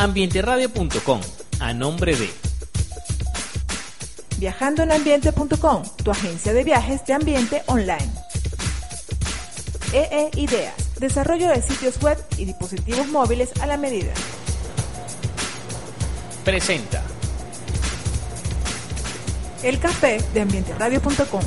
Ambienteradio.com, 0.00 1.20
a 1.60 1.74
nombre 1.74 2.16
de 2.16 2.30
Viajandoenambiente.com, 4.38 5.82
tu 6.02 6.10
agencia 6.10 6.54
de 6.54 6.64
viajes 6.64 7.04
de 7.04 7.12
ambiente 7.12 7.62
online. 7.66 8.10
EE 9.92 10.30
Ideas, 10.36 10.74
desarrollo 10.98 11.50
de 11.50 11.60
sitios 11.60 12.02
web 12.02 12.16
y 12.38 12.46
dispositivos 12.46 13.08
móviles 13.08 13.50
a 13.60 13.66
la 13.66 13.76
medida. 13.76 14.14
Presenta. 16.46 17.02
El 19.62 19.78
café 19.80 20.16
de 20.32 20.40
ambienteradio.com. 20.40 21.42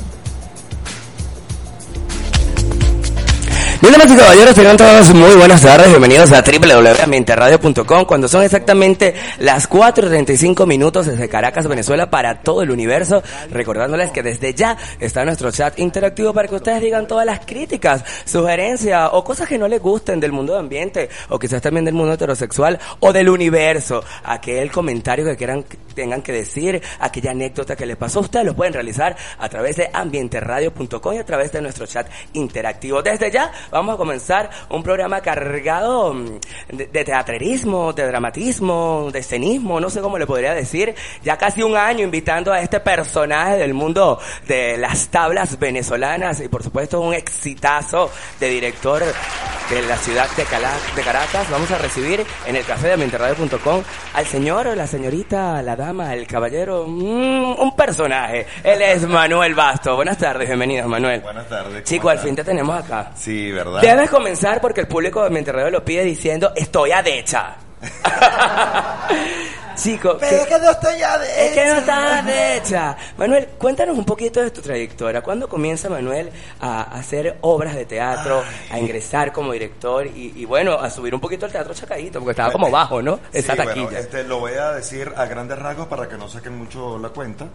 Bien, 3.84 3.92
damas 3.98 4.14
y 4.14 4.16
caballeros, 4.16 4.54
tengan 4.54 4.78
todos 4.78 5.12
muy 5.12 5.34
buenas 5.34 5.60
tardes. 5.60 5.90
Bienvenidos 5.90 6.32
a 6.32 6.40
www.ambienteradio.com 6.40 8.06
cuando 8.06 8.28
son 8.28 8.42
exactamente 8.42 9.14
las 9.40 9.68
4.35 9.68 10.66
minutos 10.66 11.04
desde 11.04 11.28
Caracas, 11.28 11.68
Venezuela, 11.68 12.08
para 12.08 12.40
todo 12.40 12.62
el 12.62 12.70
universo. 12.70 13.22
Recordándoles 13.50 14.10
que 14.10 14.22
desde 14.22 14.54
ya 14.54 14.78
está 15.00 15.26
nuestro 15.26 15.50
chat 15.50 15.78
interactivo 15.78 16.32
para 16.32 16.48
que 16.48 16.54
ustedes 16.54 16.80
digan 16.80 17.06
todas 17.06 17.26
las 17.26 17.40
críticas, 17.44 18.02
sugerencias 18.24 19.10
o 19.12 19.22
cosas 19.22 19.46
que 19.46 19.58
no 19.58 19.68
les 19.68 19.82
gusten 19.82 20.18
del 20.18 20.32
mundo 20.32 20.54
de 20.54 20.60
ambiente 20.60 21.10
o 21.28 21.38
quizás 21.38 21.60
también 21.60 21.84
del 21.84 21.92
mundo 21.92 22.14
heterosexual 22.14 22.80
o 23.00 23.12
del 23.12 23.28
universo. 23.28 24.02
Aquel 24.22 24.72
comentario 24.72 25.26
que 25.26 25.36
quieran, 25.36 25.62
tengan 25.94 26.22
que 26.22 26.32
decir, 26.32 26.80
aquella 27.00 27.32
anécdota 27.32 27.76
que 27.76 27.84
les 27.84 27.98
pasó, 27.98 28.20
ustedes 28.20 28.46
lo 28.46 28.56
pueden 28.56 28.72
realizar 28.72 29.14
a 29.38 29.46
través 29.50 29.76
de 29.76 29.90
ambienteradio.com 29.92 31.12
y 31.12 31.18
a 31.18 31.26
través 31.26 31.52
de 31.52 31.60
nuestro 31.60 31.84
chat 31.84 32.08
interactivo. 32.32 33.02
Desde 33.02 33.30
ya 33.30 33.52
vamos 33.74 33.94
a 33.96 33.98
comenzar 33.98 34.48
un 34.70 34.84
programa 34.84 35.20
cargado 35.20 36.14
mm, 36.14 36.26
de, 36.68 36.86
de 36.86 37.04
teatrerismo, 37.04 37.92
de 37.92 38.06
dramatismo, 38.06 39.10
de 39.12 39.18
escenismo, 39.18 39.80
no 39.80 39.90
sé 39.90 40.00
cómo 40.00 40.16
le 40.16 40.26
podría 40.26 40.54
decir. 40.54 40.94
Ya 41.24 41.36
casi 41.36 41.62
un 41.64 41.76
año 41.76 42.04
invitando 42.04 42.52
a 42.52 42.60
este 42.60 42.78
personaje 42.78 43.56
del 43.58 43.74
mundo 43.74 44.20
de 44.46 44.76
las 44.78 45.08
tablas 45.08 45.58
venezolanas 45.58 46.40
y 46.40 46.46
por 46.48 46.62
supuesto 46.62 47.00
un 47.00 47.14
exitazo 47.14 48.10
de 48.38 48.48
director 48.48 49.02
de 49.02 49.82
la 49.82 49.96
ciudad 49.96 50.28
de, 50.36 50.44
Cala- 50.44 50.70
de 50.94 51.02
Caracas. 51.02 51.50
Vamos 51.50 51.70
a 51.72 51.78
recibir 51.78 52.24
en 52.46 52.54
el 52.54 52.64
café 52.64 52.88
de 52.88 52.92
ambienteradio.com 52.92 53.82
al 54.14 54.26
señor, 54.26 54.66
la 54.76 54.86
señorita, 54.86 55.60
la 55.62 55.74
dama, 55.74 56.14
el 56.14 56.28
caballero, 56.28 56.84
mm, 56.86 57.60
un 57.60 57.74
personaje. 57.74 58.46
Él 58.62 58.80
es 58.82 59.02
Manuel 59.08 59.54
Basto. 59.56 59.96
Buenas 59.96 60.18
tardes, 60.18 60.46
bienvenido 60.46 60.86
Manuel. 60.86 61.20
Buenas 61.22 61.48
tardes. 61.48 61.72
¿cómo 61.72 61.82
Chico, 61.84 62.08
al 62.08 62.18
fin 62.20 62.36
te 62.36 62.44
tenemos 62.44 62.84
acá. 62.84 63.10
Sí, 63.16 63.50
¿verdad? 63.50 63.63
Debes 63.80 64.10
comenzar 64.10 64.60
porque 64.60 64.80
el 64.82 64.88
público 64.88 65.22
de 65.24 65.30
Monterrey 65.30 65.70
lo 65.70 65.84
pide 65.84 66.04
diciendo 66.04 66.52
estoy 66.56 66.92
adecha. 66.92 67.56
Chico, 69.76 70.16
Pero 70.20 70.30
¿qué- 70.36 70.42
es 70.42 70.46
que 70.46 70.58
no 70.64 70.70
estoy 70.70 70.94
de 70.98 71.46
es 71.46 71.52
que 71.52 71.64
no 71.66 71.74
estás 71.78 72.22
adecha. 72.22 72.96
Manuel, 73.16 73.48
cuéntanos 73.58 73.98
un 73.98 74.04
poquito 74.04 74.40
de 74.40 74.52
tu 74.52 74.62
trayectoria. 74.62 75.20
¿Cuándo 75.20 75.48
comienza 75.48 75.90
Manuel 75.90 76.30
a 76.60 76.82
hacer 76.82 77.38
obras 77.40 77.74
de 77.74 77.84
teatro, 77.84 78.44
a 78.70 78.78
ingresar 78.78 79.32
como 79.32 79.52
director 79.52 80.06
y, 80.06 80.32
y 80.36 80.44
bueno, 80.44 80.74
a 80.74 80.88
subir 80.90 81.12
un 81.12 81.20
poquito 81.20 81.46
el 81.46 81.52
teatro 81.52 81.74
chacadito? 81.74 82.20
Porque 82.20 82.30
estaba 82.30 82.52
como 82.52 82.70
bajo, 82.70 83.02
¿no? 83.02 83.18
Esa 83.32 83.52
Sí, 83.54 83.58
taquilla. 83.58 83.84
bueno, 83.86 83.98
este, 83.98 84.22
lo 84.22 84.38
voy 84.38 84.52
a 84.52 84.70
decir 84.70 85.12
a 85.16 85.24
grandes 85.26 85.58
rasgos 85.58 85.88
para 85.88 86.08
que 86.08 86.16
no 86.16 86.28
saquen 86.28 86.56
mucho 86.56 86.96
la 87.00 87.08
cuenta. 87.08 87.46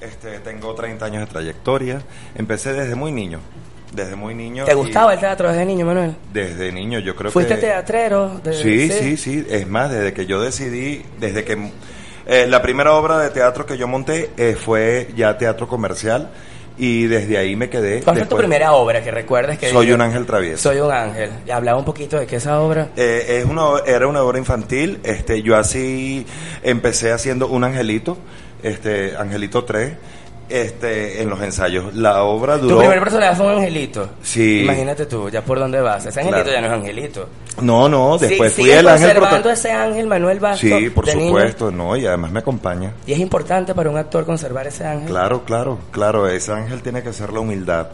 Este, 0.00 0.38
tengo 0.40 0.74
30 0.74 1.04
años 1.04 1.20
de 1.20 1.26
trayectoria. 1.26 2.00
Empecé 2.36 2.72
desde 2.72 2.94
muy 2.94 3.12
niño. 3.12 3.40
Desde 3.92 4.16
muy 4.16 4.34
niño. 4.34 4.64
¿Te 4.64 4.74
gustaba 4.74 5.14
el 5.14 5.20
teatro 5.20 5.48
desde 5.50 5.64
niño, 5.64 5.86
Manuel? 5.86 6.14
Desde 6.32 6.70
niño, 6.72 6.98
yo 6.98 7.14
creo 7.16 7.30
¿Fuiste 7.30 7.54
que... 7.54 7.60
teatrero? 7.62 8.40
de- 8.42 8.52
Sí, 8.52 8.90
sí, 8.90 9.16
sí. 9.16 9.46
Es 9.48 9.66
más, 9.66 9.90
desde 9.90 10.12
que 10.12 10.26
yo 10.26 10.40
decidí, 10.40 11.02
desde 11.18 11.44
que 11.44 11.70
eh, 12.26 12.46
la 12.48 12.60
primera 12.60 12.92
obra 12.94 13.18
de 13.18 13.30
teatro 13.30 13.64
que 13.64 13.78
yo 13.78 13.86
monté 13.86 14.30
eh, 14.36 14.56
fue 14.58 15.08
ya 15.16 15.38
teatro 15.38 15.68
comercial 15.68 16.30
y 16.78 17.06
desde 17.06 17.38
ahí 17.38 17.56
me 17.56 17.70
quedé. 17.70 18.02
¿Cuál 18.02 18.18
fue 18.18 18.26
tu 18.26 18.36
primera 18.36 18.72
obra 18.72 19.02
que 19.02 19.10
recuerdes 19.10 19.58
que 19.58 19.70
Soy 19.70 19.92
un 19.92 20.00
ángel 20.02 20.26
travieso. 20.26 20.64
Soy 20.70 20.80
un 20.80 20.92
ángel. 20.92 21.30
Y 21.46 21.50
hablaba 21.50 21.78
un 21.78 21.84
poquito 21.86 22.18
de 22.18 22.26
que 22.26 22.36
esa 22.36 22.60
obra. 22.60 22.88
Eh, 22.96 23.38
es 23.40 23.44
una, 23.46 23.62
era 23.86 24.06
una 24.08 24.22
obra 24.22 24.38
infantil. 24.38 24.98
Este, 25.04 25.40
yo 25.42 25.56
así 25.56 26.26
empecé 26.62 27.12
haciendo 27.12 27.46
un 27.48 27.64
angelito, 27.64 28.18
este, 28.62 29.16
Angelito 29.16 29.64
3, 29.64 29.92
este, 30.48 31.22
en 31.22 31.28
los 31.30 31.40
ensayos. 31.42 31.94
La 31.94 32.22
obra 32.22 32.56
Tu 32.58 32.64
duró. 32.68 32.78
primer 32.78 33.00
personaje 33.00 33.34
fue 33.36 33.46
un 33.46 33.52
angelito. 33.58 34.08
Sí. 34.22 34.62
Imagínate 34.62 35.06
tú, 35.06 35.28
ya 35.28 35.42
por 35.42 35.58
dónde 35.58 35.80
vas. 35.80 36.06
Ese 36.06 36.20
angelito 36.20 36.44
Claro. 36.44 36.60
ya 36.60 36.60
no 36.60 36.66
es 36.66 36.80
angelito. 36.80 37.28
No, 37.62 37.88
no, 37.88 38.18
después 38.18 38.52
Sí, 38.52 38.56
fui 38.62 38.64
¿sigues 38.64 38.80
el 38.80 38.88
ángel 38.88 39.14
conservando 39.14 39.50
ese 39.50 39.72
ángel 39.72 40.06
Manuel 40.06 40.40
Basto 40.40 40.66
Sí, 40.66 40.90
por 40.90 41.06
niño? 41.06 41.26
supuesto, 41.28 41.70
no, 41.70 41.96
y 41.96 42.06
además 42.06 42.30
me 42.30 42.40
acompaña. 42.40 42.92
Y 43.06 43.12
es 43.12 43.18
importante 43.18 43.74
para 43.74 43.88
un 43.90 43.96
actor 43.96 44.24
conservar 44.26 44.66
ese 44.66 44.84
ángel. 44.86 45.08
Claro, 45.08 45.42
claro, 45.44 45.78
claro, 45.90 46.28
ese 46.28 46.52
ángel 46.52 46.82
tiene 46.82 47.02
que 47.02 47.12
ser 47.12 47.32
la 47.32 47.40
humildad. 47.40 47.88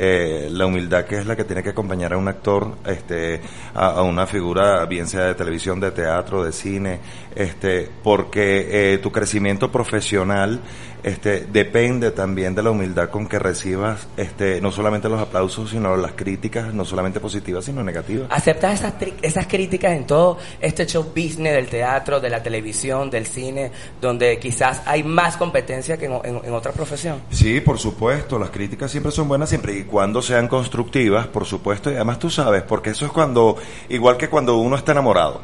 Eh, 0.00 0.46
la 0.52 0.66
humildad 0.66 1.06
que 1.06 1.16
es 1.18 1.26
la 1.26 1.34
que 1.34 1.42
tiene 1.42 1.60
que 1.64 1.70
acompañar 1.70 2.12
a 2.12 2.16
un 2.16 2.28
actor, 2.28 2.76
este, 2.86 3.40
a, 3.74 3.88
a 3.94 4.02
una 4.02 4.28
figura, 4.28 4.84
bien 4.86 5.08
sea 5.08 5.22
de 5.24 5.34
televisión, 5.34 5.80
de 5.80 5.90
teatro, 5.90 6.44
de 6.44 6.52
cine, 6.52 7.00
este, 7.34 7.90
porque 8.04 8.92
eh, 8.94 8.98
tu 8.98 9.10
crecimiento 9.10 9.72
profesional, 9.72 10.60
este, 11.02 11.46
depende 11.46 12.10
también 12.10 12.54
de 12.54 12.62
la 12.62 12.70
humildad 12.70 13.10
con 13.10 13.26
que 13.26 13.38
recibas, 13.38 14.08
este, 14.16 14.60
no 14.60 14.72
solamente 14.72 15.08
los 15.08 15.20
aplausos, 15.20 15.70
sino 15.70 15.96
las 15.96 16.12
críticas, 16.12 16.74
no 16.74 16.84
solamente 16.84 17.20
positivas, 17.20 17.64
sino 17.64 17.82
negativas. 17.82 18.28
¿Aceptas 18.30 18.80
esas, 18.80 18.94
esas 19.22 19.46
críticas 19.46 19.92
en 19.92 20.06
todo 20.06 20.38
este 20.60 20.86
show 20.86 21.04
business 21.04 21.54
del 21.54 21.68
teatro, 21.68 22.20
de 22.20 22.30
la 22.30 22.42
televisión, 22.42 23.10
del 23.10 23.26
cine, 23.26 23.70
donde 24.00 24.38
quizás 24.38 24.82
hay 24.86 25.02
más 25.04 25.36
competencia 25.36 25.96
que 25.96 26.06
en, 26.06 26.12
en- 26.24 26.40
en 26.44 26.52
otra 26.54 26.72
profesión? 26.72 27.20
Sí, 27.30 27.60
por 27.60 27.78
supuesto, 27.78 28.38
las 28.38 28.50
críticas 28.50 28.90
siempre 28.90 29.12
son 29.12 29.28
buenas 29.28 29.48
siempre 29.48 29.76
y 29.78 29.84
cuando 29.84 30.20
sean 30.22 30.48
constructivas, 30.48 31.26
por 31.26 31.44
supuesto, 31.44 31.90
y 31.90 31.94
además 31.94 32.18
tú 32.18 32.30
sabes, 32.30 32.62
porque 32.62 32.90
eso 32.90 33.06
es 33.06 33.12
cuando, 33.12 33.56
igual 33.88 34.16
que 34.16 34.28
cuando 34.28 34.56
uno 34.58 34.76
está 34.76 34.92
enamorado, 34.92 35.40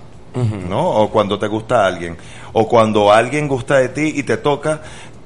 ¿no? 0.68 0.90
O 0.90 1.10
cuando 1.10 1.38
te 1.38 1.46
gusta 1.46 1.86
alguien, 1.86 2.16
o 2.52 2.66
cuando 2.68 3.12
alguien 3.12 3.46
gusta 3.46 3.76
de 3.78 3.88
ti 3.90 4.12
y 4.16 4.24
te 4.24 4.36
toca, 4.36 4.82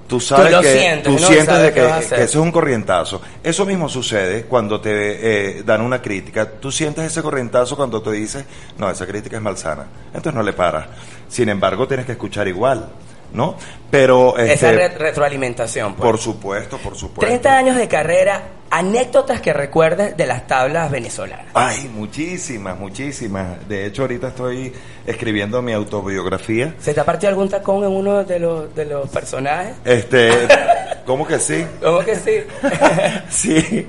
tú 0.08 0.18
sabes 0.18 0.56
que 0.60 0.78
sientes, 0.78 1.04
tú 1.04 1.18
sientes 1.18 1.46
sabes 1.46 1.74
de 1.74 1.80
que 1.80 1.86
eso 1.98 2.16
es 2.16 2.34
un 2.34 2.50
corrientazo. 2.50 3.20
Eso 3.42 3.64
mismo 3.64 3.88
sucede 3.88 4.44
cuando 4.44 4.80
te 4.80 5.58
eh, 5.58 5.62
dan 5.62 5.82
una 5.82 6.02
crítica. 6.02 6.50
Tú 6.50 6.72
sientes 6.72 7.04
ese 7.04 7.22
corrientazo 7.22 7.76
cuando 7.76 8.02
te 8.02 8.10
dices, 8.12 8.44
no, 8.78 8.90
esa 8.90 9.06
crítica 9.06 9.36
es 9.36 9.42
malsana. 9.42 9.86
Entonces 10.06 10.34
no 10.34 10.42
le 10.42 10.54
paras. 10.54 10.86
Sin 11.28 11.48
embargo, 11.48 11.86
tienes 11.86 12.06
que 12.06 12.12
escuchar 12.12 12.48
igual, 12.48 12.88
¿no? 13.32 13.56
Pero 13.90 14.36
Esa 14.38 14.52
este, 14.70 14.72
re- 14.72 14.88
retroalimentación. 14.98 15.94
pues. 15.94 16.06
por 16.06 16.18
supuesto, 16.18 16.78
por 16.78 16.94
supuesto. 16.94 17.26
30 17.26 17.56
años 17.56 17.76
de 17.76 17.88
carrera, 17.88 18.42
anécdotas 18.70 19.40
que 19.40 19.52
recuerdes 19.54 20.16
de 20.16 20.26
las 20.26 20.46
tablas 20.46 20.90
venezolanas. 20.90 21.46
Ay, 21.54 21.90
muchísimas, 21.94 22.78
muchísimas. 22.78 23.66
De 23.68 23.86
hecho, 23.86 24.02
ahorita 24.02 24.28
estoy 24.28 24.72
escribiendo 25.06 25.62
mi 25.62 25.72
autobiografía. 25.72 26.74
¿Se 26.78 26.92
te 26.92 27.00
ha 27.00 27.04
partido 27.04 27.30
algún 27.30 27.48
tacón 27.48 27.82
en 27.84 27.90
uno 27.92 28.24
de 28.24 28.38
los, 28.38 28.74
de 28.74 28.84
los 28.84 29.08
personajes? 29.08 29.74
Este, 29.84 30.30
¿cómo 31.08 31.26
que 31.26 31.40
sí? 31.40 31.66
¿Cómo 31.82 31.98
que 32.00 32.14
sí? 32.14 32.36
Sí. 33.30 33.86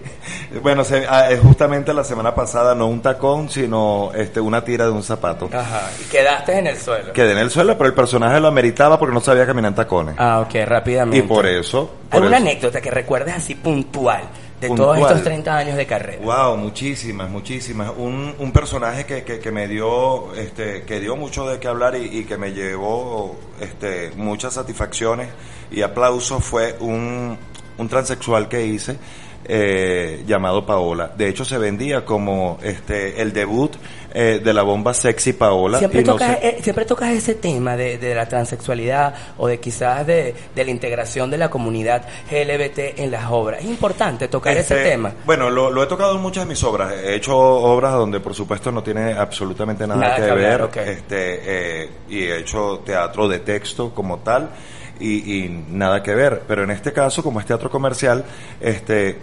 Bueno, 0.63 0.83
se- 0.83 1.05
ah, 1.07 1.31
eh, 1.31 1.37
justamente 1.37 1.93
la 1.93 2.03
semana 2.03 2.33
pasada 2.33 2.73
no 2.73 2.87
un 2.87 3.01
tacón, 3.01 3.49
sino 3.49 4.11
este 4.15 4.39
una 4.39 4.63
tira 4.63 4.85
de 4.85 4.91
un 4.91 5.03
zapato. 5.03 5.49
Ajá. 5.53 5.89
Y 6.01 6.05
quedaste 6.09 6.57
en 6.57 6.67
el 6.67 6.77
suelo. 6.77 7.13
Quedé 7.13 7.33
en 7.33 7.37
el 7.39 7.51
suelo, 7.51 7.77
pero 7.77 7.89
el 7.89 7.93
personaje 7.93 8.39
lo 8.39 8.47
ameritaba 8.47 8.97
porque 8.97 9.13
no 9.13 9.21
sabía 9.21 9.45
caminar 9.45 9.69
en 9.69 9.75
tacones. 9.75 10.15
Ah, 10.17 10.39
ok, 10.39 10.55
rápidamente. 10.65 11.17
y 11.17 11.21
por 11.27 11.45
eso. 11.45 11.91
por 12.09 12.17
¿Alguna 12.23 12.37
eso- 12.37 12.47
anécdota 12.47 12.81
que 12.81 12.89
recuerdes 12.89 13.35
así 13.35 13.53
puntual 13.55 14.21
de 14.59 14.67
Puntual. 14.67 14.99
todos 14.99 15.09
estos 15.11 15.23
30 15.23 15.57
años 15.57 15.77
de 15.77 15.85
carrera? 15.85 16.19
Wow, 16.23 16.57
muchísimas, 16.57 17.29
muchísimas. 17.29 17.91
Un, 17.97 18.35
un 18.37 18.51
personaje 18.51 19.05
que, 19.05 19.23
que, 19.23 19.39
que 19.39 19.51
me 19.51 19.67
dio, 19.67 20.33
este, 20.35 20.83
que 20.83 20.99
dio 20.99 21.15
mucho 21.15 21.47
de 21.47 21.59
qué 21.59 21.67
hablar 21.67 21.95
y, 21.95 22.19
y 22.19 22.23
que 22.25 22.37
me 22.37 22.51
llevó, 22.51 23.37
este, 23.59 24.11
muchas 24.15 24.53
satisfacciones 24.55 25.29
y 25.71 25.81
aplausos 25.81 26.43
fue 26.43 26.75
un, 26.79 27.37
un 27.77 27.89
transexual 27.89 28.49
que 28.49 28.65
hice 28.65 28.97
eh, 29.45 30.23
llamado 30.27 30.65
Paola. 30.65 31.11
De 31.17 31.27
hecho, 31.27 31.43
se 31.45 31.57
vendía 31.57 32.05
como 32.05 32.57
este 32.61 33.21
el 33.21 33.33
debut 33.33 33.71
eh, 34.13 34.41
de 34.43 34.53
la 34.53 34.63
bomba 34.63 34.93
sexy 34.93 35.33
Paola. 35.33 35.77
Siempre 35.79 36.01
no 36.03 36.13
tocas, 36.13 36.37
eh, 36.41 36.57
siempre 36.61 36.85
tocas 36.85 37.09
ese 37.11 37.35
tema 37.35 37.75
de, 37.77 37.97
de 37.97 38.15
la 38.15 38.27
transexualidad 38.27 39.13
o 39.37 39.47
de 39.47 39.59
quizás 39.59 40.05
de, 40.05 40.33
de 40.55 40.65
la 40.65 40.71
integración 40.71 41.29
de 41.29 41.37
la 41.37 41.49
comunidad 41.49 42.03
LGBT 42.31 42.99
en 42.99 43.11
las 43.11 43.25
obras. 43.29 43.59
Es 43.61 43.67
importante 43.67 44.27
tocar 44.27 44.57
ese 44.57 44.75
Este, 44.77 44.89
tema. 44.91 45.13
Bueno, 45.25 45.49
lo, 45.49 45.69
lo 45.71 45.83
he 45.83 45.87
tocado 45.87 46.15
en 46.15 46.21
muchas 46.21 46.43
de 46.45 46.49
mis 46.49 46.63
obras. 46.63 46.91
He 46.93 47.15
hecho 47.15 47.37
obras 47.37 47.93
donde, 47.93 48.19
por 48.19 48.33
supuesto, 48.33 48.71
no 48.71 48.81
tiene 48.83 49.13
absolutamente 49.13 49.85
nada, 49.87 49.99
Nada 50.01 50.15
que, 50.15 50.23
que 50.23 50.29
hablar, 50.29 50.51
ver. 50.51 50.61
ok. 50.63 50.77
Este, 50.77 51.83
eh, 51.83 51.89
y 52.09 52.19
he 52.23 52.37
hecho 52.39 52.79
teatro 52.85 53.27
de 53.27 53.39
texto 53.39 53.93
como 53.93 54.19
tal 54.19 54.49
y, 54.99 55.45
y 55.45 55.65
nada 55.69 56.01
que 56.03 56.13
ver. 56.15 56.43
Pero 56.47 56.63
en 56.63 56.71
este 56.71 56.91
caso, 56.93 57.23
como 57.23 57.39
es 57.39 57.45
teatro 57.45 57.69
comercial, 57.69 58.23
este, 58.59 59.17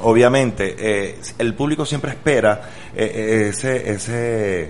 obviamente, 0.00 0.76
eh, 0.78 1.18
el 1.38 1.54
público 1.54 1.84
siempre 1.86 2.10
espera 2.12 2.60
eh, 2.94 3.10
eh, 3.14 3.48
ese, 3.50 3.90
ese 3.90 4.62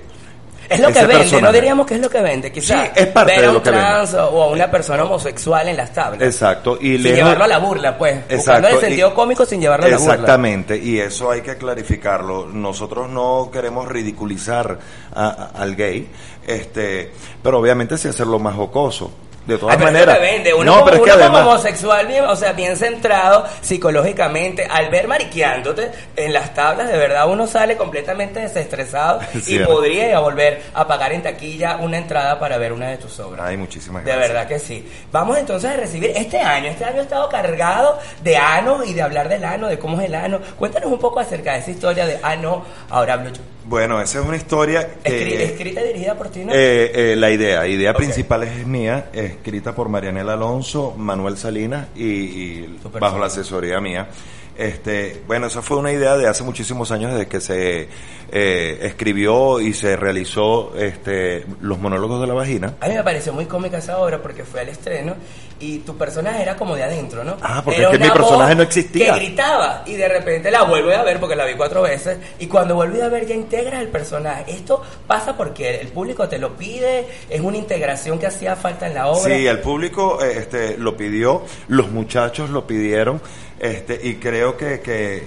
Es 0.69 0.81
lo 0.81 0.89
ese 0.89 1.01
que 1.01 1.07
vende, 1.07 1.19
personaje. 1.23 1.43
no 1.47 1.53
diríamos 1.53 1.87
que 1.87 1.95
es 1.95 2.01
lo 2.01 2.11
que 2.11 2.21
vende, 2.21 2.53
quizás. 2.53 2.85
Sí, 2.89 2.91
es 2.95 3.07
parte 3.09 3.33
ver 3.33 3.41
de 3.43 3.47
a 3.47 3.53
lo 3.53 3.61
vende. 3.61 3.71
trans 3.71 4.15
o 4.15 4.43
a 4.43 4.47
una 4.49 4.71
persona 4.71 5.05
homosexual 5.05 5.67
en 5.69 5.77
las 5.77 5.93
tablas. 5.93 6.23
Exacto. 6.23 6.77
Y 6.81 6.93
sin 6.95 7.03
lejos- 7.05 7.17
llevarlo 7.19 7.45
a 7.45 7.49
la 7.49 7.59
burla, 7.59 7.99
pues. 7.99 8.19
Exacto, 8.29 8.69
el 8.69 8.79
sentido 8.81 9.11
y- 9.11 9.15
cómico 9.15 9.45
sin 9.47 9.61
llevarlo 9.61 9.87
a 9.87 9.89
la 9.91 9.97
burla. 9.99 10.13
Exactamente, 10.15 10.77
y 10.77 10.99
eso 10.99 11.31
hay 11.31 11.41
que 11.43 11.57
clarificarlo. 11.57 12.47
Nosotros 12.47 13.09
no 13.11 13.51
queremos 13.53 13.89
ridiculizar 13.89 14.79
a- 15.15 15.27
a- 15.29 15.63
al 15.63 15.75
gay, 15.75 16.09
este, 16.47 17.13
pero 17.43 17.59
obviamente 17.59 17.97
sí 17.99 18.09
hacerlo 18.09 18.39
más 18.39 18.55
jocoso. 18.55 19.11
De 19.49 19.57
todas 19.59 19.75
Ay, 19.77 19.79
pero 19.83 19.93
maneras. 19.93 20.21
vende. 20.21 20.53
Uno, 20.55 20.65
no, 20.65 20.73
como, 20.75 20.85
pero 20.85 20.97
es 20.99 21.03
que 21.03 21.09
uno 21.11 21.25
como 21.25 21.37
además. 21.39 21.55
homosexual, 21.55 22.07
bien, 22.07 22.25
o 22.27 22.37
sea, 22.37 22.53
bien 22.53 22.77
centrado 22.77 23.45
psicológicamente, 23.63 24.67
al 24.71 24.91
ver 24.91 25.09
mariqueándote 25.09 25.91
en 26.17 26.33
las 26.35 26.53
tablas, 26.55 26.89
de 26.89 26.99
verdad 26.99 27.27
uno 27.29 27.47
sale 27.47 27.77
completamente 27.77 28.41
desestresado 28.41 29.21
y 29.47 29.59
podría 29.61 30.19
volver 30.21 30.63
a 30.75 30.87
pagar 30.87 31.13
en 31.13 31.23
taquilla 31.23 31.77
una 31.79 31.97
entrada 31.99 32.39
para 32.39 32.59
ver 32.59 32.73
una 32.75 32.89
de 32.91 32.99
tus 32.99 33.19
obras. 33.21 33.41
Ay, 33.47 33.57
muchísimas 33.57 34.05
De 34.05 34.11
gracias. 34.13 34.29
verdad 34.35 34.49
que 34.49 34.59
sí. 34.59 34.87
Vamos 35.11 35.39
entonces 35.39 35.71
a 35.71 35.77
recibir 35.77 36.13
este 36.15 36.39
año. 36.41 36.69
Este 36.69 36.85
año 36.85 37.01
ha 37.01 37.03
estado 37.05 37.29
cargado 37.31 37.99
de 38.23 38.37
ano 38.37 38.85
y 38.85 38.93
de 38.93 39.01
hablar 39.03 39.29
del 39.31 39.45
ano, 39.45 39.69
de 39.69 39.79
cómo 39.79 39.99
es 40.01 40.07
el 40.09 40.15
ano. 40.15 40.41
Cuéntanos 40.59 40.93
un 40.93 40.99
poco 40.99 41.21
acerca 41.21 41.55
de 41.55 41.61
esa 41.61 41.71
historia 41.71 42.05
de 42.07 42.19
ano, 42.23 42.65
ahora 42.91 43.15
hablo 43.15 43.31
yo. 43.31 43.41
Bueno, 43.69 44.01
esa 44.01 44.21
es 44.21 44.25
una 44.25 44.37
historia 44.37 44.95
que. 45.05 45.45
Escrita 45.45 45.83
y 45.83 45.89
dirigida 45.89 46.15
por 46.17 46.31
ti, 46.31 46.43
¿no? 46.43 46.55
Eh, 46.55 47.13
eh, 47.13 47.17
la 47.17 47.31
idea, 47.31 47.67
idea 47.67 47.93
principal 47.93 48.45
es 48.45 48.67
mía, 48.67 49.11
escrita 49.13 49.75
por 49.75 49.91
Marianela 49.91 50.33
Alonso, 50.33 50.95
Manuel 50.97 51.37
Salinas 51.37 51.89
y, 51.95 52.63
bajo 52.99 53.19
la 53.19 53.27
asesoría 53.27 53.79
mía. 53.79 54.09
Este, 54.57 55.23
bueno, 55.27 55.47
esa 55.47 55.61
fue 55.63 55.77
una 55.77 55.93
idea 55.93 56.17
de 56.17 56.27
hace 56.27 56.43
muchísimos 56.43 56.91
años 56.91 57.13
desde 57.13 57.29
que 57.29 57.41
se 57.41 57.89
eh, 58.33 58.79
escribió 58.83 59.61
y 59.61 59.73
se 59.73 59.97
realizó 59.97 60.75
este, 60.75 61.45
los 61.61 61.79
monólogos 61.79 62.23
de 62.23 62.27
la 62.27 62.35
vagina. 62.35 62.75
A 62.81 62.89
mí 62.89 62.95
me 62.95 63.05
pareció 63.05 63.33
muy 63.33 63.45
cómica 63.45 63.79
esa 63.79 63.99
obra 63.99 64.21
porque 64.21 64.45
fue 64.45 64.63
al 64.63 64.71
estreno 64.71 65.15
y 65.61 65.79
tu 65.81 65.97
personaje 65.97 66.43
era 66.43 66.57
como 66.57 66.77
de 66.77 66.85
adentro, 66.85 67.25
¿no? 67.25 67.37
Ah, 67.43 67.61
porque 67.65 67.81
Era 67.81 67.91
es 67.91 67.99
que 67.99 68.05
mi 68.05 68.11
personaje 68.11 68.55
no 68.55 68.63
existía. 68.63 69.15
Que 69.15 69.19
gritaba 69.21 69.83
y 69.87 69.95
de 69.95 70.09
repente 70.09 70.51
la 70.51 70.63
vuelvo 70.63 70.91
a 70.93 71.03
ver 71.03 71.19
porque 71.19 71.35
la 71.37 71.45
vi 71.45 71.55
cuatro 71.55 71.83
veces 71.83 72.19
y 72.39 72.47
cuando 72.47 72.75
volví 72.77 73.01
a 73.01 73.09
ver 73.09 73.27
ya 73.27 73.35
integras 73.35 73.81
el 73.81 73.89
personaje. 73.89 74.45
Esto 74.53 74.83
pasa 75.07 75.37
porque 75.37 75.81
el 75.81 75.89
público 75.89 76.29
te 76.29 76.39
lo 76.39 76.57
pide, 76.57 77.07
es 77.29 77.41
una 77.41 77.57
integración 77.57 78.19
que 78.19 78.27
hacía 78.27 78.55
falta 78.57 78.87
en 78.87 78.95
la 78.95 79.09
obra. 79.09 79.35
Sí, 79.35 79.47
el 79.47 79.59
público 79.61 80.23
eh, 80.25 80.35
este, 80.39 80.79
lo 80.79 80.97
pidió, 80.97 81.43
los 81.69 81.91
muchachos 81.91 82.51
lo 82.51 82.67
pidieron, 82.67 83.21
este, 83.59 83.99
y 84.03 84.15
creo 84.17 84.57
que, 84.57 84.81
que, 84.81 85.27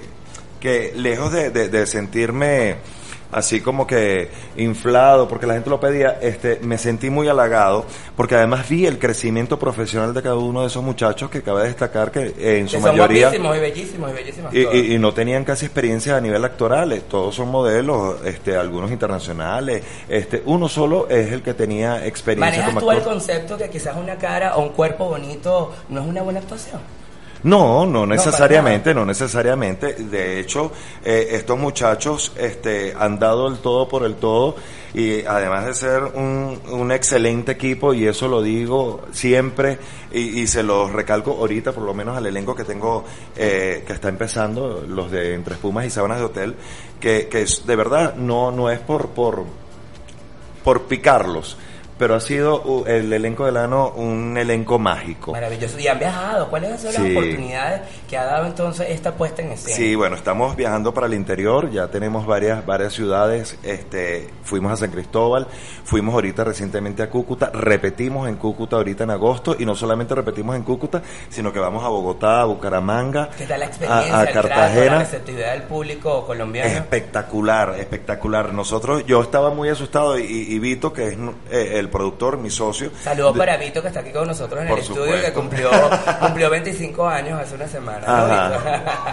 que 0.60 0.92
lejos 0.96 1.32
de, 1.32 1.50
de- 1.50 1.68
de 1.68 1.86
sentirme 1.86 2.76
así 3.32 3.60
como 3.60 3.86
que 3.86 4.28
inflado 4.56 5.26
porque 5.26 5.46
la 5.46 5.54
gente 5.54 5.70
lo 5.70 5.80
pedía, 5.80 6.18
este, 6.20 6.60
me 6.62 6.78
sentí 6.78 7.10
muy 7.10 7.28
halagado 7.28 7.84
porque 8.16 8.34
además 8.36 8.68
vi 8.68 8.86
el 8.86 8.98
crecimiento 8.98 9.58
profesional 9.58 10.14
de 10.14 10.22
cada 10.22 10.36
uno 10.36 10.60
de 10.60 10.66
esos 10.68 10.82
muchachos 10.82 11.30
que 11.30 11.42
cabe 11.42 11.64
destacar 11.64 12.10
que 12.12 12.34
eh, 12.38 12.58
en 12.58 12.64
que 12.66 12.70
su 12.70 12.80
son 12.80 12.82
mayoría 12.82 13.28
guapísimos 13.28 13.56
y 13.56 13.60
bellísimos 13.60 14.10
y 14.10 14.14
bellísimas 14.14 14.54
y, 14.54 14.58
y- 14.60 14.94
y 14.94 14.98
no 14.98 15.12
tenían 15.14 15.44
casi 15.44 15.64
experiencia 15.66 16.16
a 16.16 16.20
nivel 16.20 16.44
actoral, 16.44 17.02
todos 17.08 17.34
son 17.34 17.48
modelos, 17.50 18.18
este, 18.24 18.56
algunos 18.56 18.90
internacionales, 18.90 19.82
este, 20.08 20.42
uno 20.46 20.68
solo 20.68 21.08
es 21.08 21.32
el 21.32 21.42
que 21.42 21.54
tenía 21.54 22.06
experiencia 22.06 22.62
¿Manejas 22.62 22.74
como 22.74 22.80
tú 22.80 22.90
el 22.98 23.02
concepto 23.02 23.56
que 23.56 23.70
quizás 23.70 23.96
una 23.96 24.16
cara 24.16 24.56
o 24.56 24.62
un 24.62 24.68
cuerpo 24.70 25.08
bonito 25.08 25.72
no 25.88 26.00
es 26.02 26.06
una 26.06 26.22
buena 26.22 26.40
actuación? 26.40 26.80
No, 27.44 27.86
no 27.86 28.06
necesariamente, 28.06 28.94
no 28.94 29.04
necesariamente. 29.04 29.94
De 29.94 30.38
hecho, 30.38 30.70
eh, 31.04 31.28
estos 31.32 31.58
muchachos 31.58 32.32
este, 32.36 32.94
han 32.96 33.18
dado 33.18 33.48
el 33.48 33.58
todo 33.58 33.88
por 33.88 34.04
el 34.04 34.14
todo 34.14 34.54
y 34.94 35.24
además 35.24 35.66
de 35.66 35.74
ser 35.74 36.04
un, 36.04 36.60
un 36.70 36.92
excelente 36.92 37.52
equipo, 37.52 37.94
y 37.94 38.06
eso 38.06 38.28
lo 38.28 38.42
digo 38.42 39.02
siempre 39.10 39.78
y, 40.12 40.40
y 40.42 40.46
se 40.46 40.62
lo 40.62 40.88
recalco 40.88 41.32
ahorita, 41.32 41.72
por 41.72 41.82
lo 41.82 41.94
menos 41.94 42.16
al 42.16 42.26
elenco 42.26 42.54
que 42.54 42.64
tengo 42.64 43.04
eh, 43.34 43.82
que 43.86 43.92
está 43.92 44.08
empezando, 44.08 44.84
los 44.86 45.10
de 45.10 45.34
Entre 45.34 45.54
Espumas 45.54 45.86
y 45.86 45.90
Sábanas 45.90 46.18
de 46.18 46.24
Hotel, 46.24 46.56
que, 47.00 47.26
que 47.28 47.42
es, 47.42 47.66
de 47.66 47.74
verdad 47.74 48.14
no, 48.14 48.52
no 48.52 48.70
es 48.70 48.80
por, 48.80 49.08
por, 49.08 49.44
por 50.62 50.82
picarlos, 50.82 51.56
pero 52.02 52.16
ha 52.16 52.20
sido 52.20 52.60
uh, 52.64 52.84
el 52.84 53.12
elenco 53.12 53.46
del 53.46 53.56
ano 53.56 53.92
un 53.94 54.36
elenco 54.36 54.76
mágico. 54.76 55.30
Maravilloso. 55.30 55.78
Y 55.78 55.86
han 55.86 56.00
viajado. 56.00 56.50
¿Cuáles 56.50 56.72
han 56.72 56.78
sido 56.80 56.92
las 56.94 57.10
oportunidades 57.12 57.80
que 58.12 58.18
ha 58.18 58.26
dado 58.26 58.44
entonces 58.44 58.88
esta 58.90 59.12
puesta 59.14 59.40
en 59.40 59.52
escena? 59.52 59.74
Sí, 59.74 59.94
bueno, 59.94 60.16
estamos 60.16 60.54
viajando 60.54 60.92
para 60.92 61.06
el 61.06 61.14
interior, 61.14 61.70
ya 61.70 61.88
tenemos 61.88 62.26
varias 62.26 62.66
varias 62.66 62.92
ciudades, 62.92 63.56
este, 63.62 64.28
fuimos 64.44 64.70
a 64.70 64.76
San 64.76 64.90
Cristóbal, 64.90 65.46
fuimos 65.82 66.12
ahorita 66.12 66.44
recientemente 66.44 67.02
a 67.02 67.08
Cúcuta, 67.08 67.48
repetimos 67.54 68.28
en 68.28 68.36
Cúcuta 68.36 68.76
ahorita 68.76 69.04
en 69.04 69.12
agosto 69.12 69.56
y 69.58 69.64
no 69.64 69.74
solamente 69.74 70.14
repetimos 70.14 70.54
en 70.56 70.62
Cúcuta, 70.62 71.00
sino 71.30 71.54
que 71.54 71.58
vamos 71.58 71.82
a 71.84 71.88
Bogotá, 71.88 72.42
a 72.42 72.44
Bucaramanga, 72.44 73.30
¿Qué 73.30 73.46
tal 73.46 73.60
la 73.60 73.64
experiencia, 73.64 74.14
a, 74.14 74.20
a 74.20 74.24
el 74.24 74.32
trato, 74.32 74.48
la 74.48 74.54
Cartagena. 74.56 74.98
receptividad 74.98 75.52
del 75.52 75.62
público 75.62 76.26
colombiano? 76.26 76.68
Espectacular, 76.70 77.76
espectacular. 77.78 78.52
Nosotros, 78.52 79.06
yo 79.06 79.22
estaba 79.22 79.54
muy 79.54 79.70
asustado 79.70 80.18
y, 80.18 80.58
Vito, 80.58 80.92
que 80.92 81.08
es 81.08 81.16
eh, 81.50 81.78
el 81.78 81.88
productor, 81.88 82.36
mi 82.36 82.50
socio. 82.50 82.90
Saludos 83.02 83.32
de- 83.32 83.38
para 83.38 83.56
Vito 83.56 83.80
que 83.80 83.88
está 83.88 84.00
aquí 84.00 84.10
con 84.12 84.28
nosotros 84.28 84.60
en 84.60 84.68
el 84.68 84.78
estudio 84.80 85.14
que 85.18 85.32
cumplió, 85.32 85.70
cumplió 86.20 86.50
25 86.50 87.08
años 87.08 87.40
hace 87.40 87.54
una 87.54 87.68
semana. 87.68 88.01
¿No, 88.06 88.12
Ajá. 88.12 88.48
Vito? 88.48 88.60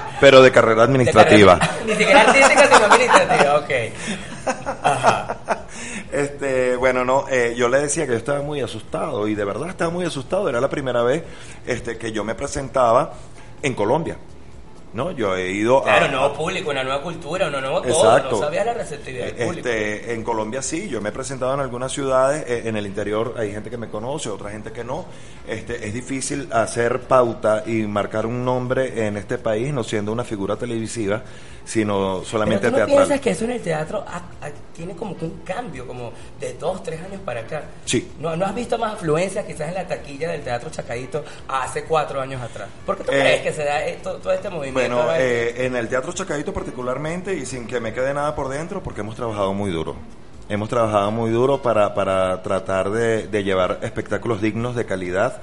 Pero 0.21 0.41
de 0.41 0.51
carrera 0.51 0.75
De 0.81 0.83
administrativa. 0.83 1.57
carrera- 1.59 1.83
Ni 1.85 1.91
siquiera 1.95 2.21
artística, 2.21 2.67
sino 2.67 2.85
administrativa, 2.85 3.55
ok. 3.57 3.71
Ajá. 4.83 5.37
Este, 6.11 6.75
bueno, 6.75 7.05
no, 7.05 7.25
eh, 7.29 7.53
yo 7.55 7.69
le 7.69 7.79
decía 7.81 8.05
que 8.07 8.13
yo 8.13 8.17
estaba 8.17 8.41
muy 8.41 8.61
asustado 8.61 9.27
y 9.27 9.35
de 9.35 9.45
verdad 9.45 9.69
estaba 9.69 9.91
muy 9.91 10.05
asustado. 10.05 10.49
Era 10.49 10.59
la 10.59 10.67
primera 10.69 11.03
vez 11.03 11.23
este, 11.67 11.97
que 11.99 12.11
yo 12.11 12.23
me 12.23 12.33
presentaba 12.33 13.13
en 13.61 13.75
Colombia. 13.75 14.17
¿No? 14.91 15.11
Yo 15.11 15.35
he 15.35 15.51
ido 15.51 15.83
Claro, 15.83 16.05
a. 16.05 16.07
un 16.07 16.15
nuevo 16.15 16.33
público, 16.33 16.71
una 16.71 16.83
nueva 16.83 17.01
cultura, 17.03 17.45
un 17.45 17.51
nuevo 17.51 17.79
todo. 17.81 17.91
Exacto. 17.91 18.31
No 18.31 18.39
sabía 18.39 18.65
la 18.65 18.73
receptividad 18.73 19.25
del 19.27 19.35
público. 19.35 19.69
Este, 19.69 20.13
en 20.13 20.23
Colombia 20.23 20.61
sí, 20.63 20.89
yo 20.89 20.99
me 20.99 21.09
he 21.09 21.11
presentado 21.11 21.53
en 21.53 21.59
algunas 21.59 21.91
ciudades, 21.91 22.43
eh, 22.47 22.63
en 22.65 22.75
el 22.75 22.87
interior 22.87 23.35
hay 23.37 23.51
gente 23.51 23.69
que 23.69 23.77
me 23.77 23.87
conoce, 23.89 24.29
otra 24.29 24.49
gente 24.49 24.71
que 24.71 24.83
no. 24.83 25.05
Este, 25.47 25.85
es 25.87 25.93
difícil 25.93 26.49
hacer 26.51 27.01
pauta 27.01 27.63
y 27.67 27.83
marcar 27.87 28.25
un 28.25 28.43
nombre 28.43 29.05
en 29.05 29.17
este 29.17 29.37
país, 29.37 29.71
no 29.71 29.83
siendo 29.83 30.11
una 30.11 30.23
figura 30.23 30.55
televisiva, 30.55 31.21
sino 31.65 32.23
solamente 32.23 32.61
Pero 32.61 32.71
tú 32.71 32.79
no 32.79 32.85
teatral. 32.87 33.05
piensas 33.07 33.21
que 33.23 33.29
eso 33.29 33.45
en 33.45 33.51
el 33.51 33.61
teatro 33.61 34.03
ha- 34.07 34.17
ha- 34.45 34.51
tiene 34.75 34.95
como 34.95 35.15
que 35.15 35.25
un 35.25 35.41
cambio, 35.43 35.85
como 35.85 36.11
de 36.39 36.53
dos, 36.53 36.81
tres 36.81 36.99
años 37.01 37.21
para 37.23 37.41
acá. 37.41 37.63
Sí. 37.85 38.11
¿No, 38.19 38.35
¿No 38.35 38.45
has 38.45 38.55
visto 38.55 38.77
más 38.79 38.93
afluencia 38.93 39.45
quizás 39.45 39.67
en 39.69 39.75
la 39.75 39.87
taquilla 39.87 40.31
del 40.31 40.41
Teatro 40.41 40.69
Chacadito 40.71 41.23
hace 41.47 41.83
cuatro 41.83 42.21
años 42.21 42.41
atrás? 42.41 42.69
¿Por 42.87 42.97
qué 42.97 43.03
tú 43.03 43.11
Eh, 43.11 43.19
crees 43.19 43.41
que 43.41 43.53
se 43.53 43.65
da 43.65 43.85
esto- 43.85 44.15
todo 44.15 44.33
este 44.33 44.49
movimiento? 44.49 44.78
Bueno, 44.79 45.07
eh, 45.13 45.65
en 45.65 45.75
el 45.75 45.87
Teatro 45.87 46.13
Chacadito 46.13 46.53
particularmente 46.53 47.33
y 47.33 47.45
sin 47.45 47.67
que 47.67 47.79
me 47.79 47.93
quede 47.93 48.13
nada 48.13 48.35
por 48.35 48.49
dentro 48.49 48.81
porque 48.81 49.01
hemos 49.01 49.15
trabajado 49.15 49.53
muy 49.53 49.71
duro. 49.71 49.95
Hemos 50.47 50.69
trabajado 50.69 51.11
muy 51.11 51.29
duro 51.31 51.61
para, 51.61 51.93
para 51.93 52.41
tratar 52.41 52.89
de, 52.89 53.27
de 53.27 53.43
llevar 53.43 53.79
espectáculos 53.83 54.41
dignos 54.41 54.75
de 54.75 54.85
calidad. 54.85 55.41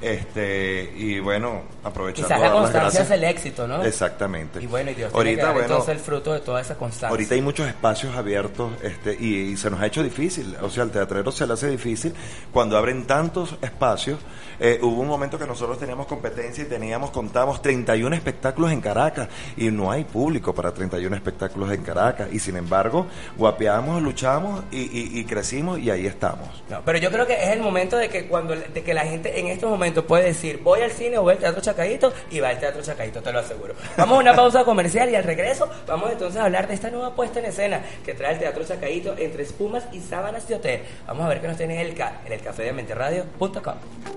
Este, 0.00 0.92
y 0.96 1.20
bueno, 1.20 1.62
aprovechando 1.82 2.28
Quizás 2.28 2.40
la 2.40 2.52
constancia 2.52 3.00
es 3.02 3.10
el 3.10 3.24
éxito, 3.24 3.66
¿no? 3.66 3.82
Exactamente. 3.82 4.62
Y 4.62 4.66
bueno, 4.66 4.90
y 4.90 4.94
Dios 4.94 5.10
tiene 5.10 5.30
ahorita, 5.30 5.40
que 5.40 5.46
dar 5.46 5.52
bueno, 5.54 5.68
entonces 5.68 5.94
el 5.94 6.00
fruto 6.00 6.32
de 6.32 6.40
toda 6.40 6.60
esa 6.60 6.76
constancia. 6.76 7.08
Ahorita 7.08 7.34
hay 7.34 7.40
muchos 7.40 7.66
espacios 7.66 8.14
abiertos 8.14 8.72
este, 8.82 9.16
y, 9.18 9.52
y 9.52 9.56
se 9.56 9.70
nos 9.70 9.80
ha 9.80 9.86
hecho 9.86 10.02
difícil. 10.02 10.56
O 10.60 10.68
sea, 10.68 10.82
al 10.82 10.90
teatrero 10.90 11.32
se 11.32 11.46
le 11.46 11.54
hace 11.54 11.68
difícil 11.68 12.14
cuando 12.52 12.76
abren 12.76 13.06
tantos 13.06 13.56
espacios. 13.62 14.18
Eh, 14.58 14.78
hubo 14.82 15.00
un 15.00 15.08
momento 15.08 15.38
que 15.38 15.46
nosotros 15.46 15.78
teníamos 15.78 16.06
competencia 16.06 16.64
y 16.64 16.66
teníamos, 16.66 17.10
contamos 17.10 17.60
31 17.62 18.14
espectáculos 18.14 18.72
en 18.72 18.80
Caracas 18.80 19.28
y 19.56 19.70
no 19.70 19.90
hay 19.90 20.04
público 20.04 20.54
para 20.54 20.72
31 20.72 21.14
espectáculos 21.14 21.72
en 21.72 21.82
Caracas. 21.82 22.28
Y 22.32 22.38
sin 22.38 22.56
embargo, 22.56 23.06
guapeamos, 23.36 24.02
luchamos 24.02 24.64
y, 24.70 25.24
crecimos 25.24 25.78
y 25.78 25.90
ahí 25.90 26.06
estamos. 26.06 26.48
Pero 26.84 26.98
yo 26.98 27.10
creo 27.10 27.26
que 27.26 27.34
es 27.34 27.50
el 27.50 27.60
momento 27.60 27.96
de 27.96 28.08
que 28.08 28.26
cuando 28.26 28.54
de 28.54 28.82
que 28.82 28.94
la 28.94 29.04
gente 29.04 29.38
en 29.38 29.48
estos 29.48 29.70
momentos 29.70 30.04
puede 30.04 30.24
decir 30.24 30.60
voy 30.62 30.80
al 30.80 30.90
cine 30.90 31.18
o 31.18 31.22
voy 31.22 31.32
al 31.34 31.38
teatro 31.38 31.60
Chacadito 31.60 32.12
y 32.30 32.40
va 32.40 32.50
al 32.50 32.58
teatro 32.58 32.82
Chacadito, 32.82 33.22
te 33.22 33.32
lo 33.32 33.40
aseguro. 33.40 33.74
Vamos 33.96 34.18
a 34.18 34.20
una 34.20 34.34
pausa 34.34 34.64
comercial 34.64 35.10
y 35.10 35.14
al 35.14 35.24
regreso 35.24 35.68
vamos 35.86 36.10
entonces 36.12 36.40
a 36.40 36.44
hablar 36.44 36.68
de 36.68 36.74
esta 36.74 36.90
nueva 36.90 37.14
puesta 37.14 37.40
en 37.40 37.46
escena 37.46 37.82
que 38.04 38.14
trae 38.14 38.34
el 38.34 38.38
teatro 38.38 38.64
Chacadito 38.64 39.14
entre 39.18 39.42
espumas 39.42 39.84
y 39.92 40.00
sábanas 40.00 40.46
de 40.48 40.54
hotel. 40.54 40.82
Vamos 41.06 41.24
a 41.24 41.28
ver 41.28 41.40
qué 41.40 41.48
nos 41.48 41.56
tiene 41.56 41.80
el 41.80 41.96
en 41.96 42.32
el 42.32 42.40
café 42.40 42.64
de 42.64 42.72
Menteradio.com. 42.72 44.15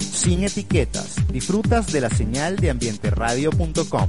Sin 0.00 0.42
etiquetas, 0.42 1.16
disfrutas 1.32 1.92
de 1.92 2.00
la 2.00 2.10
señal 2.10 2.56
de 2.56 2.70
ambienteradio.com. 2.70 4.08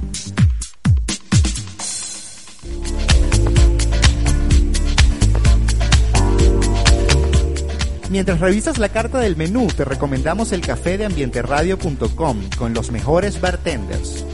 Mientras 8.10 8.40
revisas 8.40 8.78
la 8.78 8.88
carta 8.88 9.20
del 9.20 9.36
menú, 9.36 9.68
te 9.68 9.84
recomendamos 9.84 10.50
el 10.50 10.62
café 10.62 10.98
de 10.98 11.04
ambienteradio.com 11.04 12.50
con 12.58 12.74
los 12.74 12.90
mejores 12.90 13.40
bartenders. 13.40 14.24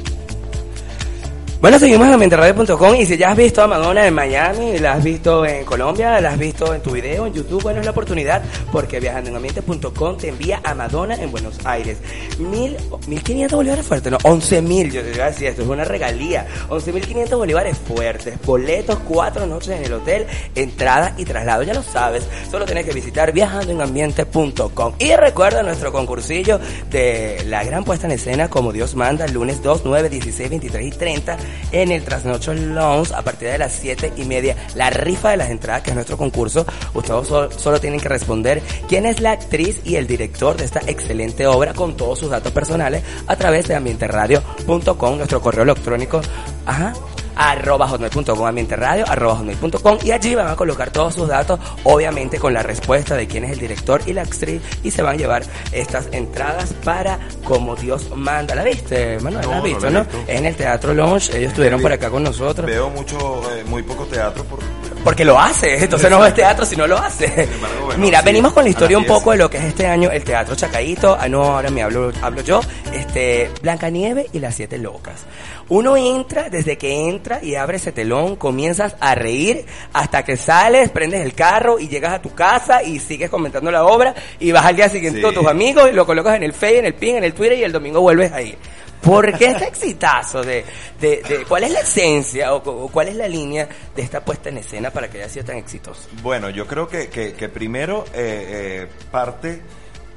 Bueno, 1.63 1.79
seguimos 1.79 2.09
en 2.09 2.15
ambienteradio.com 2.15 2.97
y 2.97 3.07
si 3.07 3.17
ya 3.17 3.31
has 3.31 3.37
visto 3.37 3.63
a 3.63 3.69
Madonna 3.69 4.05
en 4.05 4.13
Miami, 4.13 4.81
la 4.81 4.95
has 4.95 5.05
visto 5.05 5.47
en 5.47 5.65
Colombia, 5.65 6.21
la 6.21 6.31
has 6.31 6.39
visto 6.39 6.75
en 6.75 6.83
tu 6.83 6.91
video 6.91 7.25
en 7.25 7.35
YouTube, 7.35 7.63
bueno, 7.63 7.79
es 7.79 7.85
la 7.85 7.93
oportunidad 7.93 8.43
porque 8.73 8.99
viajando 8.99 9.31
en 9.31 9.37
ambiente.com 9.37 10.17
te 10.17 10.31
envía 10.31 10.61
a 10.65 10.75
Madonna 10.75 11.15
en 11.15 11.31
Buenos 11.31 11.65
Aires. 11.65 11.99
Mil, 12.41 12.77
mil 13.07 13.23
quinientos 13.23 13.57
bolívares 13.57 13.87
fuertes, 13.87 14.11
no, 14.11 14.19
once 14.25 14.61
mil, 14.61 14.91
yo 14.91 15.03
te 15.03 15.15
iba 15.15 15.27
a 15.27 15.31
decir, 15.31 15.47
esto 15.47 15.63
es 15.63 15.69
una 15.69 15.85
regalía. 15.85 16.49
Once 16.69 16.93
mil 16.93 17.07
quinientos 17.07 17.39
bolívares 17.39 17.79
fuertes, 17.79 18.35
boletos, 18.45 18.99
cuatro 19.07 19.47
noches 19.47 19.79
en 19.79 19.85
el 19.85 19.93
hotel, 19.93 20.27
entrada 20.57 21.15
y 21.17 21.25
traslado, 21.25 21.63
ya 21.63 21.75
lo 21.75 21.85
sabes, 21.85 22.25
solo 22.51 22.65
tienes 22.65 22.87
que 22.87 22.93
visitar 22.93 23.31
viajando 23.31 23.71
en 23.71 23.81
ambiente.com. 23.81 24.95
Y 24.99 25.15
recuerda 25.15 25.63
nuestro 25.63 25.93
concursillo 25.93 26.59
de 26.91 27.45
la 27.47 27.63
gran 27.63 27.85
puesta 27.85 28.09
en 28.09 28.15
escena 28.15 28.51
como 28.51 28.73
Dios 28.73 28.97
manda, 28.97 29.29
lunes 29.29 29.63
2, 29.63 29.83
9, 29.85 30.09
16, 30.09 30.51
23 30.51 30.87
y 30.87 30.91
30 30.91 31.39
en 31.71 31.93
el 31.93 32.05
Trasnocho 32.05 32.55
Lounge 32.55 33.15
a 33.15 33.23
partir 33.23 33.49
de 33.49 33.59
las 33.59 33.73
7 33.73 34.15
y 34.17 34.25
media. 34.25 34.57
La 34.75 34.91
rifa 34.91 35.31
de 35.31 35.37
las 35.37 35.51
entradas, 35.51 35.83
que 35.83 35.91
es 35.91 35.95
nuestro 35.95 36.17
concurso. 36.17 36.67
Ustedes 36.95 37.29
solo, 37.57 37.81
tienen 37.81 38.01
que 38.01 38.09
responder 38.09 38.63
quién 38.89 39.07
es 39.07 39.21
la 39.21 39.33
actriz 39.33 39.81
y 39.85 39.97
el 39.97 40.07
director 40.07 40.57
de 40.57 40.65
esta 40.65 40.81
excelente 40.87 41.47
obra 41.47 41.75
con 41.75 41.97
todos 41.97 42.19
sus 42.19 42.31
datos 42.31 42.53
personales 42.53 43.03
a 43.27 43.37
través 43.37 43.69
de 43.69 43.75
ambienteradio.com, 43.75 45.17
nuestro 45.17 45.41
correo 45.41 45.65
electrónico. 45.65 46.21
Ajá 46.67 46.93
arroba 47.37 47.89
hotmail.com, 47.89 48.47
ambiente 48.47 48.77
radio, 48.77 49.05
arroba 49.09 49.37
hotmail.com 49.37 49.99
y 50.05 50.11
allí 50.11 50.35
van 50.35 50.49
a 50.49 50.57
colocar 50.57 50.91
todos 50.91 51.15
sus 51.15 51.29
datos, 51.29 51.59
obviamente 51.85 52.39
con 52.39 52.55
la 52.55 52.63
respuesta 52.63 53.17
de 53.17 53.27
quién 53.27 53.45
es 53.45 53.53
el 53.53 53.59
director 53.59 54.01
y 54.07 54.13
la 54.13 54.23
actriz 54.23 54.63
y 54.83 54.91
se 54.91 55.03
van 55.03 55.15
a 55.15 55.19
llevar 55.19 55.43
estas 55.73 56.09
entradas 56.13 56.75
para 56.85 57.19
Como 57.45 57.77
Dios 57.77 58.11
manda. 58.15 58.55
¿La 58.55 58.65
viste, 58.65 59.19
Manuel? 59.21 59.47
¿La 59.47 59.53
has 59.53 59.57
no 59.59 59.63
visto, 59.63 59.91
la 59.91 59.91
no? 59.91 60.07
en 60.27 60.47
el 60.47 60.57
Teatro 60.57 60.95
Lounge, 60.95 61.37
ellos 61.37 61.51
estuvieron 61.51 61.81
por 61.81 61.93
acá 61.93 62.11
con 62.11 62.23
nosotros. 62.23 62.67
Veo 62.67 62.91
mucho, 62.91 63.43
eh, 63.53 63.65
muy 63.65 63.83
poco 63.83 64.05
teatro 64.07 64.45
por... 64.45 64.61
Porque 65.05 65.25
lo 65.25 65.39
hace, 65.39 65.77
entonces 65.85 66.09
no 66.11 66.25
es 66.25 66.35
teatro 66.35 66.65
si 66.65 66.77
no 66.77 66.87
lo 66.87 66.97
hace. 66.97 67.25
embargo, 67.27 67.87
bueno, 67.87 68.01
Mira, 68.01 68.21
sí, 68.21 68.25
venimos 68.25 68.53
con 68.53 68.63
la 68.65 68.71
historia 68.71 68.97
un 68.99 69.05
poco 69.05 69.31
10. 69.31 69.33
de 69.33 69.45
lo 69.45 69.51
que 69.51 69.59
es 69.59 69.65
este 69.65 69.87
año 69.87 70.11
el 70.11 70.23
Teatro 70.23 70.55
Chacaíto. 70.55 71.17
Ah, 71.19 71.29
no, 71.29 71.43
ahora 71.57 71.71
me 71.71 71.83
hablo, 71.83 72.13
hablo 72.23 72.41
yo. 72.43 72.61
Este, 72.93 73.51
Blancanieve 73.63 74.27
y 74.33 74.39
las 74.39 74.55
Siete 74.55 74.79
Locas. 74.79 75.25
Uno 75.69 75.97
entra, 75.97 76.51
desde 76.51 76.77
que 76.79 77.09
entra 77.09 77.41
y 77.43 77.55
abre 77.55 77.79
ese 77.79 77.93
telón, 77.93 78.37
comienzas 78.37 78.95
a 79.01 79.15
reír 79.15 79.65
hasta 79.93 80.25
que 80.25 80.37
sales, 80.37 80.91
prendes 80.91 81.23
el 81.25 81.35
carro 81.35 81.79
y 81.81 81.89
llegas 81.89 82.13
a 82.13 82.23
tu 82.23 82.35
casa 82.35 82.83
y 82.83 82.99
sigues 82.99 83.31
comentando 83.31 83.71
la 83.71 83.85
obra 83.85 84.15
y 84.39 84.53
vas 84.53 84.67
al 84.67 84.77
día 84.77 84.89
siguiente 84.89 85.19
Sí. 85.19 85.25
con 85.25 85.35
tus 85.35 85.47
amigos 85.47 85.89
y 85.91 85.95
lo 85.95 86.05
colocas 86.07 86.37
en 86.37 86.43
el 86.43 86.53
Face, 86.53 86.79
en 86.79 86.87
el 86.87 86.95
Pin, 86.95 87.17
en 87.17 87.25
el 87.25 87.33
Twitter 87.35 87.59
y 87.59 87.65
el 87.65 87.73
domingo 87.73 88.01
vuelves 88.01 88.31
ahí. 88.33 88.57
¿Por 89.03 89.37
qué 89.37 89.47
este 89.47 89.67
exitazo 89.67 90.43
de, 90.43 90.65
de, 91.01 91.23
de- 91.29 91.45
cuál 91.49 91.65
es 91.65 91.73
la 91.73 91.81
esencia 91.81 92.55
o, 92.55 92.59
o 92.59 92.89
cuál 92.89 93.09
es 93.09 93.17
la 93.17 93.29
línea 93.29 93.69
de 93.95 94.03
esta 94.03 94.25
puesta 94.25 94.49
en 94.49 94.59
escena 94.59 94.91
para 94.91 95.11
que 95.11 95.19
haya 95.19 95.29
sido 95.29 95.45
tan 95.47 95.57
exitoso? 95.57 96.09
Bueno, 96.23 96.49
yo 96.51 96.67
creo 96.67 96.87
que, 96.89 97.09
que, 97.09 97.35
que 97.35 97.49
primero 97.49 98.05
eh, 98.15 98.87
eh, 98.87 98.89
parte 99.11 99.61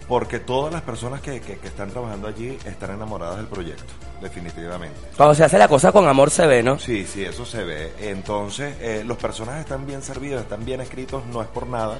porque 0.08 0.38
todas 0.40 0.72
las 0.72 0.84
personas 0.84 1.20
que, 1.20 1.42
que, 1.42 1.58
que 1.58 1.68
están 1.68 1.90
trabajando 1.90 2.28
allí 2.28 2.58
están 2.66 2.92
enamoradas 2.92 3.38
del 3.38 3.48
proyecto, 3.48 3.92
definitivamente. 4.22 4.96
Cuando 5.18 5.34
se 5.34 5.44
hace 5.44 5.58
la 5.58 5.68
cosa 5.68 5.92
con 5.92 6.08
amor 6.08 6.30
se 6.30 6.46
ve, 6.46 6.62
¿no? 6.62 6.78
Sí, 6.78 7.08
sí, 7.12 7.24
eso 7.26 7.44
se 7.44 7.64
ve. 7.64 7.92
Entonces, 8.00 8.76
eh, 8.82 9.04
los 9.04 9.18
personajes 9.18 9.62
están 9.62 9.88
bien 9.88 10.04
servidos, 10.04 10.44
están 10.44 10.64
bien 10.64 10.80
escritos, 10.82 11.26
no 11.26 11.42
es 11.42 11.48
por 11.48 11.66
nada. 11.66 12.00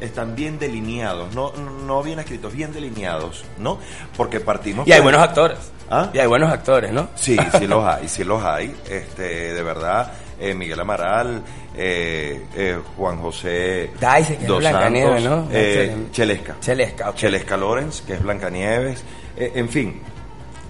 Están 0.00 0.34
bien 0.36 0.58
delineados, 0.58 1.34
no, 1.34 1.52
no 1.52 2.02
bien 2.02 2.18
escritos, 2.18 2.52
bien 2.52 2.72
delineados, 2.72 3.44
¿no? 3.58 3.78
Porque 4.16 4.40
partimos... 4.40 4.86
Y 4.86 4.92
hay 4.92 5.00
buenos 5.00 5.22
actores. 5.22 5.58
¿Ah? 5.90 6.10
Y 6.12 6.18
hay 6.18 6.26
buenos 6.26 6.50
actores, 6.52 6.92
¿no? 6.92 7.08
Sí, 7.14 7.36
sí 7.58 7.66
los 7.66 7.84
hay, 7.86 8.08
sí 8.08 8.24
los 8.24 8.42
hay. 8.42 8.74
Este, 8.90 9.54
de 9.54 9.62
verdad, 9.62 10.12
eh, 10.38 10.52
Miguel 10.52 10.80
Amaral, 10.80 11.42
eh, 11.74 12.44
eh, 12.54 12.78
Juan 12.96 13.18
José 13.18 13.90
Daisy, 14.00 14.36
que 14.36 14.42
es 14.42 14.48
Dos 14.48 14.58
Blancanieves, 14.58 15.22
Santos, 15.22 15.48
¿no? 15.48 15.48
eh, 15.52 15.96
Chelesca. 16.10 16.56
Chelesca, 16.60 17.10
ok. 17.10 17.16
Chelesca 17.16 17.56
Lorenz, 17.56 18.02
que 18.02 18.14
es 18.14 18.22
Blancanieves. 18.22 19.02
Eh, 19.36 19.52
en 19.54 19.68
fin, 19.68 20.00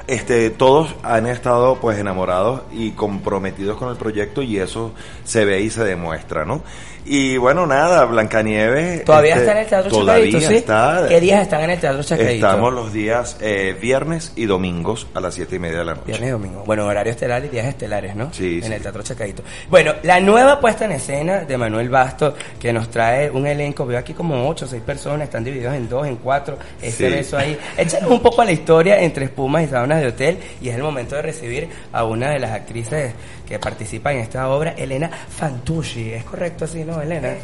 este, 0.07 0.51
todos 0.51 0.95
han 1.03 1.27
estado 1.27 1.77
pues 1.81 1.99
enamorados 1.99 2.63
y 2.71 2.93
comprometidos 2.93 3.77
con 3.77 3.91
el 3.91 3.97
proyecto 3.97 4.43
y 4.43 4.59
eso 4.59 4.93
se 5.25 5.45
ve 5.45 5.63
y 5.63 5.71
se 5.71 5.83
demuestra, 5.85 6.45
¿no? 6.45 6.63
Y 7.09 7.37
bueno, 7.37 7.67
nada, 7.69 8.05
Blancanieves... 8.05 9.05
Todavía 9.05 9.37
este, 9.37 9.41
está 9.47 9.53
en 9.53 9.59
el 9.59 9.67
Teatro 9.69 9.91
Chacaíto, 10.05 10.41
¿sí? 10.41 10.55
está. 10.57 11.07
¿Qué 11.09 11.21
días 11.21 11.43
están 11.43 11.61
en 11.63 11.71
el 11.71 11.79
Teatro 11.79 12.03
Chacaíto? 12.03 12.47
Estamos 12.47 12.73
los 12.75 12.93
días 12.93 13.37
eh, 13.41 13.77
viernes 13.81 14.33
y 14.35 14.47
domingos 14.47 15.07
a 15.15 15.21
las 15.21 15.35
siete 15.35 15.55
y 15.55 15.59
media 15.61 15.79
de 15.79 15.85
la 15.85 15.95
noche. 15.95 16.07
Viernes 16.07 16.29
y 16.29 16.33
domingo. 16.33 16.65
Bueno, 16.67 16.85
horario 16.87 17.13
estelar 17.13 17.45
y 17.45 17.49
días 17.49 17.67
estelares, 17.67 18.17
¿no? 18.17 18.33
Sí, 18.33 18.57
En 18.57 18.65
sí. 18.65 18.73
el 18.73 18.83
Teatro 18.83 19.05
Chacaíto. 19.05 19.45
Bueno, 19.71 19.95
la 20.03 20.19
nueva 20.19 20.59
puesta 20.61 20.85
en 20.87 20.93
escena 20.93 21.45
de 21.45 21.57
Manuel 21.57 21.89
Basto, 21.89 22.35
que 22.59 22.73
nos 22.73 22.91
trae 22.91 23.31
un 23.31 23.47
elenco, 23.47 23.87
veo 23.87 23.99
aquí 24.01 24.13
como 24.13 24.49
ocho 24.49 24.65
o 24.65 24.69
seis 24.69 24.83
personas, 24.83 25.29
están 25.29 25.45
divididos 25.45 25.75
en 25.75 25.89
dos, 25.89 26.09
en 26.09 26.17
cuatro, 26.17 26.59
ese 26.83 27.09
Sí. 27.09 27.15
beso 27.15 27.39
ahí. 27.39 27.57
Échanos 27.77 28.11
un 28.11 28.21
poco 28.21 28.43
a 28.43 28.45
la 28.45 28.53
historia 28.53 29.01
entre 29.01 29.27
espumas 29.27 29.63
y 29.63 29.69
sábanas 29.69 30.01
de 30.01 30.09
hotel, 30.09 30.39
y 30.61 30.71
es 30.71 30.75
el 30.75 30.83
momento 30.83 31.15
de 31.15 31.23
recibir 31.23 31.69
a 31.93 32.03
una 32.05 32.31
de 32.31 32.41
las 32.41 32.51
actrices 32.51 33.13
que 33.47 33.59
participa 33.59 34.13
en 34.13 34.19
esta 34.19 34.49
obra, 34.49 34.73
Elena 34.73 35.09
Fantucci. 35.09 36.13
¿Es 36.13 36.25
correcto 36.25 36.65
así, 36.65 36.83
no, 36.85 37.01
Elena? 37.01 37.35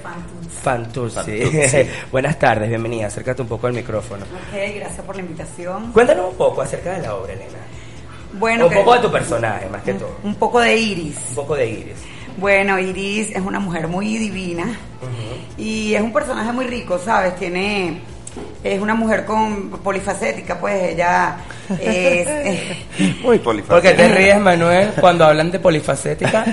Fantucci. 0.62 1.14
Fantucci. 1.14 1.88
Buenas 2.12 2.38
tardes, 2.38 2.68
bienvenida. 2.68 3.06
Acércate 3.06 3.42
un 3.42 3.48
poco 3.48 3.68
al 3.68 3.72
micrófono. 3.72 4.24
Ok, 4.24 4.52
gracias 4.76 5.00
por 5.06 5.14
la 5.16 5.22
invitación. 5.22 5.92
Cuéntanos 5.92 6.30
un 6.30 6.36
poco 6.36 6.62
acerca 6.62 6.92
de 6.94 7.02
la 7.02 7.14
obra, 7.14 7.32
Elena. 7.34 7.58
Bueno, 8.34 8.64
un 8.66 8.70
que- 8.72 8.76
poco 8.78 8.94
de 8.94 9.00
tu 9.00 9.12
personaje, 9.12 9.68
más 9.68 9.82
que 9.82 9.94
todo. 9.94 10.16
un 10.24 10.34
poco 10.34 10.58
de 10.60 10.76
Iris. 10.76 11.16
Un 11.30 11.34
poco 11.36 11.54
de 11.54 11.70
Iris. 11.70 11.96
Bueno, 12.38 12.78
Iris 12.78 13.30
es 13.30 13.40
una 13.42 13.60
mujer 13.60 13.86
muy 13.88 14.16
divina 14.16 14.74
y 15.58 15.94
es 15.94 16.00
un 16.00 16.12
personaje 16.14 16.50
muy 16.50 16.66
rico, 16.66 16.98
¿sabes? 16.98 17.36
Tiene 17.36 18.00
es 18.64 18.80
una 18.80 18.94
mujer 18.94 19.24
con 19.24 19.70
polifacética, 19.70 20.58
pues 20.58 20.92
ella 20.92 21.36
es, 21.80 22.28
es- 22.28 23.20
Muy 23.22 23.38
¿Por 23.38 23.54
qué 23.54 23.62
polifacética. 23.62 23.96
te 23.96 24.08
ríes, 24.08 24.40
Manuel, 24.40 24.90
cuando 25.00 25.24
hablan 25.24 25.50
de 25.50 25.58
polifacética? 25.58 26.44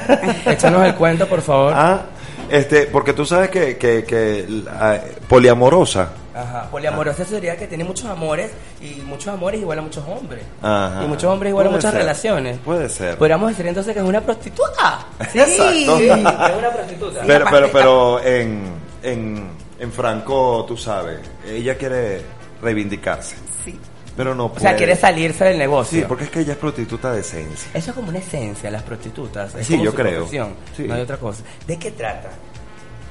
Échanos 0.45 0.85
el 0.85 0.95
cuento, 0.95 1.27
por 1.27 1.41
favor. 1.41 1.73
Ah, 1.75 2.01
este, 2.49 2.87
porque 2.87 3.13
tú 3.13 3.25
sabes 3.25 3.49
que, 3.49 3.77
que, 3.77 4.03
que 4.03 4.45
la- 4.47 5.01
poliamorosa. 5.27 6.09
Ajá. 6.33 6.67
Poliamorosa 6.71 7.25
sería 7.25 7.57
que 7.57 7.67
tiene 7.67 7.83
muchos 7.83 8.05
amores 8.05 8.49
y 8.81 9.01
muchos 9.01 9.27
amores 9.33 9.59
igual 9.59 9.79
a 9.79 9.81
muchos 9.81 10.03
hombres. 10.07 10.41
Ajá. 10.61 11.01
Y 11.03 11.07
muchos 11.07 11.25
hombres 11.29 11.49
igual 11.49 11.67
a 11.67 11.69
muchas 11.71 11.91
ser. 11.91 11.99
relaciones. 11.99 12.57
Puede 12.63 12.87
ser. 12.87 13.17
Podríamos 13.17 13.49
decir 13.49 13.67
entonces 13.67 13.93
que 13.93 13.99
es 13.99 14.05
una 14.05 14.21
prostituta. 14.21 14.99
sí. 15.33 15.39
Sí, 15.45 15.85
es 16.07 16.11
una 16.11 16.69
prostituta. 16.73 17.21
Pero, 17.27 17.45
pero, 17.51 17.69
pero 17.73 18.23
en, 18.23 18.61
en, 19.03 19.49
en 19.79 19.91
Franco, 19.91 20.65
tú 20.67 20.75
sabes, 20.77 21.19
ella 21.47 21.77
quiere 21.77 22.21
reivindicarse, 22.61 23.35
sí. 23.63 23.79
pero 24.17 24.35
no 24.35 24.45
O 24.45 24.49
puede. 24.49 24.61
sea, 24.61 24.75
quiere 24.75 24.95
salirse 24.95 25.45
del 25.45 25.57
negocio. 25.57 25.99
Sí, 25.99 26.05
porque 26.07 26.25
es 26.25 26.29
que 26.29 26.41
ella 26.41 26.53
es 26.53 26.59
prostituta 26.59 27.11
de 27.13 27.21
esencia. 27.21 27.71
Eso 27.73 27.91
es 27.91 27.95
como 27.95 28.09
una 28.09 28.19
esencia, 28.19 28.69
las 28.69 28.83
prostitutas. 28.83 29.55
Es 29.55 29.65
Sí, 29.67 29.73
como 29.73 29.85
yo 29.85 29.91
su 29.91 29.97
creo. 29.97 30.27
Sí. 30.75 30.83
No 30.87 30.93
hay 30.93 31.01
otra 31.01 31.17
cosa. 31.17 31.43
¿De 31.65 31.77
qué 31.79 31.91
trata? 31.91 32.29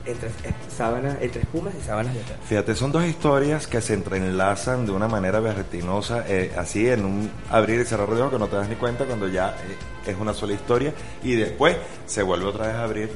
Entre, 0.04 0.28
eh, 0.28 0.54
sábanas, 0.74 1.18
entre 1.20 1.42
espumas 1.42 1.74
y 1.78 1.84
sábanas 1.86 2.14
de 2.14 2.20
hotel. 2.20 2.36
Fíjate, 2.48 2.74
son 2.74 2.90
dos 2.92 3.04
historias 3.04 3.66
que 3.66 3.82
se 3.82 3.92
entrelazan 3.92 4.86
de 4.86 4.92
una 4.92 5.06
manera 5.06 5.38
vertiginosa, 5.40 6.24
eh, 6.26 6.50
así 6.56 6.88
en 6.88 7.04
un 7.04 7.30
abrir 7.50 7.80
y 7.80 7.84
cerrar 7.84 8.08
de 8.08 8.20
ojos 8.22 8.32
que 8.32 8.38
no 8.38 8.46
te 8.48 8.56
das 8.56 8.68
ni 8.70 8.76
cuenta 8.76 9.04
cuando 9.04 9.28
ya 9.28 9.50
eh, 9.68 10.10
es 10.10 10.16
una 10.18 10.32
sola 10.32 10.54
historia 10.54 10.94
y 11.22 11.34
después 11.34 11.76
se 12.06 12.22
vuelve 12.22 12.46
otra 12.46 12.68
vez 12.68 12.76
a 12.76 12.84
abrir 12.84 13.10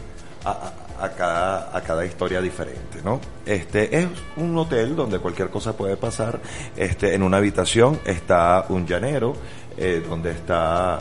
a, 0.45 0.71
a- 1.03 1.11
cada, 1.11 1.77
a 1.77 1.81
cada 1.83 2.05
historia 2.05 2.41
diferente, 2.41 3.01
¿no? 3.05 3.21
Este 3.45 3.97
es 3.99 4.07
un 4.37 4.57
hotel 4.57 4.95
donde 4.97 5.19
cualquier 5.19 5.49
cosa 5.51 5.77
puede 5.77 5.97
pasar. 5.97 6.41
Este, 6.77 7.15
en 7.15 7.23
una 7.23 7.39
habitación 7.39 8.01
está 8.05 8.67
un 8.69 8.87
llanero, 8.87 9.35
eh, 9.77 10.03
donde 10.09 10.31
está 10.31 11.01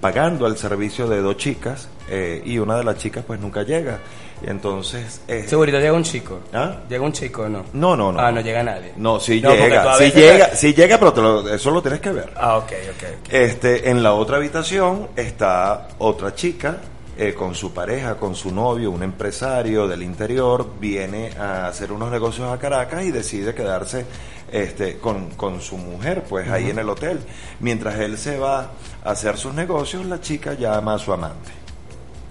pagando 0.00 0.46
el 0.46 0.56
servicio 0.56 1.06
de 1.08 1.20
dos 1.20 1.36
chicas 1.36 1.88
eh, 2.08 2.40
y 2.44 2.58
una 2.58 2.76
de 2.78 2.84
las 2.84 2.96
chicas 2.96 3.22
pues 3.26 3.38
nunca 3.38 3.62
llega. 3.64 3.98
Y 4.44 4.50
entonces... 4.50 5.20
eh, 5.28 5.44
Segurito 5.46 5.78
llega 5.78 5.92
un 5.92 6.02
chico. 6.02 6.40
¿Ah? 6.52 6.78
Llega 6.88 7.04
un 7.04 7.12
chico, 7.12 7.48
¿no? 7.48 7.64
No, 7.74 7.94
no, 7.96 8.10
no. 8.12 8.18
Ah, 8.18 8.32
no 8.32 8.40
llega 8.40 8.62
nadie. 8.62 8.92
No, 8.96 9.20
sí 9.20 9.40
No, 9.40 9.54
llega, 9.54 9.96
sí 9.96 10.10
llega, 10.10 10.54
sí 10.54 10.74
llega, 10.74 10.98
pero 10.98 11.12
te 11.12 11.20
lo- 11.22 11.48
eso 11.54 11.70
lo 11.70 11.80
tienes 11.82 12.00
que 12.00 12.10
ver. 12.10 12.32
Ah, 12.36 12.56
ok, 12.58 12.64
ok. 12.90 13.04
ok. 13.26 13.32
Este, 13.32 13.90
en 13.90 14.02
la 14.02 14.14
otra 14.14 14.36
habitación 14.38 15.08
está 15.16 15.88
otra 15.98 16.34
chica 16.34 16.78
eh, 17.16 17.34
con 17.34 17.54
su 17.54 17.72
pareja, 17.72 18.16
con 18.16 18.34
su 18.34 18.52
novio, 18.52 18.90
un 18.90 19.02
empresario 19.02 19.86
del 19.86 20.02
interior, 20.02 20.68
viene 20.80 21.30
a 21.38 21.68
hacer 21.68 21.92
unos 21.92 22.10
negocios 22.10 22.50
a 22.50 22.58
Caracas 22.58 23.04
y 23.04 23.10
decide 23.10 23.54
quedarse 23.54 24.04
este, 24.50 24.98
con, 24.98 25.30
con 25.30 25.60
su 25.60 25.76
mujer, 25.76 26.24
pues 26.28 26.48
ahí 26.48 26.70
en 26.70 26.78
el 26.78 26.88
hotel. 26.88 27.20
Mientras 27.60 27.98
él 28.00 28.18
se 28.18 28.38
va 28.38 28.72
a 29.04 29.10
hacer 29.10 29.36
sus 29.36 29.54
negocios, 29.54 30.04
la 30.06 30.20
chica 30.20 30.54
llama 30.54 30.94
a 30.94 30.98
su 30.98 31.12
amante, 31.12 31.50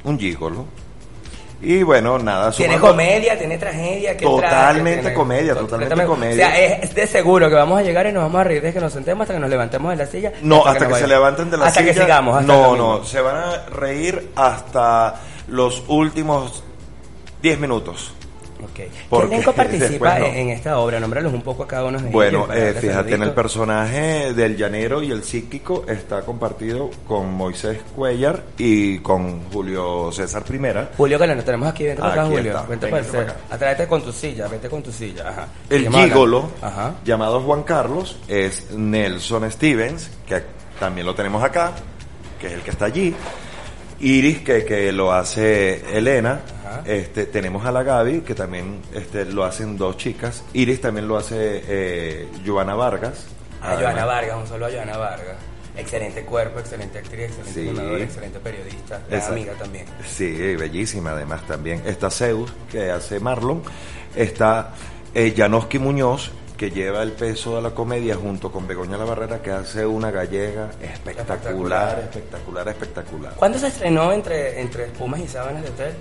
un 0.03 0.19
gigolo. 0.19 0.65
Y 1.65 1.81
bueno, 1.81 2.19
nada, 2.19 2.51
Tiene 2.51 2.77
comedia, 2.77 3.37
tiene 3.37 3.57
tragedia. 3.57 4.17
¿qué 4.17 4.25
Totalmente 4.25 4.99
tiene? 4.99 5.15
comedia, 5.15 5.55
totalmente 5.55 6.05
comedia. 6.05 6.47
O 6.47 6.49
sea, 6.49 6.65
es 6.75 6.93
de 6.93 7.07
seguro 7.07 7.47
que 7.49 7.55
vamos 7.55 7.79
a 7.79 7.83
llegar 7.83 8.05
y 8.05 8.11
nos 8.11 8.23
vamos 8.23 8.41
a 8.41 8.43
reír 8.43 8.61
desde 8.61 8.73
que 8.73 8.81
nos 8.81 8.91
sentemos 8.91 9.23
hasta 9.23 9.33
que 9.33 9.39
nos 9.39 9.49
levantemos 9.49 9.91
de 9.91 9.95
la 9.95 10.05
silla. 10.05 10.33
No, 10.41 10.65
hasta 10.65 10.85
que, 10.85 10.91
nos 10.91 10.99
se 10.99 11.07
levanten 11.07 11.49
de 11.49 11.57
la 11.57 11.67
hasta 11.67 11.79
silla. 11.79 11.93
que 11.93 12.01
sigamos. 12.01 12.37
hasta 12.37 12.51
no, 12.51 12.75
no, 12.75 13.05
se 13.05 13.21
van 13.21 13.37
a 13.37 13.65
reír 13.69 14.31
hasta 14.35 15.15
los 15.47 15.83
últimos 15.87 16.65
10 17.41 17.59
minutos. 17.59 18.13
Ok. 18.63 18.73
¿Qué 18.73 18.89
Porque 19.09 19.35
elenco 19.35 19.51
participa 19.55 20.19
no. 20.19 20.25
en, 20.25 20.49
esta 20.49 20.77
obra? 20.79 20.99
Nómbralos 20.99 21.33
un 21.33 21.41
poco 21.41 21.63
a 21.63 21.67
cada 21.67 21.85
uno 21.85 21.99
de. 21.99 22.09
Bueno, 22.09 22.47
eh, 22.53 22.73
fíjate, 22.79 23.15
en 23.15 23.23
el 23.23 23.31
personaje 23.31 24.33
del 24.33 24.55
llanero 24.57 25.01
y 25.03 25.11
el 25.11 25.23
psíquico 25.23 25.85
está 25.87 26.21
compartido 26.21 26.89
con 27.07 27.33
Moisés 27.33 27.79
Cuellar 27.95 28.43
y 28.57 28.99
con 28.99 29.49
Julio 29.51 30.11
César 30.11 30.43
Primera. 30.43 30.91
Julio, 30.97 31.19
que 31.19 31.27
lo 31.27 31.43
tenemos 31.43 31.67
aquí. 31.67 31.83
Vente 31.85 32.01
para 32.01 32.13
acá, 32.13 32.21
Aquí 32.23 32.35
Julio. 32.35 32.51
está. 32.51 32.63
Vente 32.67 32.85
Véngase 32.87 33.11
para 33.11 33.23
acá. 33.23 33.35
Atráete 33.51 33.87
con 33.87 34.01
tu 34.03 34.11
silla, 34.11 34.47
vete 34.47 34.69
con 34.69 34.83
tu 34.83 34.91
silla. 34.91 35.29
Ajá. 35.29 35.47
El 35.69 35.89
gigolo, 35.89 36.49
Ajá. 36.61 36.95
llamado 37.03 37.41
Juan 37.41 37.63
Carlos, 37.63 38.17
es 38.27 38.71
Nelson 38.71 39.51
Stevens, 39.51 40.09
que 40.27 40.41
también 40.79 41.05
lo 41.05 41.13
tenemos 41.15 41.43
acá, 41.43 41.71
que 42.39 42.47
es 42.47 42.53
el 42.53 42.61
que 42.61 42.71
está 42.71 42.85
allí. 42.85 43.15
Iris, 43.99 44.39
que, 44.39 44.65
que 44.65 44.91
lo 44.91 45.11
hace 45.13 45.97
Elena. 45.97 46.41
Ajá. 46.65 46.81
Este, 46.85 47.25
tenemos 47.25 47.65
a 47.65 47.71
la 47.71 47.83
Gaby, 47.83 48.21
que 48.21 48.35
también 48.35 48.81
este, 48.93 49.25
lo 49.25 49.43
hacen 49.43 49.77
dos 49.77 49.97
chicas. 49.97 50.43
Iris 50.53 50.81
también 50.81 51.07
lo 51.07 51.17
hace 51.17 51.61
eh, 51.67 52.27
Joana 52.45 52.75
Vargas. 52.75 53.25
A 53.61 53.75
Joana 53.75 54.05
Vargas, 54.05 54.37
un 54.37 54.47
saludo 54.47 54.67
a 54.67 54.71
Joana 54.71 54.97
Vargas. 54.97 55.37
Excelente 55.75 56.23
cuerpo, 56.23 56.59
excelente 56.59 56.99
actriz, 56.99 57.31
excelente 57.39 57.97
Sí. 57.97 58.03
excelente 58.03 58.39
periodista, 58.39 59.01
Esa- 59.09 59.29
amiga 59.31 59.53
también. 59.53 59.85
Sí, 60.05 60.31
bellísima 60.55 61.11
además 61.11 61.47
también. 61.47 61.81
Está 61.85 62.11
Zeus, 62.11 62.51
que 62.71 62.91
hace 62.91 63.19
Marlon. 63.19 63.63
Está 64.15 64.73
eh, 65.15 65.33
Janoski 65.35 65.79
Muñoz, 65.79 66.31
que 66.57 66.69
lleva 66.71 67.03
el 67.03 67.11
peso 67.11 67.55
de 67.55 67.61
la 67.61 67.71
comedia 67.71 68.15
junto 68.15 68.51
con 68.51 68.67
Begoña 68.67 68.97
La 68.97 69.05
Barrera, 69.05 69.41
que 69.41 69.51
hace 69.51 69.85
una 69.85 70.11
gallega 70.11 70.71
espectacular, 70.81 71.99
espectacular, 71.99 72.67
espectacular. 72.69 73.33
¿Cuándo 73.35 73.57
se 73.57 73.67
estrenó 73.67 74.11
entre, 74.11 74.61
entre 74.61 74.85
Espumas 74.85 75.19
y 75.19 75.27
Sábanas 75.27 75.63
de 75.63 75.69
Hotel? 75.69 75.93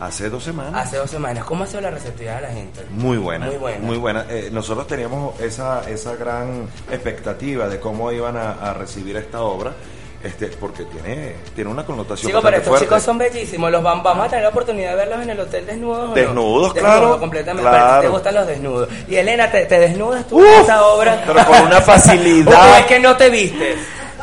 Hace 0.00 0.30
dos 0.30 0.42
semanas. 0.42 0.86
Hace 0.86 0.96
dos 0.96 1.10
semanas. 1.10 1.44
¿Cómo 1.44 1.64
ha 1.64 1.66
sido 1.66 1.82
la 1.82 1.90
receptividad 1.90 2.36
de 2.36 2.42
la 2.42 2.52
gente? 2.52 2.80
Muy 2.90 3.18
buena, 3.18 3.50
Muy 3.80 3.98
buena. 3.98 4.24
Eh, 4.30 4.48
nosotros 4.50 4.86
teníamos 4.86 5.38
esa, 5.40 5.88
esa 5.90 6.16
gran 6.16 6.68
expectativa 6.90 7.68
de 7.68 7.78
cómo 7.78 8.10
iban 8.10 8.36
a, 8.36 8.52
a 8.52 8.72
recibir 8.72 9.16
esta 9.16 9.42
obra, 9.42 9.74
este, 10.22 10.48
porque 10.48 10.84
tiene, 10.84 11.34
tiene 11.54 11.70
una 11.70 11.84
connotación 11.86 12.28
Chicos, 12.28 12.42
pero 12.44 12.56
estos 12.58 12.68
fuerte. 12.68 12.86
chicos 12.86 13.02
son 13.02 13.16
bellísimos. 13.18 13.70
Los 13.70 13.82
vam- 13.82 14.02
vamos 14.02 14.26
a 14.26 14.28
tener 14.28 14.42
la 14.44 14.50
oportunidad 14.50 14.90
de 14.90 14.96
verlos 14.96 15.22
en 15.22 15.30
el 15.30 15.40
hotel 15.40 15.66
desnudos. 15.66 15.98
¿o 15.98 16.06
no? 16.08 16.14
Desnudos, 16.14 16.74
claro, 16.74 17.18
completamente. 17.18 17.68
claro. 17.68 18.02
¿Te 18.02 18.08
gustan 18.08 18.34
los 18.34 18.46
desnudos? 18.46 18.88
Y 19.08 19.16
Elena, 19.16 19.50
¿te, 19.50 19.64
te 19.66 19.78
desnudas 19.78 20.26
tú 20.26 20.44
en 20.44 20.60
esta 20.60 20.84
obra? 20.86 21.22
pero 21.26 21.44
con 21.46 21.60
una 21.62 21.80
facilidad. 21.80 22.70
¿O 22.72 22.76
es 22.76 22.86
que 22.86 23.00
no 23.00 23.16
te 23.16 23.30
vistes? 23.30 23.78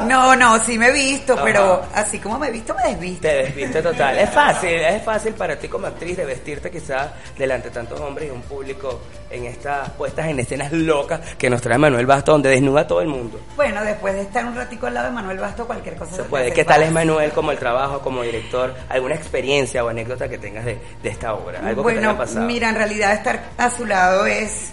No, 0.06 0.36
no, 0.36 0.64
sí 0.64 0.78
me 0.78 0.88
he 0.88 0.92
visto, 0.92 1.34
Ajá. 1.34 1.44
pero 1.44 1.82
así 1.94 2.20
como 2.20 2.38
me 2.40 2.48
he 2.48 2.52
visto, 2.52 2.74
me 2.76 2.90
desvisto. 2.92 3.22
Te 3.22 3.36
desviste 3.44 3.82
total. 3.82 4.18
Es 4.20 4.30
fácil, 4.34 4.70
es 4.70 5.04
fácil 5.04 5.34
para 5.34 5.58
ti 5.58 5.68
como 5.68 5.88
actriz 5.88 6.18
de 6.18 6.26
vestirte 6.26 6.70
quizás 6.70 7.08
delante 7.38 7.70
de 7.70 7.74
tantos 7.76 8.00
hombres 8.00 8.28
y 8.30 8.32
un 8.32 8.42
público 8.44 9.02
en 9.30 9.46
estas 9.46 9.90
puestas 9.92 10.28
en 10.28 10.40
escenas 10.40 10.72
locas 10.72 11.20
que 11.38 11.50
nos 11.50 11.62
trae 11.62 11.78
Manuel 11.78 12.06
Basto, 12.06 12.32
donde 12.32 12.50
desnuda 12.50 12.82
a 12.82 12.88
todo 12.88 13.02
el 13.02 13.08
mundo. 13.08 13.40
Bueno, 13.56 13.84
después 13.84 14.14
de 14.14 14.22
estar 14.22 14.46
un 14.46 14.56
ratico 14.56 14.88
al 14.88 14.94
lado 14.94 15.08
de 15.08 15.14
Manuel 15.14 15.38
Basto, 15.40 15.66
cualquier 15.68 15.96
cosa 15.96 16.16
Se 16.16 16.24
puede. 16.24 16.52
¿Qué 16.54 16.64
tal 16.64 16.84
es. 16.84 16.92
Manuel 16.92 17.32
como 17.32 17.52
el 17.52 17.58
trabajo, 17.58 18.00
como 18.00 18.24
director? 18.24 18.74
¿Alguna 18.90 19.16
experiencia 19.16 19.84
o 19.84 19.90
anécdota 19.90 20.30
que 20.30 20.38
tengas 20.38 20.66
de, 20.66 20.78
de 21.04 21.10
esta 21.10 21.34
obra? 21.34 21.60
Algo 21.60 21.84
que 21.84 21.90
te 21.94 21.96
Bueno, 21.96 22.10
haya 22.12 22.18
pasado. 22.18 22.46
mira, 22.46 22.70
en 22.70 22.76
realidad 22.76 23.14
estar 23.14 23.42
a 23.58 23.70
su 23.70 23.86
lado 23.86 24.26
es 24.26 24.72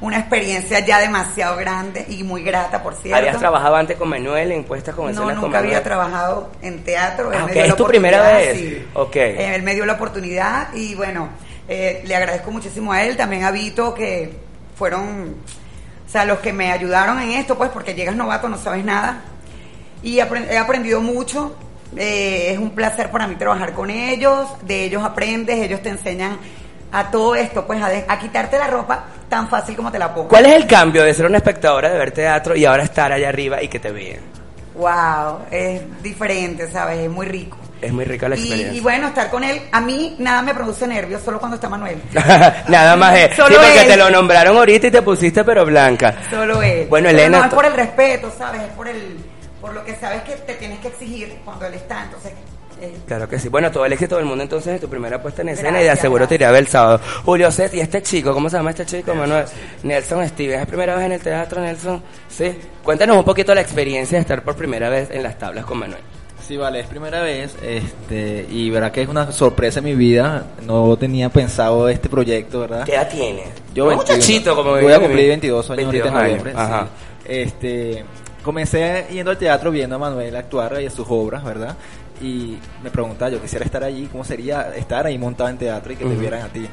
una 0.00 0.18
experiencia 0.18 0.80
ya 0.80 0.98
demasiado 0.98 1.56
grande 1.56 2.04
y 2.08 2.22
muy 2.22 2.42
grata, 2.42 2.82
por 2.82 2.94
cierto. 2.94 3.16
¿Habías 3.18 3.38
trabajado 3.38 3.76
antes 3.76 3.96
con 3.96 4.08
Manuel 4.08 4.52
en 4.52 4.64
puestas 4.64 4.94
con 4.94 5.06
No, 5.06 5.10
escenas 5.12 5.34
con 5.34 5.44
nunca 5.44 5.58
había 5.58 5.82
trabajado 5.82 6.50
en 6.62 6.84
teatro. 6.84 7.30
Ah, 7.34 7.38
me 7.38 7.44
ok, 7.44 7.52
dio 7.52 7.64
¿es 7.64 7.76
tu 7.76 7.86
primera 7.86 8.22
vez? 8.22 8.58
sí. 8.58 8.86
Ok. 8.94 9.16
Eh, 9.16 9.54
Él 9.54 9.62
me 9.62 9.74
dio 9.74 9.86
la 9.86 9.94
oportunidad 9.94 10.72
y 10.74 10.94
bueno, 10.94 11.28
eh, 11.68 12.02
le 12.04 12.14
agradezco 12.14 12.50
muchísimo 12.50 12.92
a 12.92 13.02
él, 13.04 13.16
también 13.16 13.44
a 13.44 13.50
Vito, 13.50 13.94
que 13.94 14.34
fueron, 14.76 15.34
o 16.06 16.10
sea, 16.10 16.24
los 16.26 16.38
que 16.40 16.52
me 16.52 16.70
ayudaron 16.72 17.18
en 17.20 17.30
esto, 17.30 17.56
pues 17.56 17.70
porque 17.70 17.94
llegas 17.94 18.14
novato, 18.16 18.48
no 18.48 18.58
sabes 18.58 18.84
nada. 18.84 19.22
Y 20.02 20.18
he 20.18 20.58
aprendido 20.58 21.00
mucho. 21.00 21.56
eh, 21.96 22.50
es 22.52 22.58
un 22.58 22.70
placer 22.70 23.10
para 23.10 23.26
mí 23.26 23.36
trabajar 23.36 23.72
con 23.72 23.88
ellos. 23.90 24.46
De 24.62 24.84
ellos 24.84 25.02
aprendes, 25.02 25.58
ellos 25.58 25.80
te 25.82 25.88
enseñan 25.88 26.36
a 26.92 27.10
todo 27.10 27.34
esto, 27.34 27.66
pues 27.66 27.82
a, 27.82 27.88
de- 27.88 28.04
a 28.08 28.18
quitarte 28.18 28.58
la 28.58 28.66
ropa 28.68 29.04
tan 29.28 29.48
fácil 29.48 29.76
como 29.76 29.90
te 29.92 29.98
la 29.98 30.14
pongo. 30.14 30.28
¿Cuál 30.28 30.46
es 30.46 30.54
el 30.54 30.66
cambio 30.66 31.02
de 31.04 31.12
ser 31.14 31.26
una 31.26 31.38
espectadora 31.38 31.90
de 31.90 31.98
ver 31.98 32.12
teatro 32.12 32.54
y 32.56 32.64
ahora 32.64 32.84
estar 32.84 33.12
allá 33.12 33.28
arriba 33.28 33.62
y 33.62 33.68
que 33.68 33.78
te 33.80 33.90
vean? 33.90 34.20
Wow, 34.74 35.40
es 35.50 35.80
diferente, 36.02 36.70
¿sabes? 36.70 36.98
Es 36.98 37.10
muy 37.10 37.26
rico. 37.26 37.56
Es 37.80 37.92
muy 37.92 38.04
rica 38.04 38.28
la 38.28 38.36
Y, 38.36 38.40
experiencia. 38.40 38.78
y 38.78 38.80
bueno, 38.80 39.08
estar 39.08 39.30
con 39.30 39.44
él, 39.44 39.60
a 39.72 39.80
mí 39.80 40.16
nada 40.18 40.42
me 40.42 40.54
produce 40.54 40.86
nervios, 40.86 41.22
solo 41.22 41.38
cuando 41.38 41.56
está 41.56 41.68
Manuel. 41.68 42.00
Nada 42.68 42.96
más 42.96 43.16
es. 43.18 43.36
Solo 43.36 43.48
sí, 43.48 43.54
porque 43.56 43.82
él. 43.82 43.86
te 43.88 43.96
lo 43.96 44.08
nombraron 44.10 44.56
ahorita 44.56 44.86
y 44.86 44.90
te 44.90 45.02
pusiste 45.02 45.44
pero 45.44 45.64
blanca. 45.66 46.14
Solo 46.30 46.62
él. 46.62 46.86
Bueno, 46.88 47.08
Pero 47.08 47.18
Elena, 47.18 47.38
No 47.38 47.44
es 47.44 47.50
to- 47.50 47.56
por 47.56 47.66
el 47.66 47.72
respeto, 47.74 48.32
¿sabes? 48.36 48.62
Es 48.62 48.68
por 48.70 48.88
el 48.88 49.18
por 49.60 49.74
lo 49.74 49.84
que 49.84 49.94
sabes 49.96 50.22
que 50.22 50.32
te 50.36 50.54
tienes 50.54 50.78
que 50.80 50.88
exigir 50.88 51.38
cuando 51.44 51.66
él 51.66 51.74
está. 51.74 52.02
Entonces, 52.04 52.32
Claro 53.06 53.28
que 53.28 53.38
sí. 53.38 53.48
Bueno, 53.48 53.70
todo 53.70 53.84
el 53.86 53.92
éxito 53.92 54.16
del 54.16 54.24
mundo 54.24 54.42
entonces 54.42 54.74
en 54.74 54.80
tu 54.80 54.88
primera 54.88 55.20
puesta 55.20 55.42
en 55.42 55.48
escena 55.50 55.70
y 55.70 55.72
de 55.80 55.84
Gracias, 55.84 55.98
aseguro 56.00 56.28
te 56.28 56.34
iré 56.36 56.44
a 56.44 56.50
ver 56.50 56.60
el 56.60 56.68
sábado. 56.68 57.00
Julio 57.24 57.50
Set 57.50 57.74
y 57.74 57.80
este 57.80 58.02
chico, 58.02 58.32
¿cómo 58.32 58.48
se 58.50 58.56
llama 58.56 58.70
este 58.70 58.84
chico, 58.86 59.14
Manuel? 59.14 59.44
Nelson 59.82 60.28
Stevens. 60.28 60.62
¿Es 60.62 60.66
primera 60.68 60.94
vez 60.96 61.06
en 61.06 61.12
el 61.12 61.20
teatro, 61.20 61.60
Nelson? 61.60 62.02
Sí. 62.28 62.54
Cuéntanos 62.82 63.16
un 63.16 63.24
poquito 63.24 63.54
la 63.54 63.60
experiencia 63.60 64.18
de 64.18 64.22
estar 64.22 64.42
por 64.42 64.56
primera 64.56 64.88
vez 64.88 65.10
en 65.10 65.22
las 65.22 65.38
tablas 65.38 65.64
con 65.64 65.78
Manuel. 65.78 66.00
Sí, 66.46 66.56
vale, 66.56 66.78
es 66.78 66.86
primera 66.86 67.22
vez, 67.22 67.56
este, 67.60 68.46
y 68.48 68.70
verá 68.70 68.92
que 68.92 69.02
es 69.02 69.08
una 69.08 69.32
sorpresa 69.32 69.80
en 69.80 69.84
mi 69.86 69.94
vida. 69.96 70.44
No 70.64 70.96
tenía 70.96 71.28
pensado 71.28 71.88
este 71.88 72.08
proyecto, 72.08 72.60
¿verdad? 72.60 72.84
¿Qué 72.84 72.94
edad 72.94 73.08
tienes? 73.08 73.48
Yo 73.74 73.84
Un 73.84 73.96
21, 73.96 73.96
muchachito, 73.96 74.54
como 74.54 74.70
voy 74.70 74.92
a 74.92 75.00
cumplir 75.00 75.26
22 75.28 75.70
años 75.70 75.76
22 75.76 76.06
ahorita 76.06 76.08
en 76.08 76.14
noviembre. 76.28 76.50
años, 76.52 76.62
Ajá. 76.72 76.84
sí. 76.84 77.24
Este, 77.28 78.04
comencé 78.44 79.06
yendo 79.10 79.32
al 79.32 79.38
teatro 79.38 79.72
viendo 79.72 79.96
a 79.96 79.98
Manuel 79.98 80.36
actuar 80.36 80.80
y 80.80 80.86
a 80.86 80.90
sus 80.90 81.06
obras, 81.08 81.42
¿verdad? 81.42 81.74
Y 82.20 82.58
me 82.82 82.90
preguntaba, 82.90 83.30
yo 83.30 83.40
quisiera 83.42 83.64
estar 83.64 83.84
allí, 83.84 84.08
¿cómo 84.10 84.24
sería 84.24 84.72
estar 84.76 85.06
ahí 85.06 85.18
montado 85.18 85.50
en 85.50 85.58
teatro 85.58 85.92
y 85.92 85.96
que 85.96 86.04
te 86.04 86.14
vieran 86.14 86.42
a 86.42 86.48
ti? 86.48 86.66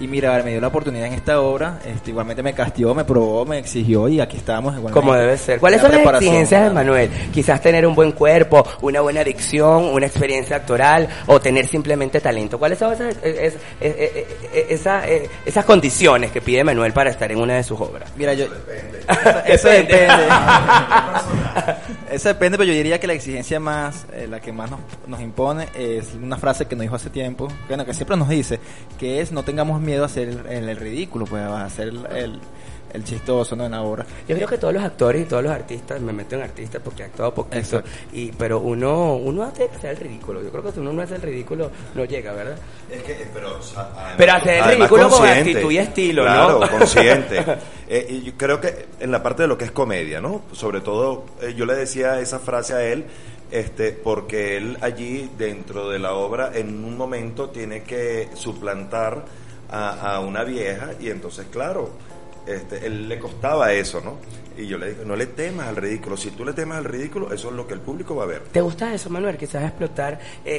Y 0.00 0.06
mira, 0.06 0.40
me 0.44 0.52
dio 0.52 0.60
la 0.60 0.68
oportunidad 0.68 1.06
en 1.08 1.14
esta 1.14 1.40
obra, 1.40 1.80
este, 1.84 2.10
igualmente 2.10 2.40
me 2.40 2.52
castió, 2.54 2.94
me 2.94 3.04
probó, 3.04 3.44
me 3.44 3.58
exigió 3.58 4.06
y 4.06 4.20
aquí 4.20 4.36
estamos 4.36 4.72
igualmente. 4.76 4.92
Como 4.92 5.12
debe 5.12 5.36
ser. 5.36 5.58
¿Cuáles 5.58 5.82
La 5.82 5.88
son 5.90 6.04
las 6.04 6.14
exigencias 6.14 6.62
de. 6.68 6.70
Manuel? 6.70 7.10
Quizás 7.34 7.60
tener 7.60 7.84
un 7.84 7.96
buen 7.96 8.12
cuerpo, 8.12 8.64
una 8.82 9.00
buena 9.00 9.22
adicción, 9.22 9.86
una 9.86 10.06
experiencia 10.06 10.54
actoral 10.54 11.08
o 11.26 11.40
tener 11.40 11.66
simplemente 11.66 12.20
talento. 12.20 12.60
¿Cuáles 12.60 12.78
son 12.78 12.92
esas, 12.92 13.16
es- 13.24 13.38
es- 13.38 13.54
es- 13.80 13.96
es- 14.54 14.70
esa- 14.70 15.08
eh, 15.08 15.28
esas 15.44 15.64
condiciones 15.64 16.30
que 16.30 16.42
pide 16.42 16.62
Manuel 16.62 16.92
para 16.92 17.10
estar 17.10 17.32
en 17.32 17.38
una 17.40 17.54
de 17.56 17.64
sus 17.64 17.80
obras? 17.80 18.08
Mira, 18.14 18.34
yo. 18.34 18.44
Eso 18.44 18.54
depende. 18.54 18.98
Eso 19.52 19.68
depende, 19.68 20.28
pero 22.58 22.64
yo 22.64 22.72
diría 22.72 22.98
que 23.00 23.06
la 23.06 23.12
exigencia 23.12 23.60
más, 23.60 24.06
eh, 24.12 24.26
la 24.28 24.40
que 24.40 24.52
más 24.52 24.70
nos, 24.70 24.80
nos 25.06 25.20
impone, 25.20 25.68
es 25.74 26.14
una 26.14 26.36
frase 26.36 26.66
que 26.66 26.74
nos 26.76 26.82
dijo 26.82 26.96
hace 26.96 27.10
tiempo, 27.10 27.48
bueno, 27.68 27.84
que 27.84 27.94
siempre 27.94 28.16
nos 28.16 28.28
dice, 28.28 28.60
que 28.98 29.20
es 29.20 29.32
no 29.32 29.42
tengamos 29.44 29.80
miedo 29.80 30.02
a 30.02 30.06
hacer 30.06 30.28
el, 30.48 30.68
el 30.68 30.76
ridículo, 30.76 31.24
pues 31.26 31.42
a 31.42 31.64
hacer 31.64 31.92
el- 32.14 32.40
el 32.92 33.04
chistoso, 33.04 33.54
¿no? 33.56 33.64
En 33.66 33.72
la 33.72 33.82
obra. 33.82 34.06
Yo 34.26 34.34
creo 34.36 34.48
que 34.48 34.58
todos 34.58 34.72
los 34.74 34.82
actores 34.82 35.22
y 35.22 35.24
todos 35.26 35.42
los 35.42 35.52
artistas, 35.52 36.00
me 36.00 36.12
meto 36.12 36.36
en 36.36 36.42
artistas 36.42 36.80
porque 36.82 37.02
he 37.02 37.06
actuado 37.06 37.34
poquito, 37.34 37.56
Exacto. 37.58 37.88
y, 38.12 38.32
pero 38.32 38.60
uno, 38.60 39.16
uno 39.16 39.42
hace 39.42 39.68
que 39.68 39.78
sea 39.78 39.90
el 39.90 39.96
ridículo. 39.98 40.42
Yo 40.42 40.50
creo 40.50 40.62
que 40.62 40.72
si 40.72 40.80
uno 40.80 40.92
no 40.92 41.02
hace 41.02 41.16
el 41.16 41.22
ridículo, 41.22 41.70
no 41.94 42.04
llega, 42.04 42.32
¿verdad? 42.32 42.56
Es 42.90 43.02
que, 43.02 43.26
pero, 43.32 43.58
o 43.58 43.62
sea, 43.62 43.82
además- 43.94 44.14
Pero 44.16 44.32
hacer 44.32 44.54
el 44.56 44.64
ridículo 44.76 45.02
con 45.08 45.18
consciente. 45.18 45.50
actitud 45.50 45.70
y 45.72 45.78
estilo, 45.78 46.24
¿no? 46.24 46.58
Claro, 46.58 46.60
consciente. 46.78 47.44
Eh, 47.88 48.06
y 48.10 48.22
yo 48.22 48.32
creo 48.36 48.60
que 48.60 48.86
en 49.00 49.10
la 49.10 49.22
parte 49.22 49.42
de 49.42 49.48
lo 49.48 49.58
que 49.58 49.64
es 49.66 49.70
comedia, 49.70 50.20
¿no? 50.20 50.42
Sobre 50.52 50.80
todo, 50.80 51.24
eh, 51.42 51.54
yo 51.56 51.66
le 51.66 51.74
decía 51.74 52.18
esa 52.20 52.38
frase 52.38 52.74
a 52.74 52.82
él, 52.84 53.04
este, 53.50 53.92
porque 53.92 54.56
él 54.56 54.76
allí, 54.80 55.30
dentro 55.38 55.88
de 55.88 55.98
la 55.98 56.12
obra, 56.14 56.50
en 56.54 56.84
un 56.84 56.96
momento 56.96 57.48
tiene 57.50 57.82
que 57.82 58.28
suplantar 58.34 59.24
a, 59.70 60.14
a 60.16 60.20
una 60.20 60.44
vieja, 60.44 60.90
y 61.00 61.08
entonces, 61.10 61.46
claro, 61.50 61.90
este, 62.48 62.86
él 62.86 63.08
le 63.08 63.18
costaba 63.18 63.72
eso, 63.72 64.00
¿no? 64.00 64.16
Y 64.58 64.66
yo 64.66 64.76
le 64.76 64.88
dije, 64.90 65.02
no 65.06 65.14
le 65.14 65.26
temas 65.26 65.68
al 65.68 65.76
ridículo. 65.76 66.16
Si 66.16 66.32
tú 66.32 66.44
le 66.44 66.52
temas 66.52 66.78
al 66.78 66.84
ridículo, 66.84 67.32
eso 67.32 67.48
es 67.48 67.54
lo 67.54 67.64
que 67.66 67.74
el 67.74 67.80
público 67.80 68.16
va 68.16 68.24
a 68.24 68.26
ver. 68.26 68.40
¿Te 68.50 68.60
gusta 68.60 68.92
eso, 68.92 69.08
Manuel? 69.08 69.36
Quizás 69.36 69.62
explotar 69.62 70.14
eh, 70.14 70.18
eh, 70.44 70.52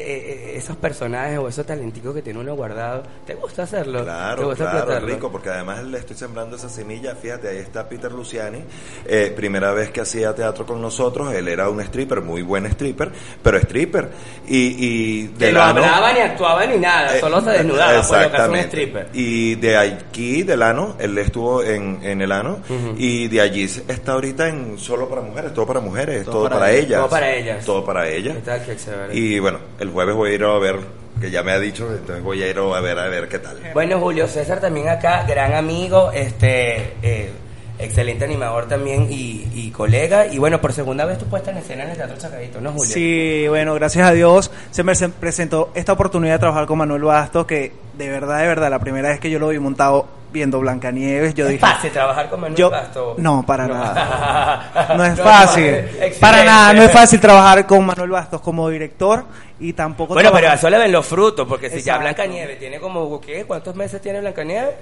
eh, 0.54 0.54
esos 0.56 0.78
personajes 0.78 1.38
o 1.38 1.50
esos 1.50 1.66
talenticos 1.66 2.16
que 2.16 2.22
tiene 2.22 2.40
uno 2.40 2.56
guardado. 2.56 3.04
¿Te 3.26 3.36
gusta 3.36 3.64
hacerlo? 3.64 4.00
¿Te 4.00 4.06
Claro, 4.06 4.46
gusta 4.48 4.56
claro, 4.64 4.78
es 4.78 4.82
explotarlo? 4.84 5.08
rico, 5.16 5.32
porque 5.32 5.50
además 5.50 5.84
le 5.84 5.98
estoy 5.98 6.16
sembrando 6.16 6.56
esa 6.56 6.70
semilla. 6.70 7.14
Fíjate, 7.16 7.50
ahí 7.50 7.58
está 7.58 7.90
Peter 7.90 8.10
Luciani, 8.12 8.60
eh, 9.06 9.34
primera 9.36 9.74
vez 9.74 9.92
que 9.92 10.00
hacía 10.00 10.34
teatro 10.34 10.66
con 10.66 10.82
nosotros. 10.82 11.34
Él 11.34 11.50
era 11.50 11.70
un 11.70 11.82
stripper, 11.82 12.22
muy 12.22 12.42
buen 12.42 12.66
stripper, 12.68 13.12
pero 13.44 13.58
stripper. 13.58 14.10
Y, 14.48 14.76
y 14.78 15.28
Que 15.28 15.48
de 15.48 15.52
no 15.52 15.60
lano- 15.60 15.84
hablaba 15.84 16.14
ni 16.14 16.20
actuaba 16.22 16.66
ni 16.66 16.78
nada, 16.78 17.20
solo 17.20 17.42
se 17.42 17.50
desnudaba, 17.52 18.02
por 18.02 18.22
lo 18.22 18.32
que 18.32 18.38
hace 18.38 18.50
un 18.50 18.56
stripper. 18.60 19.10
Y 19.14 19.56
de 19.56 19.76
aquí, 19.78 20.44
del 20.44 20.62
ano, 20.64 20.96
él 21.00 21.18
estuvo 21.18 21.62
en, 21.64 22.00
en 22.02 22.22
el 22.22 22.32
ano, 22.32 22.60
y 22.98 23.28
de 23.28 23.42
allí 23.42 23.68
está 23.94 24.14
ahorita 24.14 24.48
en 24.48 24.78
solo 24.78 25.10
para 25.10 25.22
mujeres, 25.22 25.54
todo 25.54 25.66
para 25.66 25.80
mujeres, 25.80 26.24
todo, 26.24 26.34
Todo 26.34 26.44
para, 26.46 26.56
para 26.60 26.72
ellas. 26.72 27.00
Todo 27.00 27.10
para 27.10 27.34
ellas. 27.36 27.66
Todo 27.66 27.86
para 27.86 28.08
ellas. 28.10 28.36
¿Qué 28.36 28.42
tal? 28.42 28.66
Qué 28.66 28.76
chévere. 28.78 29.16
Y 29.16 29.40
bueno, 29.40 29.60
el 29.80 29.90
jueves 29.90 30.16
voy 30.16 30.32
a 30.32 30.34
ir 30.36 30.44
a 30.44 30.58
ver, 30.60 30.78
que 31.20 31.32
ya 31.32 31.44
me 31.44 31.52
ha 31.52 31.60
dicho, 31.60 31.88
entonces 31.92 32.24
voy 32.24 32.42
a 32.44 32.48
ir 32.50 32.58
a 32.58 32.80
ver 32.82 33.00
a 33.00 33.08
ver 33.08 33.28
qué 33.28 33.40
tal. 33.40 33.58
Bueno, 33.74 34.00
Julio 34.00 34.28
César 34.28 34.60
también 34.62 34.88
acá, 34.90 35.24
gran 35.28 35.54
amigo, 35.54 36.12
este, 36.14 36.94
eh, 37.02 37.32
excelente 37.80 38.26
animador 38.26 38.68
también 38.68 39.08
y, 39.10 39.48
y 39.54 39.72
colega. 39.72 40.28
Y 40.28 40.38
bueno, 40.38 40.62
por 40.62 40.72
segunda 40.74 41.06
vez 41.06 41.18
tú 41.18 41.26
puesta 41.26 41.52
en 41.52 41.58
escena 41.58 41.84
en 41.86 41.92
el 41.92 41.98
Teatro 41.98 42.18
Chacadito, 42.18 42.62
¿no, 42.62 42.72
Julio? 42.72 42.94
Sí, 42.94 43.46
bueno, 43.50 43.74
gracias 43.76 44.08
a 44.08 44.12
Dios 44.12 44.52
se 44.72 44.84
me 44.84 44.94
se- 44.96 45.10
presentó 45.10 45.72
esta 45.74 45.94
oportunidad 45.94 46.34
de 46.34 46.40
trabajar 46.40 46.66
con 46.68 46.78
Manuel 46.78 47.04
Bastos, 47.04 47.46
que 47.46 47.72
de 47.98 48.10
verdad, 48.10 48.40
de 48.42 48.48
verdad, 48.48 48.70
la 48.70 48.80
primera 48.80 49.10
vez 49.10 49.20
que 49.20 49.30
yo 49.30 49.40
lo 49.40 49.50
vi 49.50 49.60
montado 49.60 50.08
viendo 50.32 50.60
Blancanieves, 50.60 51.34
yo 51.34 51.46
¿Es 51.46 51.52
dije... 51.52 51.62
fácil 51.62 51.92
trabajar 51.92 52.30
con 52.30 52.40
Manuel 52.42 52.58
Yo- 52.58 52.70
Basto? 52.70 53.16
no, 53.18 53.44
para 53.46 53.68
nada. 53.68 54.94
No 54.98 55.06
es 55.06 55.20
fácil. 55.20 55.76
Para 56.20 56.44
nada, 56.44 56.74
no 56.74 56.84
es 56.84 56.92
fácil 56.92 57.20
trabajar 57.20 57.66
con 57.66 57.86
Manuel 57.86 58.10
Bastos 58.12 58.42
como 58.42 58.70
director 58.70 59.24
y 59.60 59.74
tampoco 59.74 60.14
Bueno, 60.14 60.32
pero 60.32 60.54
eso 60.54 60.70
le 60.70 60.78
ven 60.78 60.92
los 60.92 61.06
frutos, 61.06 61.46
porque 61.48 61.70
si 61.70 61.78
ya 61.82 61.96
Exacto. 61.96 62.02
Blanca 62.02 62.26
Nieve 62.26 62.56
tiene 62.56 62.80
como, 62.80 63.20
¿qué? 63.20 63.44
¿Cuántos 63.46 63.76
meses 63.76 64.02
tiene 64.02 64.22
Blanca 64.22 64.44
Nieve? 64.44 64.76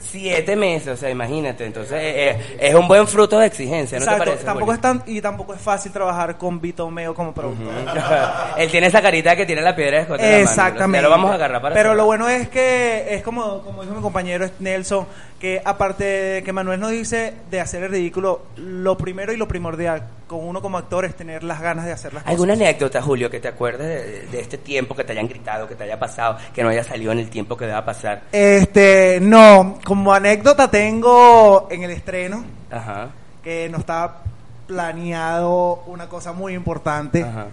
siete. 0.00 0.56
meses, 0.56 0.88
o 0.88 0.96
sea, 0.96 1.08
imagínate. 1.10 1.64
Entonces, 1.64 1.92
eh, 1.98 2.30
eh, 2.30 2.56
es 2.60 2.74
un 2.74 2.86
buen 2.86 3.06
fruto 3.06 3.38
de 3.38 3.46
exigencia, 3.46 3.98
¿no 3.98 4.04
Exacto, 4.04 4.24
te 4.24 4.30
parece? 4.30 4.44
tampoco 4.44 4.72
es 4.74 4.80
tan, 4.80 5.02
y 5.06 5.20
tampoco 5.22 5.54
es 5.54 5.60
fácil 5.60 5.90
trabajar 5.92 6.36
con 6.36 6.60
Vito 6.60 6.90
Meo 6.90 7.14
como 7.14 7.32
productor. 7.32 7.72
Él 8.58 8.70
tiene 8.70 8.88
esa 8.88 9.00
carita 9.00 9.34
que 9.36 9.46
tiene 9.46 9.62
la 9.62 9.74
piedra 9.74 9.96
de 9.98 10.02
escote 10.02 10.22
mano. 10.22 10.36
Exactamente. 10.36 10.98
Ya 10.98 11.02
lo 11.02 11.10
vamos 11.10 11.30
a 11.30 11.34
agarrar 11.34 11.62
para 11.62 11.74
Pero 11.74 11.94
lo 11.94 12.04
bueno 12.04 12.28
es 12.28 12.48
que 12.48 13.06
es 13.14 13.22
como, 13.22 13.62
como 13.62 13.82
dijo 13.82 13.94
mi 13.94 14.02
compañero 14.02 14.21
Nelson, 14.22 15.06
que 15.40 15.60
aparte 15.64 16.04
de 16.04 16.42
que 16.42 16.52
Manuel 16.52 16.78
nos 16.80 16.90
dice 16.90 17.34
de 17.50 17.60
hacer 17.60 17.82
el 17.84 17.90
ridículo, 17.90 18.42
lo 18.56 18.96
primero 18.96 19.32
y 19.32 19.36
lo 19.36 19.46
primordial 19.48 20.02
con 20.26 20.46
uno 20.46 20.62
como 20.62 20.78
actor 20.78 21.04
es 21.04 21.14
tener 21.14 21.42
las 21.44 21.60
ganas 21.60 21.84
de 21.84 21.92
hacer 21.92 22.14
las 22.14 22.26
¿Alguna 22.26 22.54
cosas. 22.54 22.66
anécdota, 22.66 23.02
Julio, 23.02 23.28
que 23.30 23.38
te 23.40 23.48
acuerdes 23.48 23.86
de, 23.86 24.26
de 24.28 24.40
este 24.40 24.56
tiempo 24.58 24.94
que 24.94 25.04
te 25.04 25.12
hayan 25.12 25.28
gritado, 25.28 25.68
que 25.68 25.74
te 25.74 25.84
haya 25.84 25.98
pasado, 25.98 26.38
que 26.54 26.62
no 26.62 26.70
haya 26.70 26.82
salido 26.84 27.12
en 27.12 27.18
el 27.18 27.28
tiempo 27.28 27.56
que 27.56 27.66
deba 27.66 27.84
pasar? 27.84 28.22
Este, 28.32 29.18
no, 29.20 29.78
como 29.84 30.12
anécdota 30.14 30.70
tengo 30.70 31.68
en 31.70 31.82
el 31.82 31.90
estreno 31.90 32.44
Ajá, 32.70 33.10
que 33.42 33.68
no 33.68 33.78
estaba 33.78 34.22
planeado 34.66 35.82
una 35.86 36.08
cosa 36.08 36.32
muy 36.32 36.54
importante 36.54 37.22
ajá, 37.22 37.46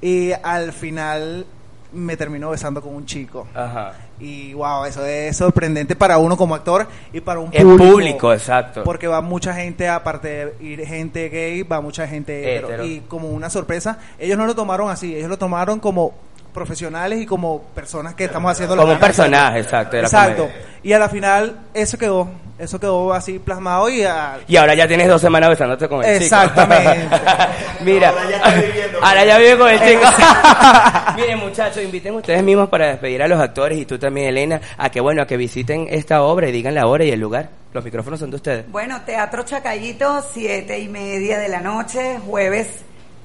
y 0.00 0.32
al 0.32 0.72
final 0.72 1.44
me 1.92 2.16
terminó 2.16 2.50
besando 2.50 2.80
con 2.80 2.94
un 2.94 3.04
chico. 3.04 3.46
ajá. 3.54 3.92
Y 4.22 4.54
wow, 4.54 4.84
eso 4.84 5.04
es 5.04 5.36
sorprendente 5.36 5.96
para 5.96 6.18
uno 6.18 6.36
como 6.36 6.54
actor 6.54 6.86
y 7.12 7.20
para 7.20 7.40
un 7.40 7.50
En 7.52 7.62
público. 7.64 7.90
público, 7.92 8.32
exacto. 8.32 8.84
Porque 8.84 9.08
va 9.08 9.20
mucha 9.20 9.52
gente, 9.52 9.88
aparte 9.88 10.28
de 10.28 10.64
ir 10.64 10.86
gente 10.86 11.28
gay, 11.28 11.62
va 11.64 11.80
mucha 11.80 12.06
gente 12.06 12.56
hetero. 12.58 12.84
Y 12.86 13.00
como 13.08 13.28
una 13.30 13.50
sorpresa, 13.50 13.98
ellos 14.18 14.38
no 14.38 14.46
lo 14.46 14.54
tomaron 14.54 14.88
así, 14.90 15.14
ellos 15.16 15.28
lo 15.28 15.38
tomaron 15.38 15.80
como 15.80 16.14
profesionales 16.54 17.20
y 17.20 17.26
como 17.26 17.62
personas 17.74 18.14
que 18.14 18.24
estamos 18.24 18.52
haciendo 18.52 18.76
lo 18.76 18.82
Como 18.82 18.92
que 18.92 18.96
un 18.96 19.00
van 19.00 19.08
a 19.08 19.10
hacer. 19.12 19.24
personaje, 19.24 19.58
exacto. 19.60 19.96
Exacto. 19.96 20.42
comedia. 20.44 20.66
Y 20.82 20.92
a 20.92 20.98
la 20.98 21.08
final, 21.08 21.60
eso 21.74 21.98
quedó, 21.98 22.28
eso 22.62 22.78
quedó 22.80 23.12
así 23.12 23.38
plasmado 23.38 23.88
y 23.90 24.02
a- 24.02 24.38
Y 24.46 24.56
ahora 24.56 24.74
ya 24.74 24.86
tienes 24.88 25.08
dos 25.08 25.20
semanas 25.20 25.50
besándote 25.50 25.88
con 25.88 26.04
el 26.04 26.20
chico. 26.20 26.24
Exactamente. 26.36 27.08
Mira, 27.84 28.08
Ahora 28.10 28.30
ya 28.30 28.36
está 28.36 28.54
viviendo 28.54 28.98
ahora 29.02 29.24
ya 29.24 29.38
vive 29.38 29.58
con 29.58 29.68
el 29.70 29.80
chico. 29.80 30.02
Miren, 31.16 31.38
muchachos, 31.40 31.82
inviten 31.82 32.14
ustedes 32.14 32.42
mismos 32.42 32.68
para 32.68 32.86
despedir 32.88 33.22
a 33.22 33.28
los 33.28 33.40
actores 33.40 33.78
y 33.78 33.84
tú 33.86 33.98
también, 33.98 34.28
Elena, 34.28 34.60
a 34.78 34.90
que 34.90 35.00
bueno, 35.00 35.22
a 35.22 35.26
que 35.26 35.36
visiten 35.36 35.86
esta 35.90 36.22
obra 36.22 36.48
y 36.48 36.52
digan 36.52 36.74
la 36.74 36.86
hora 36.86 37.04
y 37.04 37.10
el 37.10 37.20
lugar. 37.20 37.50
Los 37.72 37.84
micrófonos 37.84 38.20
son 38.20 38.30
de 38.30 38.36
ustedes. 38.36 38.70
Bueno, 38.70 39.00
Teatro 39.04 39.42
Chacayito, 39.44 40.22
siete 40.32 40.78
y 40.78 40.88
media 40.88 41.38
de 41.38 41.48
la 41.48 41.60
noche, 41.60 42.18
jueves 42.26 42.68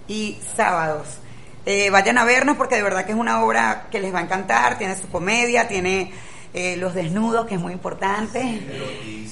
y 0.08 0.38
sábados. 0.56 1.18
Eh, 1.66 1.90
vayan 1.90 2.18
a 2.18 2.24
vernos 2.24 2.56
porque 2.56 2.76
de 2.76 2.82
verdad 2.84 3.04
que 3.06 3.12
es 3.12 3.18
una 3.18 3.44
obra 3.44 3.88
que 3.92 4.00
les 4.00 4.14
va 4.14 4.20
a 4.20 4.22
encantar, 4.24 4.78
tiene 4.78 4.96
su 4.96 5.10
comedia, 5.10 5.68
tiene 5.68 6.12
eh, 6.58 6.78
los 6.78 6.94
desnudos, 6.94 7.46
que 7.46 7.56
es 7.56 7.62
muy 7.62 7.74
importante. 7.74 8.42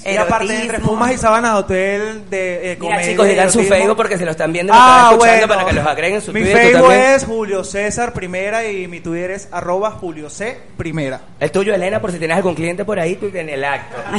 y 0.04 0.16
aparte 0.16 0.60
entre. 0.62 0.78
Pumas 0.78 1.12
y 1.12 1.18
Sabana 1.18 1.56
Hotel 1.56 2.28
de 2.30 2.72
eh, 2.72 2.76
Mira, 2.80 2.94
comedia 2.94 3.10
chicos, 3.10 3.26
y 3.26 3.30
digan 3.30 3.50
su. 3.52 3.62
Facebook 3.64 3.96
porque 3.96 4.16
se 4.18 4.24
lo 4.24 4.30
están 4.30 4.52
viendo 4.52 4.72
y 4.72 4.76
lo 4.76 4.82
Ah, 4.82 4.86
están 4.86 5.12
escuchando 5.14 5.46
bueno. 5.46 5.54
para 5.54 5.68
que 5.68 5.76
los 5.76 5.86
agreguen 5.86 6.14
en 6.16 6.22
su 6.22 6.32
mi 6.32 6.40
Twitter. 6.42 6.56
tú 6.62 6.68
Facebook 6.78 6.92
es 6.92 7.24
Julio 7.24 7.64
César 7.64 8.12
Primera 8.12 8.64
y 8.70 8.86
mi 8.88 9.00
Twitter 9.00 9.32
es 9.32 9.48
arroba 9.50 9.90
Julio 9.92 10.30
C 10.30 10.58
Primera. 10.76 11.20
El 11.40 11.50
tuyo, 11.50 11.74
Elena, 11.74 12.00
por 12.00 12.12
si 12.12 12.18
tienes 12.18 12.36
algún 12.36 12.54
cliente 12.54 12.84
por 12.84 12.98
ahí, 13.00 13.16
tú 13.16 13.30
en 13.34 13.48
el 13.48 13.64
acto. 13.64 13.96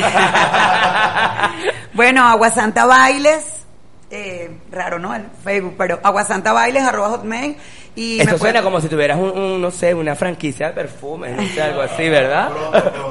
Bueno, 1.93 2.27
Agua 2.27 2.51
Santa 2.51 2.85
Bailes, 2.85 3.43
eh, 4.11 4.51
raro, 4.71 4.99
¿no? 4.99 5.15
El 5.15 5.23
Facebook, 5.43 5.75
pero 5.77 5.99
Agua 6.03 6.23
Santa 6.25 6.53
Bailes, 6.53 6.83
arroba 6.83 7.09
hotmail. 7.09 7.57
Y 7.97 8.19
Esto 8.19 8.33
me 8.33 8.37
suena 8.37 8.61
como 8.61 8.79
si 8.79 8.87
tuvieras 8.89 9.17
un, 9.17 9.31
un, 9.31 9.59
no 9.59 9.71
sé, 9.71 9.91
una 9.91 10.15
franquicia 10.15 10.67
de 10.67 10.73
perfumes, 10.73 11.35
no 11.35 11.41
sé, 11.47 11.59
algo 11.63 11.81
así, 11.81 12.07
¿verdad? 12.07 12.51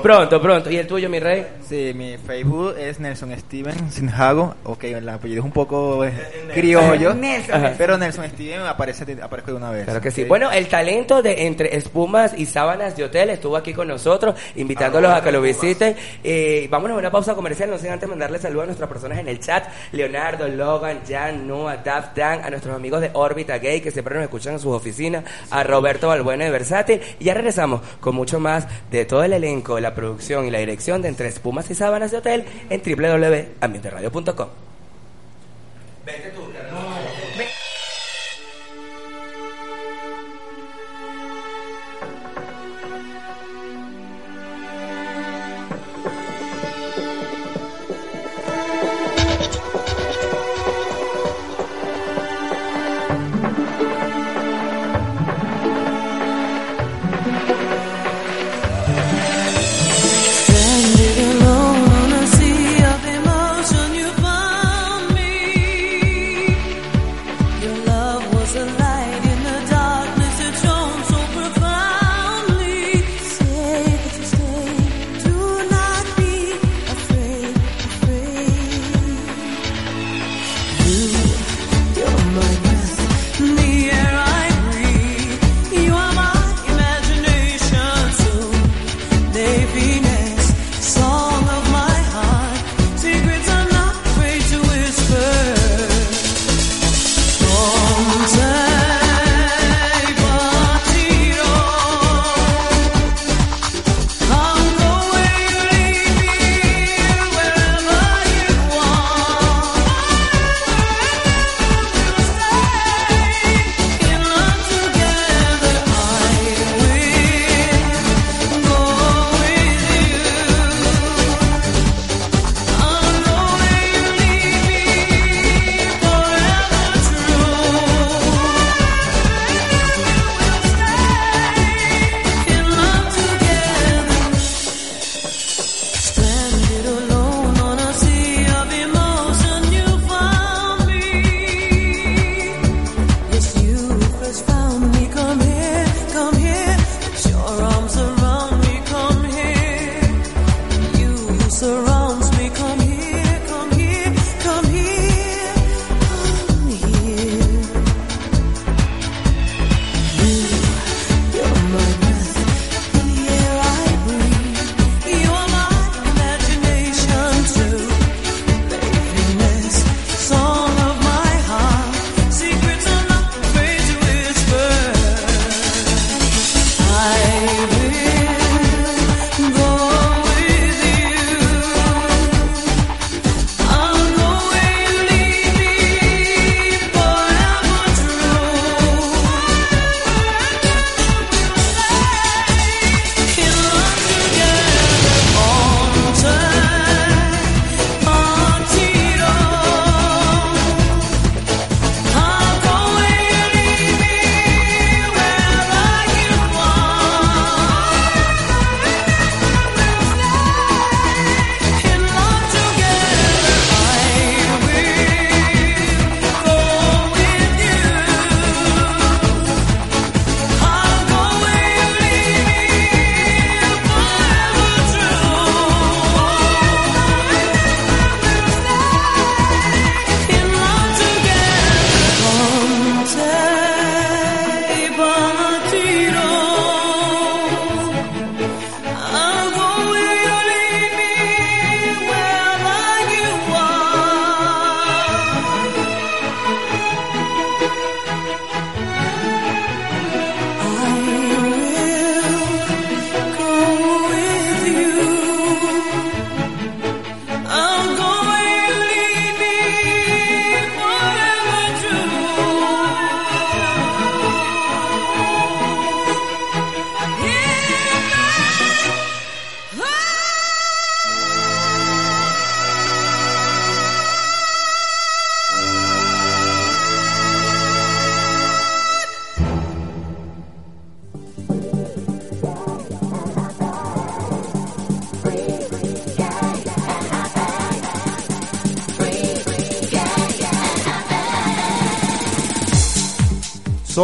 pronto, 0.00 0.40
pronto. 0.40 0.70
¿Y 0.70 0.76
el 0.76 0.86
tuyo, 0.86 1.10
mi 1.10 1.18
rey? 1.18 1.44
Sí, 1.68 1.90
mi 1.92 2.16
Facebook 2.16 2.76
es 2.78 3.00
Nelson 3.00 3.36
Steven 3.36 3.90
Sinjago. 3.90 4.54
Ok, 4.62 4.84
el 4.84 5.08
apellido 5.08 5.40
es 5.40 5.44
un 5.44 5.50
poco 5.50 6.04
eh, 6.04 6.12
criollo. 6.54 7.14
Nelson. 7.16 7.74
Pero 7.76 7.98
Nelson 7.98 8.28
Steven 8.28 8.60
aparece, 8.60 9.18
aparezco 9.20 9.50
de 9.50 9.56
una 9.56 9.72
vez. 9.72 9.86
Claro 9.86 10.00
que 10.00 10.12
sí. 10.12 10.22
Bueno, 10.22 10.52
el 10.52 10.68
talento 10.68 11.20
de 11.20 11.48
entre 11.48 11.76
espumas 11.76 12.32
y 12.38 12.46
sábanas 12.46 12.96
de 12.96 13.02
hotel 13.02 13.30
estuvo 13.30 13.56
aquí 13.56 13.74
con 13.74 13.88
nosotros, 13.88 14.36
invitándolos 14.54 15.10
a 15.10 15.20
que 15.20 15.32
lo 15.32 15.42
visiten. 15.42 15.96
Eh, 16.22 16.68
vámonos 16.70 16.94
a 16.94 17.00
una 17.00 17.10
pausa 17.10 17.34
comercial, 17.34 17.70
no 17.70 17.78
sin 17.78 17.90
antes 17.90 18.08
mandarle 18.08 18.38
saludos 18.38 18.62
a 18.62 18.66
nuestras 18.66 18.88
personas 18.88 19.18
en 19.18 19.26
el 19.26 19.40
chat. 19.40 19.64
Leonardo, 19.90 20.46
Logan, 20.46 21.00
Jan, 21.08 21.48
Noah, 21.48 21.78
Daft, 21.78 22.16
Dan, 22.16 22.44
a 22.44 22.50
nuestros 22.50 22.76
amigos 22.76 23.00
de 23.00 23.10
Órbita 23.14 23.58
Gay 23.58 23.80
que 23.80 23.90
siempre 23.90 24.14
nos 24.14 24.22
escuchan 24.22 24.52
en 24.52 24.60
sus 24.60 24.75
oficinas, 24.76 25.24
a 25.50 25.62
Roberto 25.62 26.08
Balbuena 26.08 26.44
de 26.44 26.50
Versátil. 26.50 27.00
Y 27.18 27.24
ya 27.24 27.34
regresamos 27.34 27.80
con 28.00 28.14
mucho 28.14 28.40
más 28.40 28.66
de 28.90 29.04
todo 29.04 29.24
el 29.24 29.32
elenco, 29.32 29.80
la 29.80 29.94
producción 29.94 30.46
y 30.46 30.50
la 30.50 30.58
dirección 30.58 31.02
de 31.02 31.08
Entre 31.08 31.28
Espumas 31.28 31.70
y 31.70 31.74
Sábanas 31.74 32.10
de 32.10 32.18
Hotel 32.18 32.44
en 32.70 32.82
www.ambienteradio.com. 32.82 34.48
Standing 36.06 36.45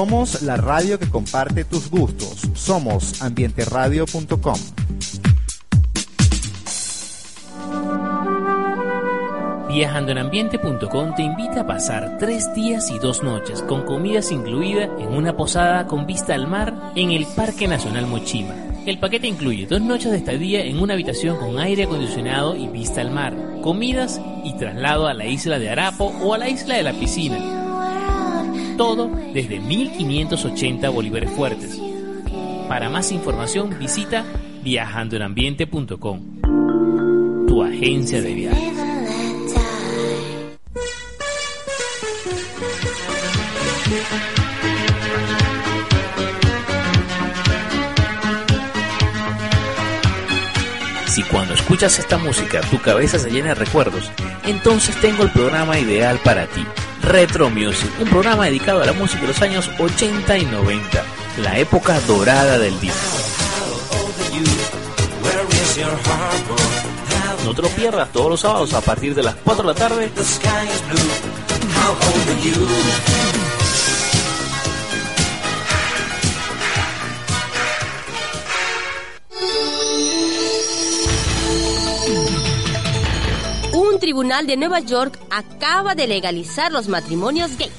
Somos 0.03 0.43
la 0.43 0.57
radio 0.57 0.99
que 0.99 1.09
comparte 1.09 1.65
tus 1.65 1.88
gustos. 1.88 2.49
Somos 2.55 3.23
ambienteradio.com. 3.23 4.59
Viajandoenambiente.com 9.69 11.15
te 11.15 11.23
invita 11.23 11.61
a 11.61 11.67
pasar 11.69 12.17
tres 12.19 12.53
días 12.53 12.91
y 12.91 12.99
dos 12.99 13.23
noches 13.23 13.62
con 13.62 13.85
comidas 13.85 14.33
incluidas 14.33 14.91
en 14.99 15.15
una 15.15 15.37
posada 15.37 15.87
con 15.87 16.05
vista 16.05 16.35
al 16.35 16.49
mar 16.49 16.75
en 16.97 17.12
el 17.12 17.25
Parque 17.37 17.69
Nacional 17.69 18.09
Mochima. 18.09 18.57
El 18.85 18.99
paquete 18.99 19.29
incluye 19.29 19.69
dos 19.69 19.83
noches 19.83 20.11
de 20.11 20.19
estadía 20.19 20.65
en 20.65 20.81
una 20.81 20.95
habitación 20.95 21.37
con 21.37 21.61
aire 21.61 21.85
acondicionado 21.85 22.57
y 22.57 22.67
vista 22.67 23.03
al 23.03 23.12
mar, 23.12 23.37
comidas 23.62 24.21
y 24.43 24.55
traslado 24.55 25.07
a 25.07 25.15
la 25.15 25.27
isla 25.27 25.61
de 25.61 25.71
Arapo 25.71 26.07
o 26.21 26.35
a 26.35 26.38
la 26.38 26.49
isla 26.49 26.75
de 26.75 26.83
la 26.83 26.93
piscina. 26.93 27.38
Todo 28.77 29.22
desde 29.33 29.61
1580 29.61 30.88
bolívares 30.90 31.31
fuertes. 31.31 31.81
Para 32.68 32.88
más 32.88 33.12
información 33.12 33.77
visita 33.79 34.25
viajandoenambiente.com. 34.62 37.47
Tu 37.47 37.62
agencia 37.62 38.23
de 38.23 38.35
viajes. 38.35 38.91
Si 51.12 51.22
cuando 51.25 51.53
escuchas 51.53 51.98
esta 51.98 52.16
música 52.16 52.62
tu 52.62 52.81
cabeza 52.81 53.18
se 53.18 53.31
llena 53.31 53.48
de 53.48 53.55
recuerdos, 53.57 54.11
entonces 54.44 54.98
tengo 55.03 55.25
el 55.25 55.31
programa 55.31 55.79
ideal 55.79 56.18
para 56.25 56.46
ti. 56.46 56.66
Retro 57.03 57.51
Music, 57.51 57.90
un 58.01 58.09
programa 58.09 58.46
dedicado 58.46 58.81
a 58.81 58.87
la 58.87 58.94
música 58.94 59.20
de 59.20 59.29
los 59.29 59.42
años 59.42 59.70
80 59.79 60.38
y 60.38 60.46
90, 60.46 61.05
la 61.42 61.59
época 61.59 62.01
dorada 62.07 62.59
del 62.59 62.81
disco. 62.81 63.18
No 67.44 67.53
te 67.53 67.61
lo 67.61 67.68
pierdas 67.68 68.11
todos 68.11 68.31
los 68.31 68.40
sábados 68.40 68.72
a 68.72 68.81
partir 68.81 69.14
de 69.14 69.22
las 69.22 69.35
4 69.35 69.64
de 69.64 69.68
la 69.68 69.79
tarde. 69.79 70.11
Tribunal 84.23 84.47
de 84.47 84.57
Nueva 84.57 84.79
York 84.79 85.19
acaba 85.31 85.97
de 85.97 86.07
legalizar 86.07 86.71
los 86.71 86.87
matrimonios 86.87 87.59
gays. 87.59 87.73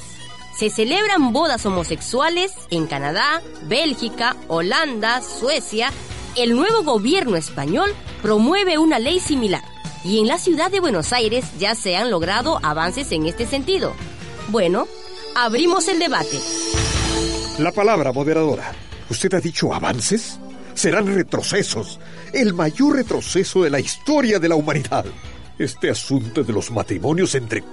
Se 0.53 0.69
celebran 0.69 1.31
bodas 1.31 1.65
homosexuales 1.65 2.51
en 2.69 2.85
Canadá, 2.85 3.41
Bélgica, 3.69 4.35
Holanda, 4.49 5.21
Suecia. 5.21 5.89
El 6.35 6.53
nuevo 6.53 6.83
gobierno 6.83 7.37
español 7.37 7.95
promueve 8.21 8.77
una 8.77 8.99
ley 8.99 9.21
similar. 9.21 9.63
Y 10.03 10.19
en 10.19 10.27
la 10.27 10.37
ciudad 10.37 10.69
de 10.69 10.81
Buenos 10.81 11.13
Aires 11.13 11.45
ya 11.59 11.75
se 11.75 11.95
han 11.95 12.11
logrado 12.11 12.59
avances 12.61 13.13
en 13.13 13.25
este 13.25 13.45
sentido. 13.47 13.93
Bueno, 14.49 14.85
abrimos 15.35 15.87
el 15.87 15.97
debate. 15.97 16.41
La 17.59 17.71
palabra 17.71 18.11
moderadora. 18.11 18.69
¿Usted 19.09 19.33
ha 19.33 19.39
dicho 19.39 19.73
avances? 19.73 20.39
Serán 20.73 21.07
retrocesos. 21.07 22.01
El 22.33 22.53
mayor 22.53 22.97
retroceso 22.97 23.63
de 23.63 23.69
la 23.69 23.79
historia 23.79 24.39
de 24.39 24.49
la 24.49 24.55
humanidad. 24.55 25.05
Este 25.57 25.89
asunto 25.89 26.43
de 26.43 26.53
los 26.53 26.71
matrimonios 26.71 27.35
entre... 27.35 27.63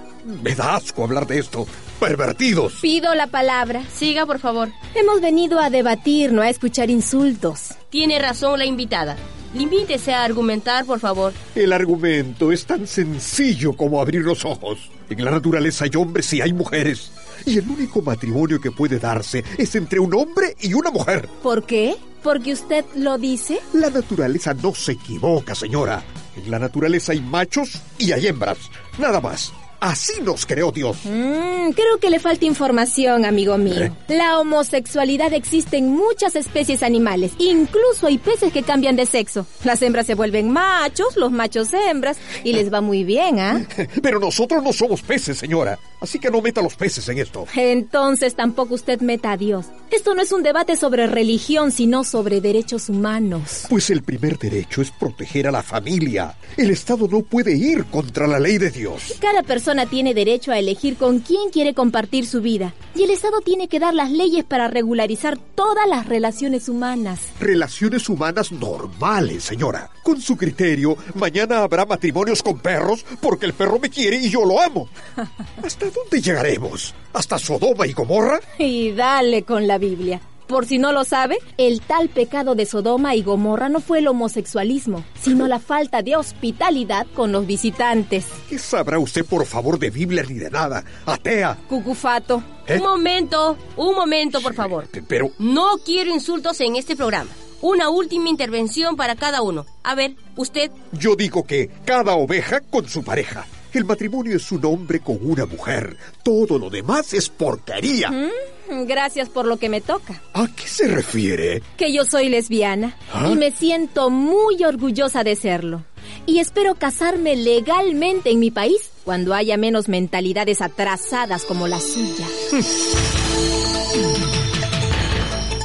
Me 0.43 0.53
da 0.53 0.75
asco 0.75 1.03
hablar 1.03 1.25
de 1.25 1.39
esto. 1.39 1.65
Pervertidos. 1.99 2.73
Pido 2.81 3.15
la 3.15 3.27
palabra. 3.27 3.83
Siga, 3.91 4.25
por 4.27 4.37
favor. 4.37 4.69
Hemos 4.93 5.19
venido 5.19 5.59
a 5.59 5.71
debatir, 5.71 6.31
no 6.31 6.43
a 6.43 6.49
escuchar 6.49 6.91
insultos. 6.91 7.69
Tiene 7.89 8.19
razón 8.19 8.59
la 8.59 8.65
invitada. 8.65 9.17
Limítese 9.55 10.13
a 10.13 10.23
argumentar, 10.23 10.85
por 10.85 10.99
favor. 10.99 11.33
El 11.55 11.73
argumento 11.73 12.51
es 12.51 12.65
tan 12.65 12.85
sencillo 12.87 13.73
como 13.73 13.99
abrir 13.99 14.21
los 14.21 14.45
ojos. 14.45 14.91
En 15.09 15.25
la 15.25 15.31
naturaleza 15.31 15.85
hay 15.85 15.91
hombres 15.97 16.31
y 16.33 16.41
hay 16.41 16.53
mujeres. 16.53 17.11
Y 17.45 17.57
el 17.57 17.67
único 17.67 18.01
matrimonio 18.01 18.61
que 18.61 18.71
puede 18.71 18.99
darse 18.99 19.43
es 19.57 19.75
entre 19.75 19.99
un 19.99 20.13
hombre 20.13 20.55
y 20.61 20.73
una 20.73 20.91
mujer. 20.91 21.27
¿Por 21.41 21.65
qué? 21.65 21.95
¿Porque 22.23 22.53
usted 22.53 22.85
lo 22.95 23.17
dice? 23.17 23.59
La 23.73 23.89
naturaleza 23.89 24.53
no 24.53 24.73
se 24.75 24.93
equivoca, 24.93 25.55
señora. 25.55 26.03
En 26.35 26.49
la 26.49 26.59
naturaleza 26.59 27.11
hay 27.11 27.21
machos 27.21 27.81
y 27.97 28.11
hay 28.11 28.27
hembras. 28.27 28.57
Nada 28.97 29.19
más. 29.19 29.51
Así 29.81 30.21
nos 30.21 30.45
creó 30.45 30.71
Dios. 30.71 30.95
Mm, 31.05 31.71
creo 31.71 31.97
que 31.99 32.11
le 32.11 32.19
falta 32.19 32.45
información, 32.45 33.25
amigo 33.25 33.57
mío. 33.57 33.85
¿Eh? 33.85 33.91
La 34.09 34.37
homosexualidad 34.37 35.33
existe 35.33 35.77
en 35.77 35.89
muchas 35.89 36.35
especies 36.35 36.83
animales. 36.83 37.31
Incluso 37.39 38.05
hay 38.05 38.19
peces 38.19 38.53
que 38.53 38.61
cambian 38.61 38.95
de 38.95 39.07
sexo. 39.07 39.47
Las 39.63 39.81
hembras 39.81 40.05
se 40.05 40.13
vuelven 40.13 40.51
machos, 40.51 41.17
los 41.17 41.31
machos 41.31 41.73
hembras, 41.73 42.17
y 42.43 42.53
les 42.53 42.71
va 42.71 42.81
muy 42.81 43.03
bien, 43.03 43.39
¿ah? 43.39 43.65
Pero 44.03 44.19
nosotros 44.19 44.63
no 44.63 44.71
somos 44.71 45.01
peces, 45.01 45.39
señora. 45.39 45.79
Así 45.99 46.19
que 46.19 46.29
no 46.29 46.41
meta 46.41 46.61
los 46.61 46.75
peces 46.75 47.09
en 47.09 47.17
esto. 47.17 47.47
Entonces 47.55 48.35
tampoco 48.35 48.75
usted 48.75 49.01
meta 49.01 49.31
a 49.31 49.37
Dios. 49.37 49.65
Esto 49.89 50.13
no 50.13 50.21
es 50.21 50.31
un 50.31 50.43
debate 50.43 50.75
sobre 50.75 51.07
religión, 51.07 51.71
sino 51.71 52.03
sobre 52.03 52.39
derechos 52.39 52.87
humanos. 52.87 53.65
Pues 53.67 53.89
el 53.89 54.03
primer 54.03 54.37
derecho 54.37 54.83
es 54.83 54.91
proteger 54.91 55.47
a 55.47 55.51
la 55.51 55.63
familia. 55.63 56.35
El 56.55 56.69
Estado 56.69 57.07
no 57.07 57.21
puede 57.21 57.55
ir 57.55 57.85
contra 57.85 58.27
la 58.27 58.39
ley 58.39 58.59
de 58.59 58.69
Dios. 58.69 59.15
Cada 59.19 59.41
persona 59.41 59.70
tiene 59.85 60.13
derecho 60.13 60.51
a 60.51 60.59
elegir 60.59 60.97
con 60.97 61.19
quién 61.19 61.49
quiere 61.49 61.73
compartir 61.73 62.25
su 62.25 62.41
vida. 62.41 62.73
Y 62.95 63.03
el 63.03 63.11
Estado 63.11 63.39
tiene 63.41 63.67
que 63.67 63.79
dar 63.79 63.93
las 63.93 64.11
leyes 64.11 64.43
para 64.43 64.67
regularizar 64.67 65.37
todas 65.37 65.87
las 65.87 66.05
relaciones 66.05 66.67
humanas. 66.69 67.29
Relaciones 67.39 68.09
humanas 68.09 68.51
normales, 68.51 69.43
señora. 69.43 69.89
Con 70.03 70.21
su 70.21 70.35
criterio, 70.35 70.97
mañana 71.15 71.59
habrá 71.63 71.85
matrimonios 71.85 72.43
con 72.43 72.59
perros 72.59 73.05
porque 73.21 73.45
el 73.45 73.53
perro 73.53 73.79
me 73.79 73.89
quiere 73.89 74.17
y 74.17 74.29
yo 74.29 74.45
lo 74.45 74.61
amo. 74.61 74.89
¿Hasta 75.63 75.85
dónde 75.89 76.21
llegaremos? 76.21 76.93
¿Hasta 77.13 77.39
Sodoma 77.39 77.87
y 77.87 77.93
Gomorra? 77.93 78.39
Y 78.57 78.91
dale 78.91 79.43
con 79.43 79.67
la 79.67 79.77
Biblia. 79.77 80.21
Por 80.51 80.65
si 80.65 80.79
no 80.79 80.91
lo 80.91 81.05
sabe, 81.05 81.37
el 81.57 81.79
tal 81.79 82.09
pecado 82.09 82.55
de 82.55 82.65
Sodoma 82.65 83.15
y 83.15 83.23
Gomorra 83.23 83.69
no 83.69 83.79
fue 83.79 83.99
el 83.99 84.07
homosexualismo, 84.09 85.01
sino 85.17 85.47
la 85.47 85.59
falta 85.59 86.01
de 86.01 86.17
hospitalidad 86.17 87.07
con 87.15 87.31
los 87.31 87.47
visitantes. 87.47 88.25
¿Qué 88.49 88.59
sabrá 88.59 88.99
usted, 88.99 89.23
por 89.23 89.45
favor, 89.45 89.79
de 89.79 89.89
Biblia 89.89 90.25
ni 90.27 90.33
de 90.33 90.49
nada? 90.49 90.83
Atea. 91.05 91.57
Cucufato. 91.69 92.43
¿Eh? 92.67 92.75
Un 92.75 92.83
momento, 92.83 93.57
un 93.77 93.95
momento, 93.95 94.41
por 94.41 94.53
favor. 94.53 94.89
Pero 95.07 95.31
No 95.39 95.77
quiero 95.85 96.11
insultos 96.11 96.59
en 96.59 96.75
este 96.75 96.97
programa. 96.97 97.31
Una 97.61 97.89
última 97.89 98.27
intervención 98.27 98.97
para 98.97 99.15
cada 99.15 99.41
uno. 99.41 99.65
A 99.83 99.95
ver, 99.95 100.15
usted. 100.35 100.69
yo 100.91 101.15
digo 101.15 101.45
que 101.45 101.69
cada 101.85 102.15
oveja 102.15 102.59
con 102.59 102.89
su 102.89 103.05
pareja. 103.05 103.45
El 103.73 103.85
matrimonio 103.85 104.35
es 104.35 104.51
un 104.51 104.65
hombre 104.65 104.99
con 104.99 105.17
una 105.21 105.45
mujer. 105.45 105.95
Todo 106.23 106.59
lo 106.59 106.69
demás 106.69 107.13
es 107.13 107.29
porquería. 107.29 108.11
Mm, 108.11 108.85
gracias 108.85 109.29
por 109.29 109.45
lo 109.45 109.55
que 109.57 109.69
me 109.69 109.79
toca. 109.79 110.21
¿A 110.33 110.47
qué 110.47 110.67
se 110.67 110.89
refiere? 110.89 111.63
Que 111.77 111.93
yo 111.93 112.03
soy 112.03 112.27
lesbiana 112.27 112.97
¿Ah? 113.13 113.29
y 113.31 113.35
me 113.35 113.51
siento 113.51 114.09
muy 114.09 114.61
orgullosa 114.65 115.23
de 115.23 115.37
serlo. 115.37 115.83
Y 116.25 116.39
espero 116.39 116.75
casarme 116.75 117.37
legalmente 117.37 118.31
en 118.31 118.39
mi 118.39 118.51
país 118.51 118.91
cuando 119.05 119.33
haya 119.33 119.55
menos 119.55 119.87
mentalidades 119.87 120.61
atrasadas 120.61 121.45
como 121.45 121.67
la 121.67 121.79
suya. 121.79 122.27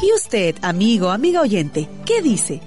¿Y 0.02 0.12
usted, 0.14 0.54
amigo, 0.62 1.10
amiga 1.10 1.40
oyente, 1.40 1.88
qué 2.04 2.22
dice? 2.22 2.60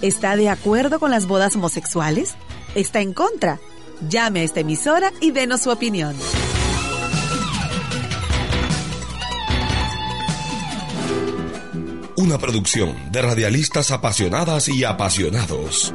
¿Está 0.00 0.36
de 0.36 0.48
acuerdo 0.48 0.98
con 0.98 1.10
las 1.10 1.26
bodas 1.26 1.54
homosexuales? 1.54 2.34
¿Está 2.74 3.00
en 3.00 3.12
contra? 3.12 3.60
Llame 4.00 4.40
a 4.40 4.42
esta 4.42 4.60
emisora 4.60 5.12
y 5.20 5.30
denos 5.30 5.62
su 5.62 5.70
opinión. 5.70 6.14
Una 12.16 12.38
producción 12.38 12.94
de 13.12 13.22
radialistas 13.22 13.90
apasionadas 13.90 14.68
y 14.68 14.84
apasionados. 14.84 15.92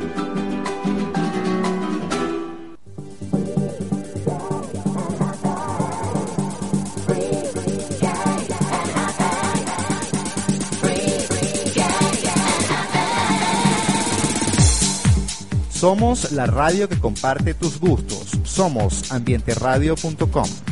Somos 15.81 16.31
la 16.33 16.45
radio 16.45 16.87
que 16.87 16.99
comparte 16.99 17.55
tus 17.55 17.79
gustos. 17.79 18.27
Somos 18.43 19.11
ambienteradio.com. 19.11 20.70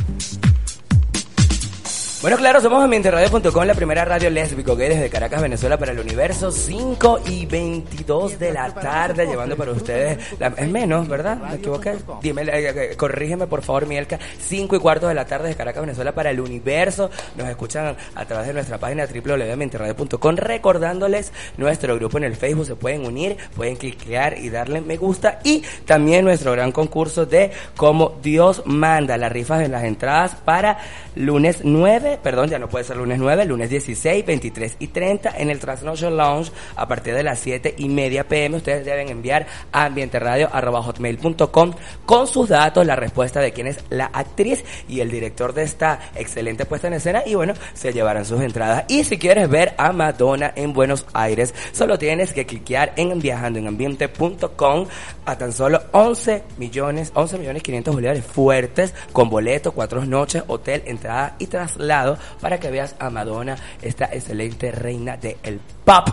Bueno, 2.22 2.36
claro, 2.36 2.60
somos 2.60 2.84
ambienteradio.com, 2.84 3.64
la 3.64 3.72
primera 3.72 4.04
radio 4.04 4.28
lésbico 4.28 4.76
gay 4.76 4.90
desde 4.90 5.08
Caracas, 5.08 5.40
Venezuela, 5.40 5.78
para 5.78 5.92
el 5.92 6.00
universo, 6.00 6.52
5 6.52 7.20
y 7.24 7.46
22 7.46 8.38
de 8.38 8.52
la 8.52 8.74
tarde, 8.74 9.26
llevando 9.26 9.56
para 9.56 9.70
ustedes, 9.72 10.18
la- 10.38 10.48
es 10.54 10.68
menos, 10.68 11.08
¿verdad? 11.08 11.38
¿Me 11.38 11.54
equivoqué? 11.54 11.94
Dime, 12.20 12.42
eh, 12.42 12.90
eh, 12.92 12.96
corrígeme 12.98 13.46
por 13.46 13.62
favor, 13.62 13.86
Mielka, 13.86 14.18
5 14.38 14.76
y 14.76 14.78
cuarto 14.80 15.08
de 15.08 15.14
la 15.14 15.24
tarde 15.24 15.48
de 15.48 15.54
Caracas, 15.54 15.80
Venezuela, 15.80 16.12
para 16.12 16.28
el 16.28 16.40
universo. 16.40 17.08
Nos 17.36 17.48
escuchan 17.48 17.96
a 18.14 18.24
través 18.26 18.48
de 18.48 18.52
nuestra 18.52 18.76
página 18.76 19.06
www.ambienteradio.com, 19.06 20.36
recordándoles 20.36 21.32
nuestro 21.56 21.94
grupo 21.96 22.18
en 22.18 22.24
el 22.24 22.36
Facebook, 22.36 22.66
se 22.66 22.74
pueden 22.76 23.06
unir, 23.06 23.38
pueden 23.56 23.76
cliquear 23.76 24.36
y 24.36 24.50
darle 24.50 24.82
me 24.82 24.98
gusta, 24.98 25.38
y 25.42 25.62
también 25.86 26.26
nuestro 26.26 26.52
gran 26.52 26.70
concurso 26.70 27.24
de 27.24 27.50
Como 27.76 28.18
Dios 28.22 28.62
manda, 28.66 29.16
las 29.16 29.32
rifas 29.32 29.60
de 29.60 29.68
las 29.68 29.84
entradas 29.84 30.32
para 30.44 30.76
lunes 31.16 31.60
9, 31.64 32.09
perdón, 32.18 32.48
ya 32.48 32.58
no 32.58 32.68
puede 32.68 32.84
ser 32.84 32.96
lunes 32.96 33.18
9, 33.18 33.44
lunes 33.44 33.70
16, 33.70 34.24
23 34.26 34.76
y 34.78 34.88
30 34.88 35.34
en 35.38 35.50
el 35.50 35.58
Transnotion 35.58 36.16
Lounge 36.16 36.52
a 36.76 36.88
partir 36.88 37.14
de 37.14 37.22
las 37.22 37.38
7 37.38 37.74
y 37.78 37.88
media 37.88 38.26
pm. 38.26 38.56
Ustedes 38.56 38.84
deben 38.84 39.08
enviar 39.08 39.46
a 39.72 39.84
ambienteradio.com 39.84 41.72
con 42.06 42.26
sus 42.26 42.48
datos, 42.48 42.86
la 42.86 42.96
respuesta 42.96 43.40
de 43.40 43.52
quién 43.52 43.66
es 43.66 43.78
la 43.90 44.06
actriz 44.06 44.64
y 44.88 45.00
el 45.00 45.10
director 45.10 45.52
de 45.52 45.62
esta 45.62 46.00
excelente 46.14 46.64
puesta 46.64 46.88
en 46.88 46.94
escena 46.94 47.22
y 47.24 47.34
bueno, 47.34 47.54
se 47.74 47.92
llevarán 47.92 48.24
sus 48.24 48.40
entradas. 48.40 48.84
Y 48.88 49.04
si 49.04 49.18
quieres 49.18 49.48
ver 49.48 49.74
a 49.78 49.92
Madonna 49.92 50.52
en 50.56 50.72
Buenos 50.72 51.06
Aires, 51.12 51.54
solo 51.72 51.98
tienes 51.98 52.32
que 52.32 52.46
cliquear 52.46 52.92
en 52.96 53.18
viajandoenambiente.com 53.20 54.86
a 55.24 55.38
tan 55.38 55.52
solo 55.52 55.82
11 55.92 56.42
millones, 56.58 57.12
11 57.14 57.38
millones 57.38 57.62
500 57.62 57.94
bolívares 57.94 58.24
fuertes 58.24 58.94
con 59.12 59.28
boleto, 59.28 59.72
cuatro 59.72 60.04
noches, 60.04 60.42
hotel, 60.46 60.82
entrada 60.86 61.36
y 61.38 61.46
traslado 61.46 61.99
para 62.40 62.58
que 62.58 62.70
veas 62.70 62.94
a 62.98 63.10
Madonna, 63.10 63.56
esta 63.82 64.06
excelente 64.06 64.70
reina 64.72 65.16
del 65.16 65.60
pop 65.84 66.08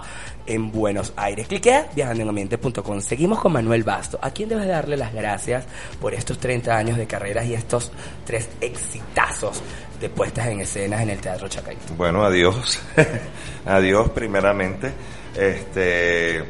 en 0.45 0.71
Buenos 0.71 1.13
Aires. 1.15 1.47
Cliquea 1.47 1.89
viajandoenambiente.com. 1.95 3.01
Seguimos 3.01 3.39
con 3.39 3.53
Manuel 3.53 3.83
Basto. 3.83 4.17
¿A 4.21 4.31
quién 4.31 4.49
debes 4.49 4.67
darle 4.67 4.97
las 4.97 5.13
gracias 5.13 5.65
por 5.99 6.13
estos 6.13 6.39
30 6.39 6.75
años 6.75 6.97
de 6.97 7.07
carreras 7.07 7.45
y 7.45 7.53
estos 7.53 7.91
tres 8.25 8.49
exitazos 8.61 9.61
de 9.99 10.09
puestas 10.09 10.47
en 10.47 10.61
escenas 10.61 11.01
en 11.01 11.09
el 11.09 11.19
Teatro 11.19 11.47
Chacaito? 11.47 11.93
Bueno, 11.95 12.23
adiós. 12.23 12.79
adiós 13.65 14.09
primeramente. 14.11 14.91
Este, 15.35 16.43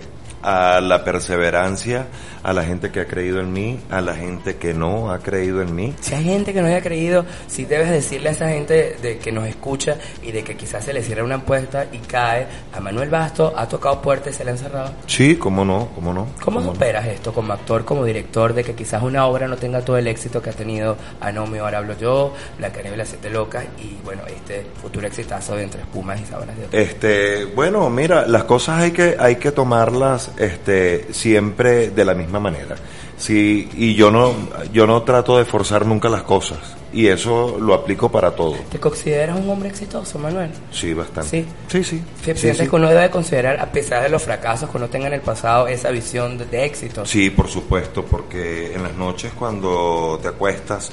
a 0.47 0.79
la 0.79 1.03
perseverancia, 1.03 2.07
a 2.41 2.53
la 2.53 2.63
gente 2.63 2.89
que 2.89 3.01
ha 3.01 3.05
creído 3.05 3.41
en 3.41 3.51
mí, 3.51 3.81
a 3.89 3.99
la 3.99 4.15
gente 4.15 4.55
que 4.55 4.73
no 4.73 5.11
ha 5.11 5.19
creído 5.19 5.61
en 5.61 5.75
mí. 5.75 5.93
Si 5.99 6.15
hay 6.15 6.23
gente 6.23 6.53
que 6.53 6.61
no 6.61 6.69
haya 6.69 6.81
creído, 6.81 7.25
si 7.47 7.65
debes 7.65 7.89
decirle 7.89 8.29
a 8.29 8.31
esa 8.31 8.47
gente 8.47 8.95
de 9.01 9.17
que 9.17 9.33
nos 9.33 9.45
escucha 9.45 9.97
y 10.23 10.31
de 10.31 10.45
que 10.45 10.55
quizás 10.55 10.85
se 10.85 10.93
le 10.93 11.03
cierre 11.03 11.21
una 11.21 11.43
puerta 11.43 11.87
y 11.91 11.97
cae, 11.97 12.47
a 12.73 12.79
Manuel 12.79 13.09
Basto 13.09 13.53
ha 13.57 13.67
tocado 13.67 14.01
puertas 14.01 14.35
y 14.35 14.37
se 14.37 14.45
le 14.45 14.51
han 14.51 14.57
cerrado. 14.57 14.93
Sí, 15.05 15.35
cómo 15.35 15.65
no, 15.65 15.89
cómo 15.93 16.13
no. 16.13 16.27
¿Cómo 16.41 16.61
no? 16.61 16.71
superas 16.71 17.05
esto 17.07 17.33
como 17.33 17.51
actor, 17.51 17.83
como 17.83 18.05
director, 18.05 18.53
de 18.53 18.63
que 18.63 18.73
quizás 18.73 19.03
una 19.03 19.25
obra 19.25 19.49
no 19.49 19.57
tenga 19.57 19.81
todo 19.81 19.97
el 19.97 20.07
éxito 20.07 20.41
que 20.41 20.51
ha 20.51 20.53
tenido 20.53 20.95
Anomio, 21.19 21.65
ahora 21.65 21.79
hablo 21.79 21.97
yo, 21.97 22.33
Blancanieves 22.57 22.97
las 22.97 23.09
siete 23.09 23.29
locas 23.29 23.65
y 23.79 23.97
bueno, 24.05 24.21
este 24.27 24.65
futuro 24.81 25.07
exitazo 25.07 25.57
de 25.57 25.63
Entre 25.63 25.81
Espumas 25.81 26.21
y 26.21 26.25
Sábanas 26.25 26.55
de 26.55 26.65
Otoño? 26.67 26.81
Este, 26.81 27.43
bueno, 27.43 27.89
mira, 27.89 28.25
las 28.25 28.45
cosas 28.45 28.79
hay 28.83 28.91
que 28.91 29.17
hay 29.19 29.35
que 29.35 29.51
tomarlas 29.51 30.31
este 30.37 31.13
siempre 31.13 31.89
de 31.89 32.05
la 32.05 32.13
misma 32.13 32.39
manera. 32.39 32.75
Sí, 33.17 33.67
y 33.75 33.95
yo 33.95 34.11
no 34.11 34.33
yo 34.71 34.85
no 34.85 35.01
trato 35.01 35.37
de 35.37 35.45
forzar 35.45 35.85
nunca 35.87 36.07
las 36.07 36.21
cosas 36.23 36.59
y 36.93 37.07
eso 37.07 37.57
lo 37.59 37.73
aplico 37.73 38.11
para 38.11 38.31
todo. 38.35 38.55
¿Te 38.71 38.79
consideras 38.79 39.37
un 39.39 39.49
hombre 39.49 39.69
exitoso, 39.69 40.19
Manuel? 40.19 40.51
Sí, 40.71 40.93
bastante. 40.93 41.29
Sí. 41.29 41.45
Sí, 41.67 41.83
sí. 41.83 42.03
¿Te 42.23 42.33
Sí, 42.35 42.41
sientes 42.41 42.65
sí. 42.65 42.69
que 42.69 42.75
uno 42.75 42.89
debe 42.89 43.09
considerar, 43.09 43.59
a 43.59 43.71
pesar 43.71 44.03
de 44.03 44.09
los 44.09 44.21
fracasos 44.21 44.69
que 44.69 44.77
uno 44.77 44.87
tenga 44.87 45.07
en 45.07 45.13
el 45.13 45.21
pasado, 45.21 45.67
esa 45.67 45.89
visión 45.89 46.37
de, 46.37 46.45
de 46.45 46.65
éxito? 46.65 47.05
Sí, 47.05 47.29
por 47.31 47.47
supuesto, 47.49 48.05
porque 48.05 48.73
en 48.73 48.83
las 48.83 48.93
noches 48.95 49.31
cuando 49.37 50.19
te 50.21 50.27
acuestas 50.29 50.91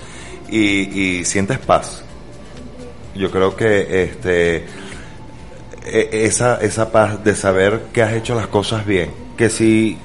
y, 0.49 1.19
y 1.19 1.25
sientes 1.27 1.59
paz, 1.59 2.03
yo 3.15 3.31
creo 3.31 3.55
que 3.55 4.03
este 4.03 4.65
e- 5.87 6.09
esa, 6.25 6.57
esa 6.63 6.91
paz 6.91 7.23
de 7.23 7.35
saber 7.37 7.83
que 7.93 8.03
has 8.03 8.15
hecho 8.15 8.35
las 8.35 8.47
cosas 8.49 8.85
bien, 8.87 9.11
que 9.37 9.51
si 9.51 9.99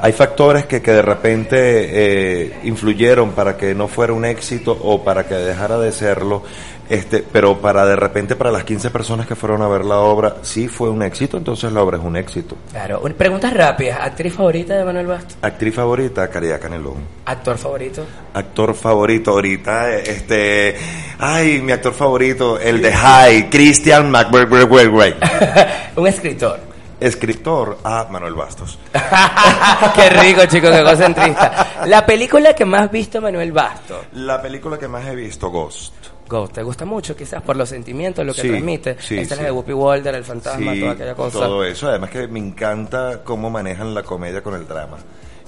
hay 0.00 0.12
factores 0.12 0.66
que, 0.66 0.82
que 0.82 0.92
de 0.92 1.02
repente 1.02 1.56
eh, 1.58 2.58
influyeron 2.64 3.30
para 3.32 3.56
que 3.56 3.74
no 3.74 3.88
fuera 3.88 4.12
un 4.12 4.24
éxito 4.24 4.76
o 4.82 5.02
para 5.02 5.26
que 5.26 5.34
dejara 5.34 5.78
de 5.78 5.90
serlo, 5.92 6.42
este, 6.88 7.24
pero 7.32 7.58
para 7.60 7.84
de 7.84 7.96
repente 7.96 8.36
para 8.36 8.52
las 8.52 8.62
15 8.62 8.90
personas 8.90 9.26
que 9.26 9.34
fueron 9.34 9.60
a 9.62 9.66
ver 9.68 9.84
la 9.84 9.96
obra 9.98 10.36
sí 10.42 10.68
fue 10.68 10.88
un 10.90 11.02
éxito, 11.02 11.36
entonces 11.36 11.72
la 11.72 11.82
obra 11.82 11.96
es 11.98 12.04
un 12.04 12.16
éxito. 12.16 12.56
Claro. 12.70 13.00
Un- 13.02 13.14
Preguntas 13.14 13.52
rápidas. 13.54 13.98
¿Actriz 14.00 14.34
favorita 14.34 14.76
de 14.76 14.84
Manuel 14.84 15.06
Basto? 15.06 15.34
Actriz 15.42 15.74
favorita, 15.74 16.28
Caridad 16.28 16.60
Canelón. 16.60 16.96
¿Actor 17.24 17.56
favorito? 17.58 18.04
Actor 18.34 18.74
favorito 18.74 19.30
ahorita, 19.32 19.94
este, 19.96 20.76
ay, 21.18 21.60
mi 21.62 21.72
actor 21.72 21.92
favorito, 21.94 22.60
el 22.60 22.82
de 22.82 22.92
High, 22.92 23.48
Christian 23.50 24.10
McBride. 24.10 25.16
Un 25.96 26.06
escritor. 26.06 26.60
Escritor, 27.00 27.78
ah, 27.84 28.06
Manuel 28.10 28.34
Bastos. 28.34 28.78
Qué 29.94 30.08
rico, 30.10 30.46
chicos, 30.46 30.70
qué 30.70 30.82
concentrista. 30.82 31.84
La 31.86 32.04
película 32.06 32.54
que 32.54 32.64
más 32.64 32.82
has 32.82 32.90
visto 32.90 33.20
Manuel 33.20 33.52
Basto. 33.52 34.02
La 34.14 34.40
película 34.40 34.78
que 34.78 34.88
más 34.88 35.04
he 35.06 35.14
visto, 35.14 35.50
Ghost. 35.50 35.92
Ghost, 36.28 36.54
¿te 36.54 36.62
gusta 36.62 36.84
mucho 36.84 37.14
quizás 37.14 37.40
por 37.42 37.54
los 37.56 37.68
sentimientos, 37.68 38.24
lo 38.26 38.34
que 38.34 38.40
Sí, 38.42 38.48
transmite? 38.48 38.96
sí, 38.98 39.18
Esta 39.18 39.34
es 39.34 39.38
sí. 39.38 39.42
la 39.44 39.50
de 39.50 39.52
Whoopi 39.52 39.72
Walter, 39.72 40.14
el 40.14 40.24
fantasma, 40.24 40.74
toda 40.74 40.92
aquella 40.92 41.14
cosa. 41.14 41.38
todo 41.38 41.64
eso. 41.64 41.88
Además 41.88 42.10
que 42.10 42.26
me 42.26 42.40
encanta 42.40 43.20
cómo 43.22 43.48
manejan 43.50 43.94
la 43.94 44.02
comedia 44.02 44.42
con 44.42 44.54
el 44.54 44.66
drama. 44.66 44.96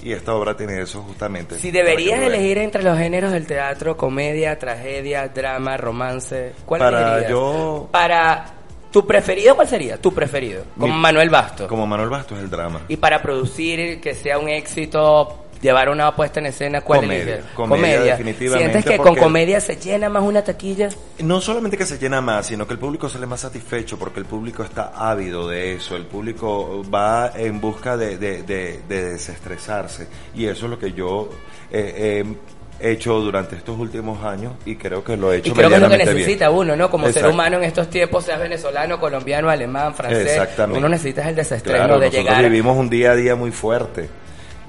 Y 0.01 0.12
esta 0.12 0.32
obra 0.34 0.57
tiene 0.57 0.80
eso 0.80 1.03
justamente. 1.03 1.59
Si 1.59 1.72
deberías 1.72 2.20
elegir 2.22 2.59
entre 2.59 2.84
los 2.84 2.96
géneros 2.96 3.32
del 3.32 3.46
teatro, 3.49 3.96
comedia, 3.96 4.57
tragedia, 4.57 5.26
drama, 5.28 5.76
romance, 5.76 6.53
¿cuál 6.64 6.78
Para 6.80 7.01
elegirías? 7.01 7.30
yo- 7.30 7.88
Para 7.90 8.44
tu 8.91 9.07
preferido, 9.07 9.55
¿cuál 9.55 9.68
sería? 9.68 10.01
Tu 10.01 10.12
preferido. 10.12 10.64
Como 10.78 10.95
Mi- 10.95 11.01
Manuel 11.01 11.30
Basto. 11.30 11.66
Como 11.68 11.86
Manuel 11.86 12.09
Bastos 12.11 12.39
es 12.39 12.45
el 12.45 12.51
drama. 12.51 12.80
Y 12.89 12.97
para 12.97 13.20
producir 13.22 14.01
que 14.01 14.14
sea 14.14 14.39
un 14.39 14.49
éxito, 14.49 15.45
llevar 15.61 15.89
una 15.89 16.14
puesta 16.14 16.39
en 16.39 16.47
escena, 16.47 16.80
¿cuál 16.82 17.01
Comedia, 17.01 17.43
comedia, 17.55 18.01
definitivamente, 18.12 18.70
¿Sientes 18.70 18.84
que 18.93 18.97
con 18.97 19.07
porque- 19.09 19.20
comedia 19.20 19.61
se 19.61 19.74
llena 19.76 20.09
más 20.09 20.22
una 20.22 20.43
taquilla? 20.45 20.89
No 21.18 21.41
solamente 21.41 21.76
que 21.76 21.84
se 21.84 21.99
llena 21.99 22.20
más, 22.20 22.47
sino 22.47 22.64
que 22.66 22.74
el 22.74 22.78
público 22.78 23.09
sale 23.09 23.26
más 23.26 23.41
satisfecho 23.41 23.99
porque 23.99 24.20
el 24.20 24.26
público 24.26 24.62
está 24.62 24.93
ávido 24.95 25.49
de 25.49 25.74
eso, 25.74 25.97
el 25.97 26.07
público 26.07 26.84
va 26.89 27.32
en 27.34 27.61
busca 27.61 27.97
de, 27.97 28.16
de, 28.18 28.43
de- 28.45 28.80
de 28.89 29.11
desestresarse 29.11 30.07
y 30.34 30.47
eso 30.47 30.66
es 30.66 30.70
lo 30.70 30.78
que 30.78 30.93
yo 30.93 31.28
eh, 31.72 32.22
he 32.24 32.58
hecho 32.81 33.14
durante 33.20 33.57
estos 33.57 33.79
últimos 33.79 34.22
años 34.24 34.53
y 34.64 34.76
creo 34.76 35.03
que 35.03 35.16
lo 35.16 35.33
he 35.33 35.39
hecho 35.39 35.51
Y 35.51 35.53
creo 35.55 35.68
que 35.68 35.74
es 35.76 35.81
lo 35.81 35.89
que 35.89 35.97
bien. 35.97 36.09
necesita 36.14 36.51
uno, 36.51 36.76
¿no? 36.76 36.91
Como 36.91 37.09
ser 37.12 37.26
humano 37.26 37.57
en 37.59 37.64
estos 37.64 37.91
tiempos, 37.91 38.24
seas 38.24 38.39
venezolano, 38.41 39.01
colombiano, 39.01 39.51
alemán, 39.51 39.95
francés. 39.95 40.26
Exactamente. 40.33 40.79
Uno 40.79 40.89
necesita 40.89 41.29
el 41.29 41.35
desestreno 41.35 41.79
Claro, 41.79 41.99
de 41.99 42.07
nosotros 42.07 42.24
llegar. 42.24 42.43
vivimos 42.51 42.76
un 42.76 42.89
día 42.89 43.11
a 43.12 43.16
día 43.16 43.35
muy 43.35 43.51
fuerte. 43.51 44.09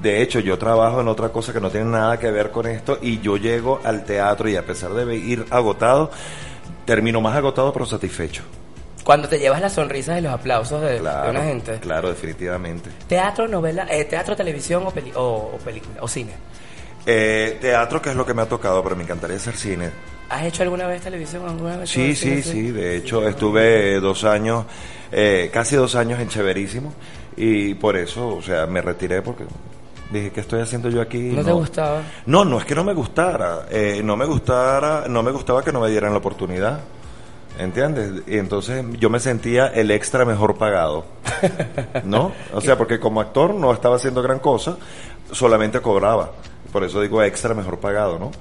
De 0.01 0.21
hecho, 0.21 0.39
yo 0.39 0.57
trabajo 0.57 1.01
en 1.01 1.07
otra 1.09 1.29
cosa 1.29 1.51
que 1.53 1.59
no 1.59 1.69
tiene 1.69 1.87
nada 1.87 2.17
que 2.17 2.31
ver 2.31 2.51
con 2.51 2.65
esto 2.67 2.97
y 3.01 3.19
yo 3.19 3.37
llego 3.37 3.81
al 3.83 4.05
teatro 4.05 4.47
y 4.49 4.55
a 4.55 4.65
pesar 4.65 4.93
de 4.93 5.15
ir 5.15 5.45
agotado, 5.49 6.09
termino 6.85 7.21
más 7.21 7.35
agotado 7.35 7.71
pero 7.73 7.85
satisfecho. 7.85 8.43
Cuando 9.03 9.27
te 9.27 9.39
llevas 9.39 9.59
las 9.61 9.73
sonrisas 9.73 10.19
y 10.19 10.21
los 10.21 10.31
aplausos 10.31 10.81
de, 10.81 10.93
de 10.93 10.99
Claro, 10.99 11.31
una 11.31 11.43
gente. 11.43 11.79
claro, 11.79 12.09
definitivamente. 12.09 12.89
Teatro, 13.07 13.47
novela, 13.47 13.87
eh, 13.89 14.05
teatro, 14.05 14.35
televisión 14.35 14.83
o, 14.85 14.91
peli- 14.91 15.11
o, 15.15 15.51
o 15.55 15.57
película, 15.63 15.95
o 16.01 16.07
cine. 16.07 16.33
Eh, 17.05 17.57
teatro, 17.61 18.01
que 18.01 18.09
es 18.09 18.15
lo 18.15 18.25
que 18.25 18.33
me 18.33 18.41
ha 18.41 18.45
tocado, 18.47 18.83
pero 18.83 18.95
me 18.95 19.03
encantaría 19.03 19.37
hacer 19.37 19.55
cine. 19.55 19.89
¿Has 20.29 20.43
hecho 20.43 20.63
alguna 20.63 20.85
vez 20.85 21.01
televisión? 21.01 21.47
¿Alguna 21.47 21.77
vez 21.77 21.89
Sí, 21.89 22.15
cine, 22.15 22.41
sí, 22.41 22.51
sí. 22.51 22.71
De 22.71 22.97
hecho, 22.97 23.27
estuve 23.27 23.99
dos 23.99 24.23
años, 24.23 24.65
eh, 25.11 25.49
casi 25.51 25.75
dos 25.75 25.95
años 25.95 26.19
en 26.19 26.29
Cheverísimo 26.29 26.93
y 27.35 27.73
por 27.73 27.97
eso, 27.97 28.35
o 28.35 28.41
sea, 28.41 28.67
me 28.67 28.81
retiré 28.81 29.21
porque 29.21 29.45
dije, 30.11 30.31
¿qué 30.31 30.41
estoy 30.41 30.61
haciendo 30.61 30.89
yo 30.89 31.01
aquí? 31.01 31.17
¿No 31.17 31.43
te 31.43 31.51
gustaba? 31.51 32.01
No, 32.25 32.45
no 32.45 32.59
es 32.59 32.65
que 32.65 32.75
no 32.75 32.83
me 32.83 32.93
gustara, 32.93 33.65
eh, 33.71 34.01
no 34.03 34.15
me 34.15 34.25
gustara, 34.25 35.05
no 35.07 35.23
me 35.23 35.31
gustaba 35.31 35.63
que 35.63 35.71
no 35.71 35.79
me 35.79 35.89
dieran 35.89 36.11
la 36.11 36.19
oportunidad. 36.19 36.79
¿Entiendes? 37.57 38.23
Y 38.25 38.37
entonces 38.37 38.85
yo 38.99 39.09
me 39.09 39.19
sentía 39.19 39.67
el 39.67 39.91
extra 39.91 40.23
mejor 40.23 40.57
pagado. 40.57 41.05
¿No? 42.05 42.31
O 42.53 42.61
sea, 42.61 42.77
porque 42.77 42.99
como 42.99 43.19
actor 43.19 43.53
no 43.53 43.73
estaba 43.73 43.97
haciendo 43.97 44.21
gran 44.21 44.39
cosa, 44.39 44.77
solamente 45.31 45.81
cobraba. 45.81 46.31
Por 46.71 46.83
eso 46.83 47.01
digo 47.01 47.21
extra 47.23 47.53
mejor 47.53 47.79
pagado, 47.79 48.19
¿no? 48.19 48.31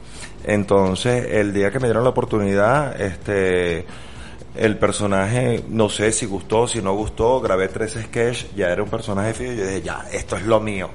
Entonces, 0.44 1.26
el 1.32 1.52
día 1.52 1.70
que 1.70 1.78
me 1.80 1.86
dieron 1.88 2.04
la 2.04 2.10
oportunidad, 2.10 3.00
este 3.00 3.86
el 4.54 4.76
personaje, 4.76 5.62
no 5.68 5.88
sé 5.88 6.10
si 6.10 6.26
gustó, 6.26 6.66
si 6.66 6.82
no 6.82 6.92
gustó, 6.94 7.40
grabé 7.40 7.68
tres 7.68 7.92
sketches, 7.92 8.48
ya 8.56 8.68
era 8.70 8.82
un 8.82 8.88
personaje 8.90 9.32
fijo, 9.32 9.52
y 9.52 9.56
yo 9.56 9.64
dije, 9.66 9.82
ya, 9.82 10.04
esto 10.12 10.36
es 10.36 10.42
lo 10.42 10.58
mío. 10.58 10.88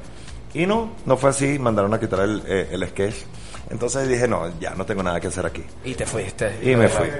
Y 0.53 0.65
no, 0.65 0.91
no 1.05 1.15
fue 1.17 1.29
así, 1.29 1.57
mandaron 1.59 1.93
a 1.93 1.99
quitar 1.99 2.19
el, 2.21 2.43
eh, 2.45 2.67
el 2.71 2.85
sketch. 2.89 3.15
Entonces 3.69 4.07
dije, 4.09 4.27
no, 4.27 4.59
ya 4.59 4.71
no 4.75 4.85
tengo 4.85 5.01
nada 5.01 5.19
que 5.21 5.27
hacer 5.27 5.45
aquí. 5.45 5.63
Y 5.85 5.93
te 5.95 6.05
fuiste. 6.05 6.59
Y 6.61 6.75
me 6.75 6.89
fui. 6.89 7.07
¿Haces 7.07 7.19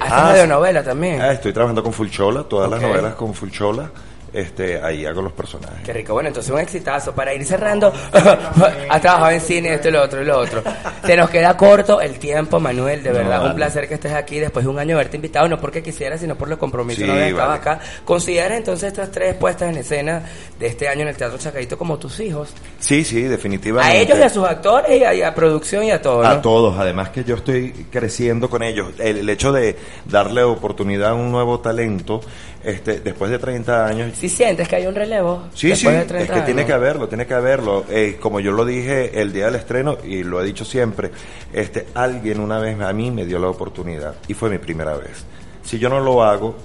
Ah, 0.00 0.28
radionovela 0.28 0.82
también? 0.84 1.20
Ah, 1.20 1.32
estoy 1.32 1.52
trabajando 1.52 1.82
con 1.82 1.92
Fulchola, 1.92 2.42
todas 2.44 2.70
las 2.70 2.80
Ok. 2.80 2.86
novelas 2.86 3.14
con 3.14 3.32
Fulchola. 3.32 3.90
Este, 4.34 4.82
ahí 4.82 5.06
hago 5.06 5.22
los 5.22 5.32
personajes. 5.32 5.78
Qué 5.84 5.92
rico. 5.92 6.12
Bueno, 6.12 6.28
entonces 6.28 6.52
un 6.52 6.58
exitazo. 6.58 7.14
Para 7.14 7.32
ir 7.32 7.44
cerrando, 7.46 7.92
has 8.88 9.00
trabajado 9.00 9.30
en 9.30 9.40
cine, 9.40 9.74
esto 9.74 9.88
y 9.88 9.92
lo 9.92 10.02
otro 10.02 10.20
y 10.22 10.24
lo 10.24 10.38
otro. 10.38 10.62
Se 11.06 11.16
nos 11.16 11.30
queda 11.30 11.56
corto 11.56 12.00
el 12.00 12.18
tiempo, 12.18 12.58
Manuel. 12.58 13.02
De 13.02 13.10
No, 13.10 13.16
verdad, 13.18 13.46
un 13.46 13.54
placer 13.54 13.86
que 13.88 13.94
estés 13.94 14.12
aquí 14.12 14.40
después 14.40 14.64
de 14.64 14.70
un 14.70 14.78
año 14.78 14.88
de 14.88 14.94
haberte 14.94 15.16
invitado. 15.16 15.46
No 15.48 15.60
porque 15.60 15.82
quisieras, 15.82 16.20
sino 16.20 16.36
por 16.36 16.48
los 16.48 16.58
compromisos 16.58 17.04
Sí, 17.04 17.06
no 17.06 17.36
vale. 17.36 17.54
acá. 17.54 17.78
¿Consideras 18.04 18.58
entonces 18.58 18.88
estas 18.88 19.10
tres 19.12 19.34
puestas 19.36 19.70
en 19.70 19.78
escena 19.78 20.22
de 20.58 20.66
este 20.66 20.88
año 20.88 21.02
en 21.02 21.08
el 21.08 21.16
Teatro 21.16 21.38
Chacaito 21.38 21.78
como 21.78 21.96
tus 21.98 22.18
hijos? 22.20 22.50
Sí, 22.80 23.04
sí, 23.04 23.22
definitivamente. 23.22 23.96
A 23.96 24.00
ellos 24.00 24.18
y 24.18 24.22
a 24.22 24.28
sus 24.28 24.44
actores 24.44 25.00
y 25.00 25.04
a, 25.04 25.14
y 25.14 25.22
a 25.22 25.34
producción 25.34 25.84
y 25.84 25.92
a 25.92 26.02
todo, 26.02 26.22
¿no? 26.22 26.28
A 26.28 26.42
todos, 26.42 26.76
además 26.78 27.10
que 27.10 27.22
yo 27.22 27.36
estoy 27.36 27.70
creciendo 27.90 28.50
con 28.50 28.62
ellos. 28.62 28.88
El, 28.98 29.18
el 29.18 29.28
hecho 29.28 29.52
de 29.52 29.76
darle 30.06 30.42
oportunidad 30.42 31.10
a 31.10 31.14
un 31.14 31.30
nuevo 31.30 31.60
talento, 31.60 32.20
este, 32.64 33.00
después 33.00 33.30
de 33.30 33.38
30 33.38 33.86
años. 33.86 34.12
Si 34.16 34.28
sientes 34.28 34.66
que 34.68 34.76
hay 34.76 34.86
un 34.86 34.94
relevo 34.94 35.44
Sí, 35.54 35.68
después 35.68 35.92
sí, 35.92 35.96
de 35.96 36.00
es 36.02 36.06
30 36.06 36.34
que 36.34 36.40
tiene 36.40 36.66
que 36.66 36.72
haberlo, 36.72 37.08
tiene 37.08 37.26
que 37.26 37.34
haberlo. 37.34 37.84
Eh, 37.88 38.16
como 38.20 38.40
yo 38.40 38.52
lo 38.52 38.64
dije 38.64 39.20
el 39.20 39.32
día 39.32 39.46
del 39.46 39.56
estreno 39.56 39.98
y 40.04 40.22
lo 40.22 40.40
he 40.40 40.44
dicho 40.44 40.64
siempre, 40.64 41.10
este, 41.52 41.86
alguien 41.94 42.40
una 42.40 42.58
vez 42.58 42.80
a 42.80 42.92
mí 42.92 43.10
me 43.10 43.26
dio 43.26 43.38
la 43.38 43.48
oportunidad 43.48 44.14
y 44.28 44.34
fue 44.34 44.50
mi 44.50 44.58
primera 44.58 44.94
vez. 44.94 45.24
Si 45.62 45.78
yo 45.78 45.88
no 45.88 46.00
lo 46.00 46.22
hago 46.22 46.56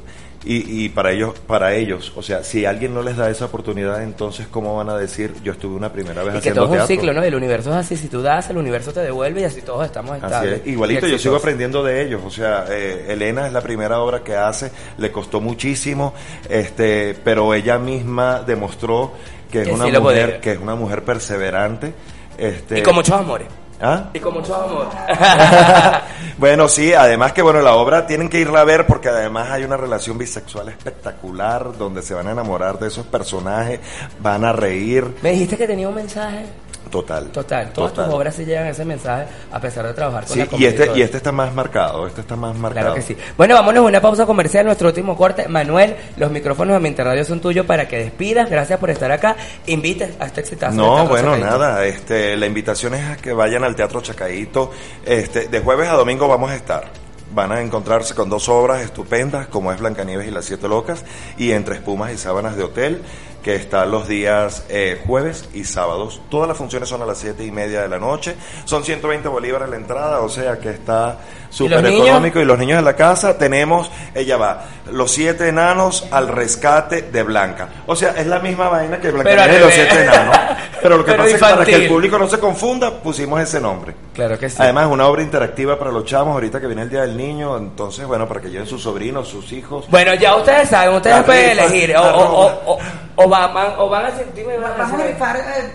y, 0.45 0.85
y 0.85 0.89
para 0.89 1.11
ellos, 1.11 1.33
para 1.47 1.73
ellos, 1.75 2.13
o 2.15 2.21
sea, 2.23 2.43
si 2.43 2.65
alguien 2.65 2.93
no 2.93 3.01
les 3.03 3.17
da 3.17 3.29
esa 3.29 3.45
oportunidad, 3.45 4.01
entonces 4.03 4.47
cómo 4.47 4.75
van 4.77 4.89
a 4.89 4.95
decir 4.97 5.33
yo 5.43 5.51
estuve 5.51 5.75
una 5.75 5.91
primera 5.91 6.23
vez 6.23 6.35
Y 6.35 6.39
que 6.41 6.49
haciendo 6.49 6.61
todo 6.61 6.65
es 6.65 6.71
un 6.71 6.77
teatro? 6.87 6.95
ciclo, 6.95 7.13
¿no? 7.13 7.21
El 7.23 7.35
universo 7.35 7.71
es 7.71 7.75
así. 7.75 7.97
Si 7.97 8.07
tú 8.07 8.21
das, 8.21 8.49
el 8.49 8.57
universo 8.57 8.93
te 8.93 9.01
devuelve 9.01 9.41
y 9.41 9.43
así 9.43 9.61
todos 9.61 9.85
estamos 9.85 10.11
Así 10.21 10.25
estables. 10.25 10.61
es. 10.61 10.67
Igualito, 10.67 11.07
yo 11.07 11.17
sigo 11.17 11.35
aprendiendo 11.35 11.83
de 11.83 12.01
ellos. 12.03 12.21
O 12.25 12.29
sea, 12.31 12.65
eh, 12.69 13.07
Elena 13.09 13.47
es 13.47 13.53
la 13.53 13.61
primera 13.61 13.99
obra 13.99 14.23
que 14.23 14.35
hace, 14.35 14.71
le 14.97 15.11
costó 15.11 15.41
muchísimo, 15.41 16.13
este, 16.49 17.15
pero 17.23 17.53
ella 17.53 17.77
misma 17.77 18.41
demostró 18.41 19.11
que 19.51 19.61
es 19.63 19.67
Que 19.67 19.73
una 19.73 19.85
sí 19.85 19.91
mujer, 19.91 20.39
que 20.39 20.51
es 20.53 20.59
una 20.59 20.75
mujer 20.75 21.03
perseverante, 21.03 21.93
este, 22.37 22.79
Y 22.79 22.81
con 22.83 22.95
muchos 22.95 23.15
amores. 23.19 23.47
¿Ah? 23.81 24.09
Y 24.13 24.19
con 24.19 24.33
mucho 24.33 24.55
amor. 24.55 24.87
bueno, 26.37 26.67
sí, 26.67 26.93
además 26.93 27.31
que 27.31 27.41
bueno, 27.41 27.61
la 27.61 27.75
obra 27.75 28.05
tienen 28.05 28.27
que 28.29 28.39
irla 28.39 28.61
a 28.61 28.65
ver 28.65 28.85
porque 28.85 29.09
además 29.09 29.49
hay 29.51 29.63
una 29.63 29.77
relación 29.77 30.17
bisexual 30.17 30.69
espectacular 30.69 31.77
donde 31.77 32.01
se 32.01 32.13
van 32.13 32.27
a 32.27 32.31
enamorar 32.31 32.77
de 32.77 32.87
esos 32.87 33.05
personajes, 33.05 33.79
van 34.19 34.43
a 34.43 34.51
reír. 34.51 35.15
Me 35.21 35.31
dijiste 35.31 35.57
que 35.57 35.67
tenía 35.67 35.87
un 35.87 35.95
mensaje. 35.95 36.45
Total. 36.89 37.25
Total, 37.27 37.71
todas 37.71 37.91
Total. 37.91 38.05
tus 38.05 38.13
obras 38.15 38.35
sí 38.35 38.45
llegan 38.45 38.65
a 38.65 38.69
ese 38.69 38.85
mensaje 38.85 39.25
a 39.51 39.59
pesar 39.59 39.85
de 39.85 39.93
trabajar 39.93 40.25
con 40.25 40.33
Sí, 40.33 40.39
la 40.39 40.57
y 40.57 40.65
este, 40.65 40.91
y 40.95 41.01
este 41.01 41.17
está 41.17 41.31
más 41.31 41.53
marcado, 41.53 42.07
este 42.07 42.21
está 42.21 42.35
más 42.35 42.55
marcado. 42.55 42.87
Claro 42.87 42.95
que 42.95 43.01
sí. 43.01 43.15
Bueno, 43.37 43.55
vámonos 43.55 43.83
a 43.83 43.87
una 43.87 44.01
pausa 44.01 44.25
comercial, 44.25 44.65
nuestro 44.65 44.87
último 44.87 45.15
corte. 45.15 45.47
Manuel, 45.47 45.95
los 46.17 46.31
micrófonos 46.31 46.73
de 46.73 46.77
Ambiente 46.77 47.03
Radio 47.03 47.23
son 47.25 47.39
tuyos 47.39 47.65
para 47.65 47.87
que 47.87 47.97
despidas. 47.97 48.49
Gracias 48.49 48.79
por 48.79 48.89
estar 48.89 49.11
acá. 49.11 49.35
Invites 49.67 50.11
a 50.19 50.25
este 50.25 50.41
exitazo. 50.41 50.75
No, 50.75 51.07
bueno, 51.07 51.37
nada, 51.37 51.85
este, 51.85 52.35
la 52.35 52.45
invitación 52.45 52.93
es 52.95 53.09
a 53.09 53.17
que 53.17 53.33
vayan 53.33 53.63
al 53.63 53.75
Teatro 53.75 54.01
Chacaíto. 54.01 54.71
Este, 55.05 55.47
de 55.47 55.59
jueves 55.59 55.89
a 55.89 55.93
domingo 55.93 56.27
vamos 56.27 56.51
a 56.51 56.55
estar. 56.55 56.85
Van 57.31 57.51
a 57.51 57.61
encontrarse 57.61 58.15
con 58.15 58.27
dos 58.27 58.49
obras 58.49 58.81
estupendas, 58.81 59.45
como 59.47 59.71
es 59.71 59.79
Blancanieves 59.79 60.27
y 60.27 60.31
las 60.31 60.45
Siete 60.45 60.67
Locas, 60.67 61.05
y 61.37 61.51
Entre 61.51 61.75
Espumas 61.75 62.11
y 62.11 62.17
Sábanas 62.17 62.55
de 62.55 62.63
Hotel, 62.63 63.03
que 63.49 63.55
está 63.55 63.83
los 63.87 64.07
días 64.07 64.63
eh, 64.69 65.01
jueves 65.07 65.49
y 65.55 65.63
sábados. 65.63 66.21
Todas 66.29 66.47
las 66.47 66.55
funciones 66.55 66.87
son 66.87 67.01
a 67.01 67.05
las 67.07 67.17
siete 67.17 67.43
y 67.43 67.51
media 67.51 67.81
de 67.81 67.89
la 67.89 67.97
noche. 67.97 68.35
Son 68.65 68.83
120 68.83 69.27
bolívares 69.27 69.67
la 69.69 69.75
entrada, 69.75 70.21
o 70.21 70.29
sea 70.29 70.59
que 70.59 70.69
está 70.69 71.17
súper 71.49 71.83
económico. 71.83 72.39
Y 72.39 72.45
los 72.45 72.59
niños 72.59 72.77
de 72.77 72.83
la 72.83 72.95
casa 72.95 73.39
tenemos, 73.39 73.89
ella 74.13 74.37
va, 74.37 74.65
los 74.91 75.09
siete 75.09 75.47
enanos 75.47 76.05
al 76.11 76.27
rescate 76.27 77.01
de 77.01 77.23
Blanca. 77.23 77.69
O 77.87 77.95
sea, 77.95 78.11
es 78.11 78.27
la 78.27 78.37
misma 78.39 78.69
vaina 78.69 78.99
que 78.99 79.09
Blancanieves 79.09 79.57
y 79.57 79.59
los 79.61 79.73
siete 79.73 80.03
enanos. 80.03 80.37
Pero 80.81 80.97
lo 80.97 81.03
que 81.03 81.11
Pero 81.11 81.23
pasa 81.23 81.35
es 81.35 81.41
que 81.41 81.49
para 81.49 81.65
que 81.65 81.75
el 81.75 81.87
público 81.87 82.17
no 82.17 82.27
se 82.27 82.39
confunda, 82.39 82.91
pusimos 83.01 83.41
ese 83.41 83.59
nombre. 83.59 83.93
Claro 84.13 84.37
que 84.37 84.49
sí. 84.49 84.57
Además, 84.59 84.85
es 84.85 84.91
una 84.91 85.07
obra 85.07 85.21
interactiva 85.21 85.77
para 85.77 85.91
los 85.91 86.05
chamos, 86.05 86.33
ahorita 86.33 86.61
que 86.61 86.67
viene 86.67 86.83
el 86.83 86.89
Día 86.89 87.01
del 87.01 87.17
Niño, 87.17 87.57
entonces, 87.57 88.05
bueno, 88.05 88.27
para 88.27 88.41
que 88.41 88.49
lleven 88.49 88.67
sus 88.67 88.81
sobrinos, 88.81 89.27
sus 89.27 89.51
hijos. 89.51 89.85
Bueno, 89.89 90.13
ya 90.13 90.35
ustedes 90.35 90.69
saben, 90.69 90.95
ustedes 90.95 91.23
pueden 91.23 91.59
elegir. 91.59 91.95
O, 91.97 92.01
o, 92.01 92.73
o, 92.73 92.79
o 93.15 93.29
van, 93.47 93.73
o 93.77 93.89
van 93.89 94.05
a. 94.05 94.11
Dime, 94.35 94.57
van 94.57 94.71
Vamos 94.77 94.93
a 94.93 94.95
hacer- 94.95 95.07
rifar. 95.13 95.35
eh, 95.37 95.71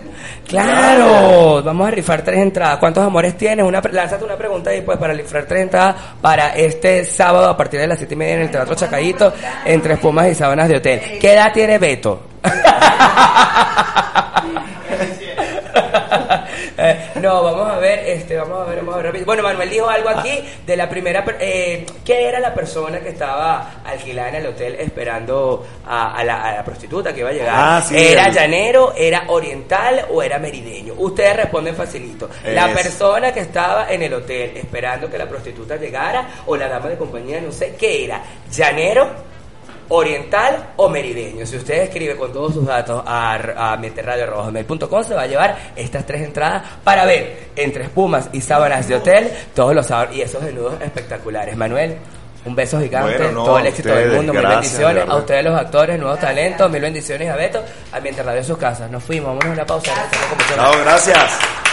Claro, 0.47 1.63
vamos 1.63 1.89
a 1.89 1.91
rifar 1.91 2.23
tres 2.23 2.39
entradas. 2.39 2.79
¿Cuántos 2.79 3.05
amores 3.05 3.37
tienes? 3.37 3.65
Una, 3.65 3.81
lánzate 3.91 4.25
una 4.25 4.37
pregunta 4.37 4.75
y 4.75 4.83
pues 4.83 4.99
para 4.99 5.15
rifar 5.15 5.45
tres 5.47 5.63
entradas 5.63 5.97
para 6.21 6.55
este 6.55 7.05
sábado 7.05 7.49
a 7.49 7.57
partir 7.57 7.81
de 7.81 7.87
las 7.87 7.99
siete 7.99 8.15
y 8.15 8.17
media 8.17 8.35
en 8.35 8.43
el 8.43 8.51
Teatro 8.51 8.75
Chacadito, 8.75 9.33
entre 9.65 9.95
espumas 9.95 10.29
y 10.29 10.35
sábanas 10.35 10.69
de 10.69 10.77
hotel. 10.77 11.01
¿Qué 11.21 11.33
edad 11.33 11.53
tiene 11.53 11.79
Beto? 11.79 12.21
Eh, 16.85 17.11
no, 17.21 17.43
vamos 17.43 17.69
a 17.71 17.79
ver, 17.79 18.01
este, 18.01 18.37
vamos 18.37 18.67
a 18.67 18.71
ver, 18.71 18.79
vamos 18.85 18.95
a 18.97 19.11
ver. 19.11 19.25
Bueno, 19.25 19.43
Manuel 19.43 19.71
dijo 19.71 19.89
algo 19.89 20.09
aquí 20.11 20.45
de 20.67 20.77
la 20.77 20.89
primera, 20.89 21.25
eh, 21.41 21.87
¿qué 22.05 22.29
era 22.29 22.41
la 22.41 22.53
persona 22.55 23.01
que 23.01 23.11
estaba 23.11 23.75
alquilada 23.85 24.29
en 24.31 24.35
el 24.37 24.47
hotel 24.49 24.77
esperando 24.79 25.67
a, 25.87 26.17
a 26.17 26.25
la, 26.25 26.43
a 26.45 26.55
la 26.57 26.65
prostituta 26.65 27.13
que 27.13 27.21
iba 27.21 27.31
a 27.31 27.33
llegar? 27.33 27.55
Ah, 27.57 27.83
sí, 27.87 27.95
¿Era 27.97 28.27
el- 28.27 28.35
llanero, 28.35 28.93
era 28.97 29.25
oriental 29.29 30.07
o 30.11 30.23
era 30.23 30.39
merideño? 30.39 30.95
Ustedes 30.99 31.37
responden 31.37 31.75
facilito. 31.75 32.29
La 32.47 32.69
persona 32.75 33.33
que 33.33 33.41
estaba 33.41 33.91
en 33.91 34.03
el 34.03 34.15
hotel 34.15 34.57
esperando 34.57 35.09
que 35.11 35.19
la 35.19 35.27
prostituta 35.29 35.77
llegara 35.77 36.27
o 36.47 36.57
la 36.57 36.69
dama 36.69 36.89
de 36.89 36.97
compañía, 36.97 37.41
no 37.41 37.53
sé, 37.53 37.75
¿qué 37.79 38.05
era? 38.05 38.21
¿Llanero? 38.51 39.34
Oriental 39.89 40.73
o 40.77 40.89
merideño. 40.89 41.47
Si 41.47 41.57
usted 41.57 41.83
escribe 41.83 42.17
con 42.17 42.33
todos 42.33 42.55
sus 42.55 42.67
datos 42.67 43.03
a, 43.07 43.73
a 43.73 43.77
meterradio.com 43.77 45.05
se 45.05 45.15
va 45.15 45.23
a 45.23 45.27
llevar 45.27 45.57
estas 45.77 46.07
tres 46.07 46.23
entradas 46.23 46.63
para 46.83 47.05
ver 47.05 47.51
entre 47.57 47.85
espumas 47.85 48.29
y 48.33 48.41
sábanas 48.41 48.89
de 48.89 48.97
hotel 48.97 49.31
todos 49.55 49.75
los 49.75 49.87
sábados 49.87 50.15
y 50.15 50.23
esos 50.23 50.45
desnudos 50.45 50.81
espectaculares. 50.81 51.57
Manuel, 51.57 51.97
un 52.45 52.55
beso 52.55 52.79
gigante, 52.81 53.17
Bueno, 53.17 53.33
no, 53.33 53.45
todo 53.45 53.59
el 53.59 53.67
a 53.67 53.69
éxito 53.69 53.89
del 53.89 53.99
ustedes, 53.99 54.17
mundo, 54.17 54.33
mil 54.33 54.43
gracias, 54.43 54.79
bendiciones 54.79 55.09
a 55.09 55.17
ustedes 55.17 55.45
los 55.45 55.59
actores, 55.59 55.99
nuevos 55.99 56.21
talentos, 56.21 56.71
mil 56.71 56.83
bendiciones 56.83 57.31
a 57.31 57.37
Beto, 57.37 57.63
Ambiente 57.93 58.23
Radio 58.23 58.41
en 58.41 58.45
sus 58.45 58.59
casas. 58.59 58.91
Nos 58.91 59.03
fuimos, 59.03 59.29
vámonos 59.29 59.51
a 59.51 59.53
una 59.53 59.67
pausa. 59.67 59.93
Chao, 60.55 60.73
gracias. 60.85 61.64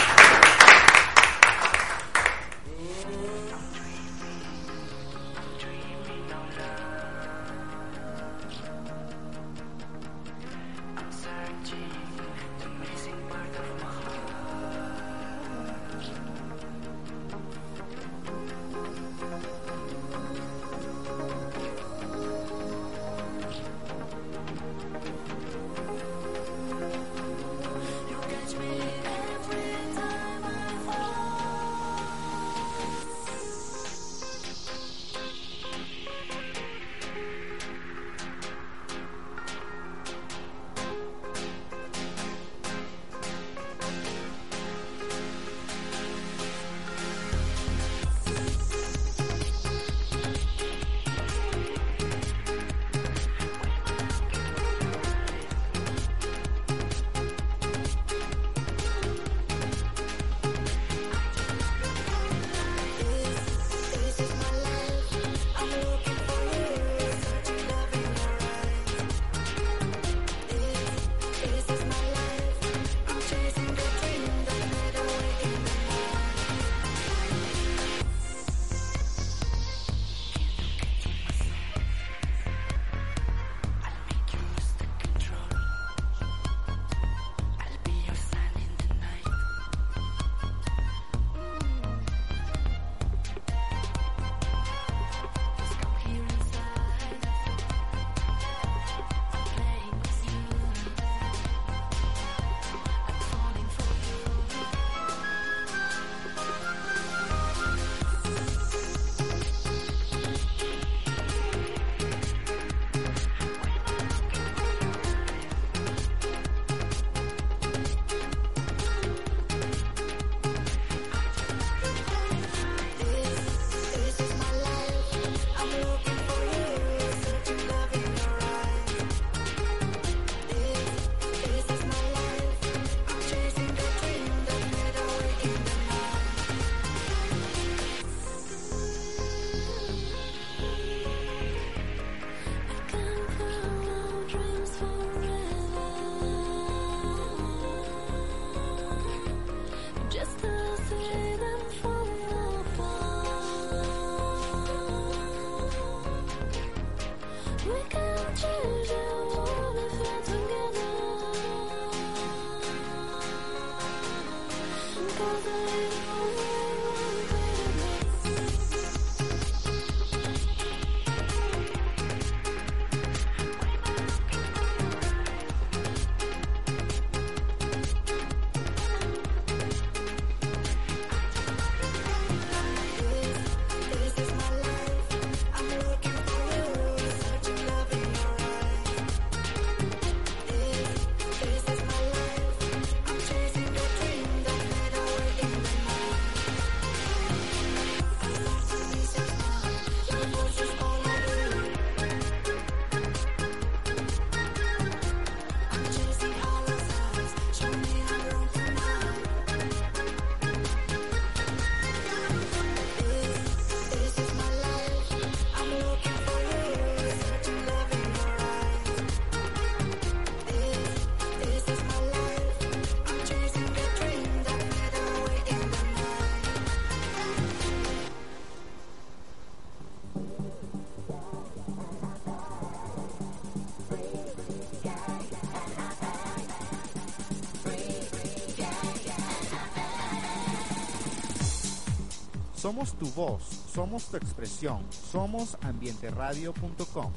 Somos 242.72 242.94
tu 242.94 243.06
voz, 243.10 243.42
somos 243.74 244.04
tu 244.06 244.16
expresión, 244.16 244.78
somos 245.12 245.58
ambienteradio.com. 245.60 247.12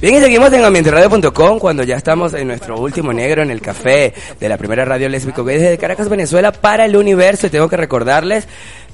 Bien, 0.00 0.16
y 0.16 0.20
seguimos 0.20 0.52
en 0.52 0.64
ambienteradio.com 0.64 1.60
cuando 1.60 1.84
ya 1.84 1.94
estamos 1.94 2.34
en 2.34 2.48
nuestro 2.48 2.80
último 2.80 3.12
negro 3.12 3.44
en 3.44 3.52
el 3.52 3.60
café 3.60 4.12
de 4.40 4.48
la 4.48 4.58
primera 4.58 4.84
radio 4.84 5.08
lésbico 5.08 5.44
gay 5.44 5.58
desde 5.58 5.78
Caracas, 5.78 6.08
Venezuela 6.08 6.50
para 6.50 6.84
el 6.84 6.96
universo. 6.96 7.46
Y 7.46 7.50
tengo 7.50 7.68
que 7.68 7.76
recordarles 7.76 8.48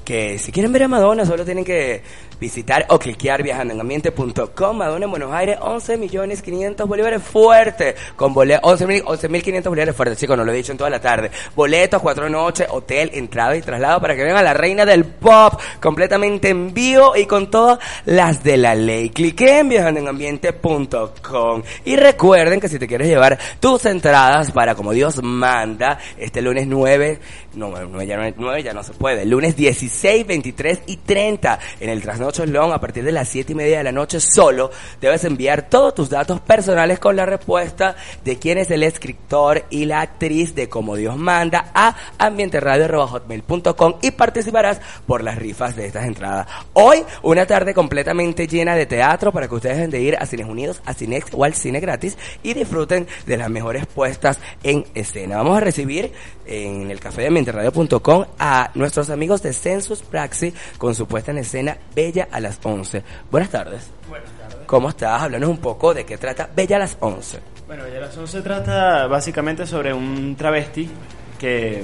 que 0.09 0.39
si 0.39 0.51
quieren 0.51 0.73
ver 0.73 0.81
a 0.81 0.87
Madonna 0.87 1.23
solo 1.23 1.45
tienen 1.45 1.63
que 1.63 2.01
visitar 2.39 2.83
o 2.89 2.97
cliquear 2.97 3.43
viajandoenambiente.com. 3.43 4.75
Madonna 4.75 5.05
en 5.05 5.11
Buenos 5.11 5.31
Aires, 5.31 5.59
11 5.61 5.97
millones 5.97 6.41
500 6.41 6.87
bolívares 6.87 7.21
fuerte. 7.21 7.93
Con 8.15 8.33
boletos, 8.33 8.67
11 8.71 8.87
mil 8.87 9.03
11.500 9.03 9.63
bolívares 9.65 9.95
fuerte, 9.95 10.15
chicos, 10.15 10.35
no 10.35 10.43
lo 10.43 10.51
he 10.51 10.55
dicho 10.55 10.71
en 10.71 10.79
toda 10.79 10.89
la 10.89 10.99
tarde. 10.99 11.29
Boletos, 11.55 12.01
cuatro 12.01 12.27
noches, 12.27 12.65
hotel, 12.71 13.11
entrada 13.13 13.55
y 13.55 13.61
traslado 13.61 14.01
para 14.01 14.15
que 14.15 14.23
vean 14.23 14.37
a 14.37 14.41
la 14.41 14.55
reina 14.55 14.83
del 14.83 15.05
pop 15.05 15.61
completamente 15.79 16.49
en 16.49 16.73
vivo 16.73 17.15
y 17.15 17.27
con 17.27 17.51
todas 17.51 17.77
las 18.05 18.43
de 18.43 18.57
la 18.57 18.73
ley. 18.73 19.11
Cliqueen 19.11 19.69
viajandoenambiente.com. 19.69 21.61
Y 21.85 21.97
recuerden 21.97 22.59
que 22.59 22.67
si 22.67 22.79
te 22.79 22.87
quieres 22.87 23.09
llevar 23.09 23.37
tus 23.59 23.85
entradas 23.85 24.51
para 24.53 24.73
como 24.73 24.91
Dios 24.91 25.21
manda, 25.21 25.99
este 26.17 26.41
lunes 26.41 26.65
9, 26.65 27.19
no, 27.59 27.69
9 27.69 28.07
ya 28.07 28.17
no, 28.17 28.33
9 28.35 28.63
ya 28.63 28.73
no 28.73 28.83
se 28.83 28.93
puede, 28.93 29.25
lunes 29.25 29.55
16, 29.55 30.25
23 30.25 30.79
y 30.87 30.97
30 30.97 31.59
en 31.79 31.89
el 31.89 32.01
Trasnocho 32.01 32.45
Long 32.45 32.71
a 32.71 32.79
partir 32.79 33.03
de 33.03 33.11
las 33.11 33.27
7 33.29 33.51
y 33.51 33.55
media 33.55 33.77
de 33.77 33.83
la 33.83 33.91
noche 33.91 34.19
solo 34.19 34.71
debes 35.01 35.23
enviar 35.25 35.69
todos 35.69 35.93
tus 35.93 36.09
datos 36.09 36.39
personales 36.39 36.99
con 36.99 37.15
la 37.15 37.25
respuesta 37.25 37.95
de 38.23 38.39
quién 38.39 38.57
es 38.57 38.71
el 38.71 38.83
escritor 38.83 39.65
y 39.69 39.85
la 39.85 40.01
actriz 40.01 40.55
de 40.55 40.69
Como 40.69 40.95
Dios 40.95 41.17
manda 41.17 41.71
a 41.73 41.95
ambienteradio.hotmail.com 42.17 43.95
y 44.01 44.11
participarás 44.11 44.81
por 45.05 45.23
las 45.23 45.37
rifas 45.37 45.75
de 45.75 45.85
estas 45.85 46.05
entradas. 46.05 46.47
Hoy, 46.73 47.03
una 47.23 47.45
tarde 47.45 47.73
completamente 47.73 48.47
llena 48.47 48.75
de 48.75 48.85
teatro 48.85 49.31
para 49.31 49.47
que 49.47 49.55
ustedes 49.55 49.77
dejen 49.77 49.91
de 49.91 50.01
ir 50.01 50.15
a 50.17 50.25
Cines 50.25 50.47
Unidos, 50.47 50.81
a 50.85 50.93
Cinex 50.93 51.27
o 51.33 51.43
al 51.43 51.53
cine 51.53 51.79
gratis 51.79 52.17
y 52.43 52.53
disfruten 52.53 53.07
de 53.25 53.37
las 53.37 53.49
mejores 53.49 53.85
puestas 53.85 54.39
en 54.63 54.85
escena. 54.93 55.37
Vamos 55.37 55.57
a 55.57 55.61
recibir 55.61 56.11
en 56.45 56.89
el 56.89 56.99
café 56.99 57.23
de 57.23 57.29
ambienteradio.com 57.49 58.25
a 58.37 58.71
nuestros 58.75 59.09
amigos 59.09 59.41
de 59.41 59.53
Census 59.53 60.01
Praxi 60.01 60.53
con 60.77 60.95
su 60.95 61.07
puesta 61.07 61.31
en 61.31 61.39
escena 61.39 61.77
Bella 61.95 62.27
a 62.31 62.39
las 62.39 62.59
11. 62.63 63.03
Buenas 63.31 63.49
tardes. 63.49 63.87
Buenas 64.07 64.29
tardes. 64.31 64.67
¿Cómo 64.67 64.89
estás? 64.89 65.21
Háblanos 65.23 65.49
un 65.49 65.57
poco 65.57 65.93
de 65.93 66.05
qué 66.05 66.17
trata 66.17 66.49
Bella 66.55 66.75
a 66.77 66.79
las 66.79 66.97
11. 66.99 67.39
Bueno, 67.67 67.83
Bella 67.83 67.97
a 67.97 68.01
las 68.01 68.17
11 68.17 68.41
trata 68.41 69.07
básicamente 69.07 69.65
sobre 69.65 69.93
un 69.93 70.35
travesti 70.35 70.89
que 71.37 71.83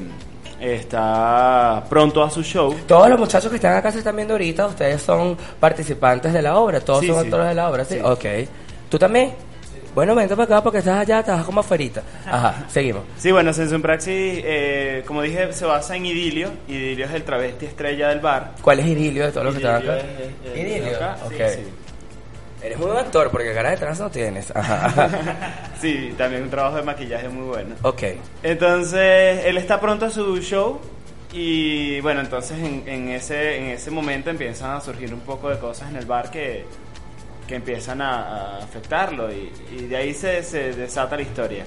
está 0.59 1.83
pronto 1.89 2.23
a 2.23 2.29
su 2.29 2.43
show. 2.43 2.73
Todos 2.87 3.09
los 3.09 3.19
muchachos 3.19 3.49
que 3.49 3.55
están 3.57 3.75
acá 3.75 3.91
se 3.91 3.99
están 3.99 4.15
viendo 4.15 4.33
ahorita, 4.35 4.67
ustedes 4.67 5.01
son 5.01 5.37
participantes 5.59 6.31
de 6.33 6.41
la 6.41 6.57
obra, 6.57 6.79
todos 6.79 7.01
Sí, 7.01 7.07
son 7.07 7.17
sí. 7.17 7.21
actores 7.25 7.47
de 7.47 7.55
la 7.55 7.69
obra, 7.69 7.85
¿sí? 7.85 7.95
Sí. 7.95 8.01
Ok. 8.03 8.25
¿Tú 8.89 8.99
también? 8.99 9.33
Bueno, 9.95 10.13
vente 10.13 10.35
para 10.35 10.43
acá 10.43 10.61
porque 10.63 10.79
estás 10.79 10.99
allá, 10.99 11.21
estás 11.21 11.45
como 11.45 11.61
afuerita. 11.61 12.03
Ajá, 12.25 12.65
seguimos. 12.67 13.03
Sí, 13.17 13.31
bueno, 13.31 13.53
Sensum 13.53 13.81
Praxis, 13.81 14.13
eh, 14.43 15.03
como 15.07 15.21
dije, 15.21 15.53
se 15.53 15.65
basa 15.65 15.95
en 15.95 16.05
Idilio. 16.05 16.51
Idilio 16.67 17.05
es 17.05 17.11
el 17.13 17.23
travesti 17.23 17.65
estrella 17.65 18.09
del 18.09 18.19
bar. 18.19 18.51
¿Cuál 18.61 18.81
es 18.81 18.87
Idilio 18.87 19.25
de 19.25 19.31
todos 19.31 19.45
los 19.45 19.55
que 19.55 19.61
Idilio 19.61 19.77
acá? 19.93 19.97
es- 19.97 20.03
es- 20.03 20.51
es- 20.53 20.59
Idilio, 20.59 20.95
acá, 20.97 21.17
ok. 21.25 21.31
sí, 21.31 21.37
sí. 21.55 21.61
Eres 22.61 22.77
muy 22.77 22.87
buen 22.87 22.97
actor 22.99 23.29
porque 23.31 23.53
cara 23.53 23.69
de 23.71 23.77
trans 23.77 23.99
no 23.99 24.09
tienes. 24.09 24.51
Ajá. 24.55 25.09
Sí, 25.79 26.13
también 26.17 26.41
un 26.43 26.49
trabajo 26.49 26.77
de 26.77 26.83
maquillaje 26.83 27.29
muy 27.29 27.45
bueno. 27.47 27.75
ok. 27.83 28.01
Entonces, 28.43 29.45
él 29.45 29.57
está 29.57 29.79
pronto 29.79 30.05
a 30.05 30.09
su 30.09 30.37
show 30.41 30.79
y 31.33 31.99
bueno, 32.01 32.21
entonces 32.21 32.57
en, 32.57 32.83
en 32.87 33.09
ese, 33.09 33.57
en 33.57 33.65
ese 33.65 33.91
momento 33.91 34.29
empiezan 34.29 34.71
a 34.71 34.81
surgir 34.81 35.13
un 35.13 35.19
poco 35.19 35.49
de 35.49 35.59
cosas 35.59 35.89
en 35.89 35.97
el 35.97 36.05
bar 36.05 36.31
que, 36.31 36.65
que 37.47 37.55
empiezan 37.55 38.01
a, 38.01 38.55
a 38.55 38.57
afectarlo 38.59 39.31
y, 39.31 39.51
y 39.77 39.85
de 39.87 39.97
ahí 39.97 40.13
se, 40.13 40.43
se 40.43 40.73
desata 40.73 41.15
la 41.15 41.21
historia. 41.21 41.63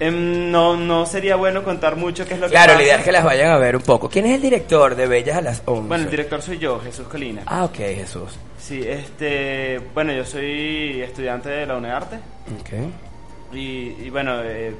Em, 0.00 0.50
no, 0.52 0.76
no 0.76 1.06
sería 1.06 1.34
bueno 1.34 1.64
contar 1.64 1.96
mucho 1.96 2.24
qué 2.24 2.34
es 2.34 2.40
lo 2.40 2.46
que 2.46 2.52
Claro, 2.52 2.74
la 2.74 2.82
idea 2.84 2.96
es 2.98 3.04
que 3.04 3.10
las 3.10 3.24
vayan 3.24 3.50
a 3.50 3.58
ver 3.58 3.74
un 3.74 3.82
poco. 3.82 4.08
¿Quién 4.08 4.26
es 4.26 4.36
el 4.36 4.42
director 4.42 4.94
de 4.94 5.08
Bellas 5.08 5.36
a 5.38 5.40
las 5.40 5.62
11? 5.64 5.88
Bueno, 5.88 6.04
el 6.04 6.10
director 6.10 6.40
soy 6.40 6.58
yo, 6.58 6.78
Jesús 6.78 7.08
Colina. 7.08 7.42
Ah, 7.46 7.64
ok, 7.64 7.74
Jesús. 7.76 8.38
Sí, 8.58 8.80
este, 8.86 9.80
bueno, 9.94 10.12
yo 10.12 10.24
soy 10.24 11.00
estudiante 11.02 11.48
de 11.48 11.66
la 11.66 11.76
UNEARTE 11.76 12.16
Ok. 12.60 13.54
y, 13.54 13.58
y 14.04 14.10
bueno, 14.10 14.40
eh, 14.44 14.72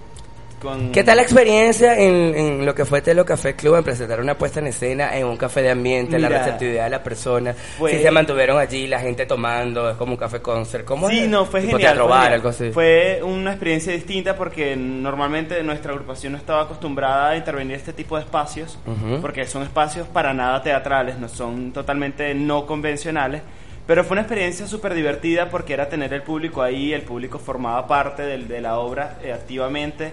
con... 0.61 0.93
¿Qué 0.93 1.05
tal 1.05 1.17
la 1.17 1.23
experiencia 1.23 1.99
en, 1.99 2.35
en 2.37 2.67
lo 2.67 2.75
que 2.75 2.85
fue 2.85 3.01
Telo 3.03 3.25
Café 3.25 3.55
Club 3.57 3.77
en 3.77 3.85
presentar 3.85 4.21
una 4.21 4.37
puesta 4.37 4.61
en 4.61 4.67
escena 4.69 5.17
en 5.17 5.27
un 5.27 5.37
café 5.37 5.63
de 5.63 5.71
ambiente, 5.71 6.19
la 6.19 6.29
receptividad 6.29 6.85
de 6.85 6.91
la 6.91 7.03
persona? 7.03 7.55
fue- 7.55 7.93
Si 7.93 8.03
se 8.03 8.11
mantuvieron 8.11 8.59
allí, 8.59 8.87
la 8.87 9.01
gente 9.01 9.27
tomando, 9.27 9.91
es 9.91 9.97
como 9.97 10.13
un 10.13 10.19
café 10.19 10.41
concert, 10.41 10.85
¿cómo 10.85 11.09
Sí, 11.09 11.21
es? 11.21 11.29
no, 11.29 11.45
fue 11.47 11.63
genial. 11.63 11.97
fue, 11.97 12.07
bar, 12.07 12.19
genial. 12.23 12.33
algo 12.35 12.49
así. 12.49 12.71
Fue 12.73 13.21
una 13.23 13.51
experiencia 13.53 13.93
distinta 13.93 14.37
porque 14.37 14.77
normalmente 14.77 15.63
nuestra 15.63 15.93
agrupación 15.93 16.33
no 16.33 16.39
estaba 16.39 16.63
acostumbrada 16.63 17.31
a 17.31 17.37
intervenir 17.37 17.75
en 17.75 17.81
este 17.81 17.93
tipo 17.93 18.17
de 18.17 18.23
espacios, 18.25 18.79
porque 19.21 19.47
son 19.47 19.63
espacios 19.63 20.07
para 20.09 20.33
nada 20.35 20.63
teatrales, 20.63 21.19
no 21.19 21.29
son 21.29 21.73
totalmente 21.73 22.35
no 22.35 22.67
convencionales. 22.67 23.43
Pero 23.87 24.05
fue 24.05 24.17
una 24.17 24.21
experiencia 24.21 24.67
súper 24.67 24.93
divertida 24.93 25.49
porque 25.49 25.73
era 25.73 25.89
tener 25.89 26.13
el 26.13 26.21
público 26.23 26.61
ahí, 26.61 26.93
el 26.93 27.03
público 27.03 27.39
formaba 27.39 27.87
parte 27.87 28.21
del- 28.23 28.47
de 28.47 28.61
la 28.61 28.79
obra 28.79 29.17
eh, 29.23 29.33
activamente. 29.33 30.13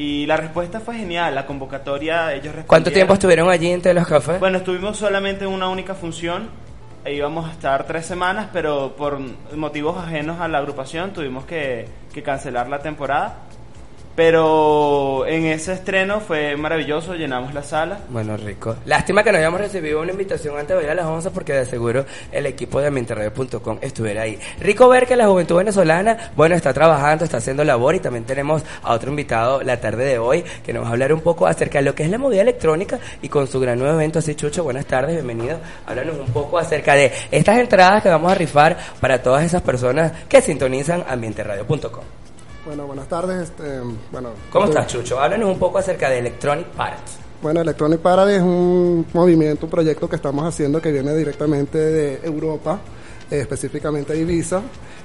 Y 0.00 0.24
la 0.24 0.38
respuesta 0.38 0.80
fue 0.80 0.96
genial, 0.96 1.34
la 1.34 1.44
convocatoria, 1.44 2.32
ellos. 2.32 2.54
¿Cuánto 2.66 2.90
tiempo 2.90 3.12
estuvieron 3.12 3.50
allí 3.50 3.70
en 3.70 3.82
Telo 3.82 4.02
Café? 4.02 4.38
Bueno, 4.38 4.56
estuvimos 4.56 4.96
solamente 4.96 5.44
en 5.44 5.50
una 5.50 5.68
única 5.68 5.94
función. 5.94 6.48
E 7.04 7.12
íbamos 7.12 7.46
a 7.46 7.52
estar 7.52 7.84
tres 7.84 8.06
semanas, 8.06 8.48
pero 8.50 8.96
por 8.96 9.20
motivos 9.54 9.98
ajenos 9.98 10.40
a 10.40 10.48
la 10.48 10.56
agrupación 10.56 11.12
tuvimos 11.12 11.44
que, 11.44 11.86
que 12.14 12.22
cancelar 12.22 12.66
la 12.70 12.78
temporada. 12.78 13.40
Pero 14.20 15.26
en 15.26 15.46
ese 15.46 15.72
estreno 15.72 16.20
fue 16.20 16.54
maravilloso, 16.54 17.14
llenamos 17.14 17.54
la 17.54 17.62
sala. 17.62 18.00
Bueno, 18.10 18.36
rico. 18.36 18.76
Lástima 18.84 19.24
que 19.24 19.32
no 19.32 19.38
hayamos 19.38 19.62
recibido 19.62 20.02
una 20.02 20.12
invitación 20.12 20.58
antes 20.58 20.76
de 20.76 20.84
ir 20.84 20.90
a 20.90 20.94
las 20.94 21.06
11 21.06 21.30
porque 21.30 21.54
de 21.54 21.64
seguro 21.64 22.04
el 22.30 22.44
equipo 22.44 22.82
de 22.82 22.88
ambienteradio.com 22.88 23.78
estuviera 23.80 24.20
ahí. 24.20 24.38
Rico 24.60 24.90
ver 24.90 25.06
que 25.06 25.16
la 25.16 25.26
juventud 25.26 25.56
venezolana, 25.56 26.32
bueno, 26.36 26.54
está 26.54 26.74
trabajando, 26.74 27.24
está 27.24 27.38
haciendo 27.38 27.64
labor 27.64 27.94
y 27.94 28.00
también 28.00 28.26
tenemos 28.26 28.62
a 28.82 28.92
otro 28.92 29.08
invitado 29.08 29.62
la 29.62 29.80
tarde 29.80 30.04
de 30.04 30.18
hoy 30.18 30.44
que 30.66 30.74
nos 30.74 30.84
va 30.84 30.88
a 30.88 30.90
hablar 30.90 31.14
un 31.14 31.22
poco 31.22 31.46
acerca 31.46 31.78
de 31.78 31.86
lo 31.86 31.94
que 31.94 32.02
es 32.02 32.10
la 32.10 32.18
movida 32.18 32.42
electrónica 32.42 32.98
y 33.22 33.30
con 33.30 33.46
su 33.46 33.58
gran 33.58 33.78
nuevo 33.78 33.94
evento. 33.94 34.18
Así, 34.18 34.34
Chucho, 34.34 34.64
buenas 34.64 34.84
tardes, 34.84 35.14
bienvenido. 35.14 35.58
Háblanos 35.86 36.18
un 36.18 36.30
poco 36.30 36.58
acerca 36.58 36.94
de 36.94 37.10
estas 37.30 37.58
entradas 37.58 38.02
que 38.02 38.10
vamos 38.10 38.30
a 38.30 38.34
rifar 38.34 38.76
para 39.00 39.22
todas 39.22 39.46
esas 39.46 39.62
personas 39.62 40.12
que 40.28 40.42
sintonizan 40.42 41.04
ambienteradio.com. 41.08 42.19
Bueno, 42.64 42.86
buenas 42.86 43.08
tardes. 43.08 43.42
Este, 43.44 43.80
bueno, 44.12 44.30
¿Cómo 44.52 44.66
estás, 44.66 44.86
Chucho? 44.86 45.18
Háblanos 45.18 45.48
un 45.48 45.58
poco 45.58 45.78
acerca 45.78 46.10
de 46.10 46.18
Electronic 46.18 46.66
Parts. 46.68 47.18
Bueno, 47.42 47.62
Electronic 47.62 48.00
Parade 48.00 48.36
es 48.36 48.42
un 48.42 49.06
movimiento, 49.14 49.64
un 49.64 49.70
proyecto 49.70 50.08
que 50.08 50.16
estamos 50.16 50.44
haciendo 50.44 50.80
que 50.80 50.92
viene 50.92 51.14
directamente 51.14 51.78
de 51.78 52.20
Europa, 52.22 52.78
eh, 53.30 53.40
específicamente 53.40 54.12
de 54.12 54.20
Ibiza. 54.20 54.60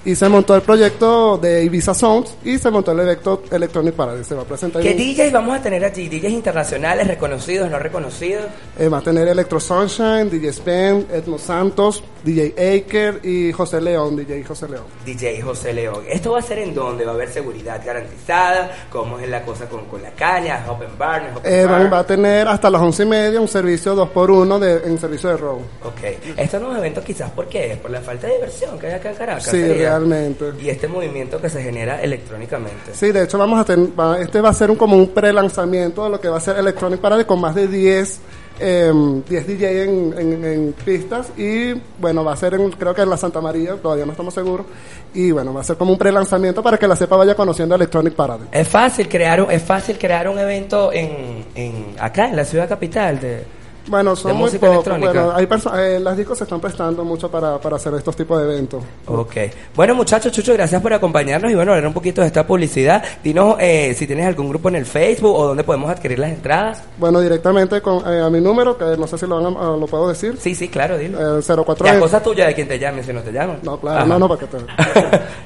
Y 0.06 0.16
se 0.16 0.30
montó 0.30 0.56
el 0.56 0.62
proyecto 0.62 1.38
de 1.40 1.64
Ibiza 1.64 1.94
Sounds 1.96 2.36
y 2.44 2.58
se 2.60 2.70
montó 2.70 2.92
el 2.92 3.00
evento 3.00 3.42
Electronic 3.52 3.96
Parade. 3.96 4.24
Se 4.24 4.36
va 4.36 4.44
a 4.44 4.46
presentar. 4.46 4.82
¿Qué 4.82 4.94
DJs 4.94 5.32
vamos 5.32 5.58
a 5.58 5.62
tener 5.64 5.84
allí? 5.84 6.08
¿DJs 6.08 6.32
internacionales, 6.32 7.08
reconocidos, 7.08 7.70
no 7.72 7.80
reconocidos? 7.80 8.46
eh, 8.78 8.88
va 8.88 9.00
a 9.00 9.02
tener 9.02 9.28
Electro 9.28 9.60
Sunshine, 9.60 10.30
DJ 10.30 10.50
Spen, 10.54 11.08
Edmo 11.12 11.40
Santos, 11.40 12.04
DJ 12.24 12.54
Aker 12.86 13.20
y 13.24 13.52
José 13.52 13.82
León, 13.82 14.16
DJ 14.16 14.44
José 14.44 14.68
León. 14.70 14.84
DJ 15.06 15.42
José 15.42 15.74
León. 15.74 16.04
¿Esto 16.08 16.34
va 16.34 16.40
a 16.40 16.42
ser 16.44 16.60
en 16.60 16.76
dónde? 16.76 17.04
¿Va 17.04 17.12
a 17.12 17.16
haber 17.16 17.30
seguridad 17.32 17.82
garantizada? 17.84 18.70
¿Cómo 18.92 19.20
es 19.20 19.28
la 19.28 19.44
cosa 19.44 19.68
con, 19.68 19.86
con 19.86 20.02
la 20.04 20.12
caña? 20.12 20.62
¿Es 20.64 20.70
¿Open 20.70 20.98
bar? 20.98 21.24
¿No 21.32 21.40
open 21.40 21.52
Eh, 21.52 21.66
va, 21.66 21.80
bar? 21.80 21.94
va 21.94 22.00
a 22.00 22.06
tener 22.06 22.48
hasta 22.48 22.70
las 22.70 22.82
once 22.82 23.04
y 23.04 23.06
media 23.08 23.42
un 23.42 23.48
servicio 23.48 23.96
2x1 23.96 24.60
de, 24.60 24.88
en 24.88 25.00
servicio 25.00 25.30
de 25.30 25.38
robo. 25.38 25.62
Ok. 25.84 26.38
Estos 26.38 26.60
nuevos 26.62 26.78
eventos 26.78 27.04
quizás, 27.04 27.32
¿por 27.32 27.48
qué? 27.48 27.78
Por 27.82 27.90
la 27.90 28.02
falta 28.02 28.28
de 28.28 28.34
diversión 28.36 28.78
que 28.78 28.88
hay 28.88 28.94
acá 28.94 29.10
en 29.10 29.16
Caracas. 29.16 29.44
Sí. 29.46 29.62
Realmente. 30.00 30.46
Y 30.62 30.70
este 30.70 30.88
movimiento 30.88 31.40
que 31.42 31.50
se 31.50 31.62
genera 31.64 32.02
electrónicamente. 32.02 32.94
Sí, 32.94 33.12
de 33.12 33.24
hecho 33.24 33.38
vamos 33.38 33.60
a 33.60 33.66
tener, 33.66 33.90
va- 34.00 34.20
este 34.20 34.42
va 34.42 34.50
a 34.50 34.54
ser 34.54 34.70
un, 34.72 34.78
como 34.78 34.96
un 34.96 35.10
pre-lanzamiento 35.10 36.04
de 36.04 36.10
lo 36.10 36.20
que 36.20 36.28
va 36.30 36.38
a 36.38 36.42
ser 36.42 36.58
Electronic 36.58 37.00
Parade 37.00 37.26
con 37.26 37.40
más 37.42 37.56
de 37.56 37.68
10, 37.68 38.20
eh, 38.60 38.92
10 39.28 39.48
DJ 39.48 39.84
en, 39.84 40.14
en- 40.18 40.46
en 40.46 40.74
pistas 40.86 41.28
y 41.38 41.74
bueno, 42.00 42.24
va 42.24 42.34
a 42.34 42.38
ser 42.38 42.54
en, 42.54 42.72
creo 42.72 42.94
que 42.94 43.02
en 43.02 43.10
la 43.10 43.18
Santa 43.18 43.42
María, 43.42 43.76
todavía 43.76 44.06
no 44.06 44.12
estamos 44.12 44.34
seguros, 44.34 44.66
y 45.14 45.32
bueno, 45.32 45.54
va 45.54 45.62
a 45.62 45.64
ser 45.64 45.76
como 45.78 45.92
un 45.92 45.98
pre-lanzamiento 45.98 46.62
para 46.64 46.78
que 46.78 46.88
la 46.88 46.96
cepa 46.96 47.16
vaya 47.18 47.36
conociendo 47.36 47.76
Electronic 47.76 48.14
Parade. 48.14 48.46
Es 48.52 48.68
fácil 48.68 49.08
crear 49.10 49.42
un, 49.42 49.52
es 49.52 49.62
fácil 49.64 49.98
crear 49.98 50.28
un 50.30 50.40
evento 50.40 50.92
en, 50.94 51.46
en 51.56 51.86
acá 52.00 52.28
en 52.30 52.36
la 52.36 52.46
ciudad 52.46 52.68
capital 52.70 53.20
de 53.20 53.44
Bueno, 53.88 54.16
son 54.16 54.32
de 54.32 54.38
muy 54.38 54.50
pocos. 54.52 54.86
Bueno, 55.00 55.32
hay 55.36 55.48
eh, 55.78 56.00
las 56.02 56.18
discos 56.18 56.38
se 56.38 56.44
están 56.46 56.60
prestando 56.60 57.04
mucho 57.04 57.30
para, 57.30 57.60
para 57.60 57.76
hacer 57.76 57.94
estos 57.94 58.16
tipos 58.16 58.40
de 58.40 58.46
eventos. 58.46 58.84
Ok. 59.08 59.36
Bueno, 59.76 59.94
muchachos, 59.96 60.32
Chucho, 60.32 60.54
gracias 60.54 60.82
por 60.82 60.94
acompañarnos 60.94 61.52
y 61.52 61.56
bueno, 61.56 61.72
hablar 61.74 61.88
un 61.88 61.94
poquito 61.94 62.22
de 62.22 62.28
esta 62.28 62.46
publicidad. 62.48 63.04
Dinos 63.24 63.56
eh, 63.60 63.94
si 63.96 64.08
tienes 64.08 64.26
algún 64.26 64.50
grupo 64.50 64.70
en 64.70 64.76
el 64.78 64.86
Facebook 64.86 65.36
o 65.36 65.48
dónde 65.48 65.64
podemos 65.64 65.90
adquirir 65.92 66.20
las 66.20 66.32
entradas. 66.32 66.82
Bueno, 66.98 67.20
directamente 67.22 67.82
con, 67.82 67.98
eh, 68.12 68.22
a 68.22 68.30
mi 68.30 68.42
número, 68.42 68.78
que 68.78 68.98
no 68.98 69.08
sé 69.08 69.18
si 69.18 69.28
lo, 69.28 69.42
van 69.42 69.56
a- 69.56 69.78
lo 69.78 69.86
puedo 69.88 70.10
decir. 70.10 70.36
Sí, 70.40 70.56
sí, 70.56 70.68
claro, 70.68 70.98
dilo. 70.98 71.40
Eh, 71.40 71.44
04 71.44 71.86
La 71.86 72.00
cosa 72.00 72.22
tuya 72.24 72.48
de 72.48 72.56
quien 72.56 72.68
te 72.68 72.80
llame, 72.80 73.04
si 73.04 73.14
no 73.14 73.22
te 73.22 73.32
llaman. 73.32 73.60
No, 73.64 73.80
claro, 73.80 74.00
Ajá. 74.00 74.08
no, 74.08 74.18
no, 74.20 74.28
para 74.28 74.40
que 74.40 74.48
te... 74.48 74.58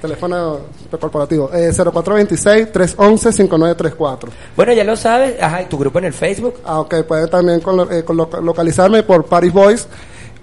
teléfono 0.02 0.60
corporativo. 1.00 1.50
Eh, 1.54 1.72
0426-311-5934. 1.74 4.30
Bueno, 4.56 4.74
ya 4.74 4.84
lo 4.84 4.96
sabes. 4.96 5.42
Ajá, 5.42 5.62
¿y 5.64 5.66
tu 5.66 5.78
grupo 5.78 6.00
en 6.00 6.06
el 6.06 6.14
Facebook? 6.14 6.56
Ah, 6.66 6.80
ok, 6.80 6.96
puede 7.08 7.28
también 7.28 7.60
con, 7.60 7.80
eh, 7.92 8.04
con 8.04 8.18
lo- 8.18 8.29
localizarme 8.42 9.04
por 9.04 9.26
Paris 9.26 9.54
Boys, 9.54 9.88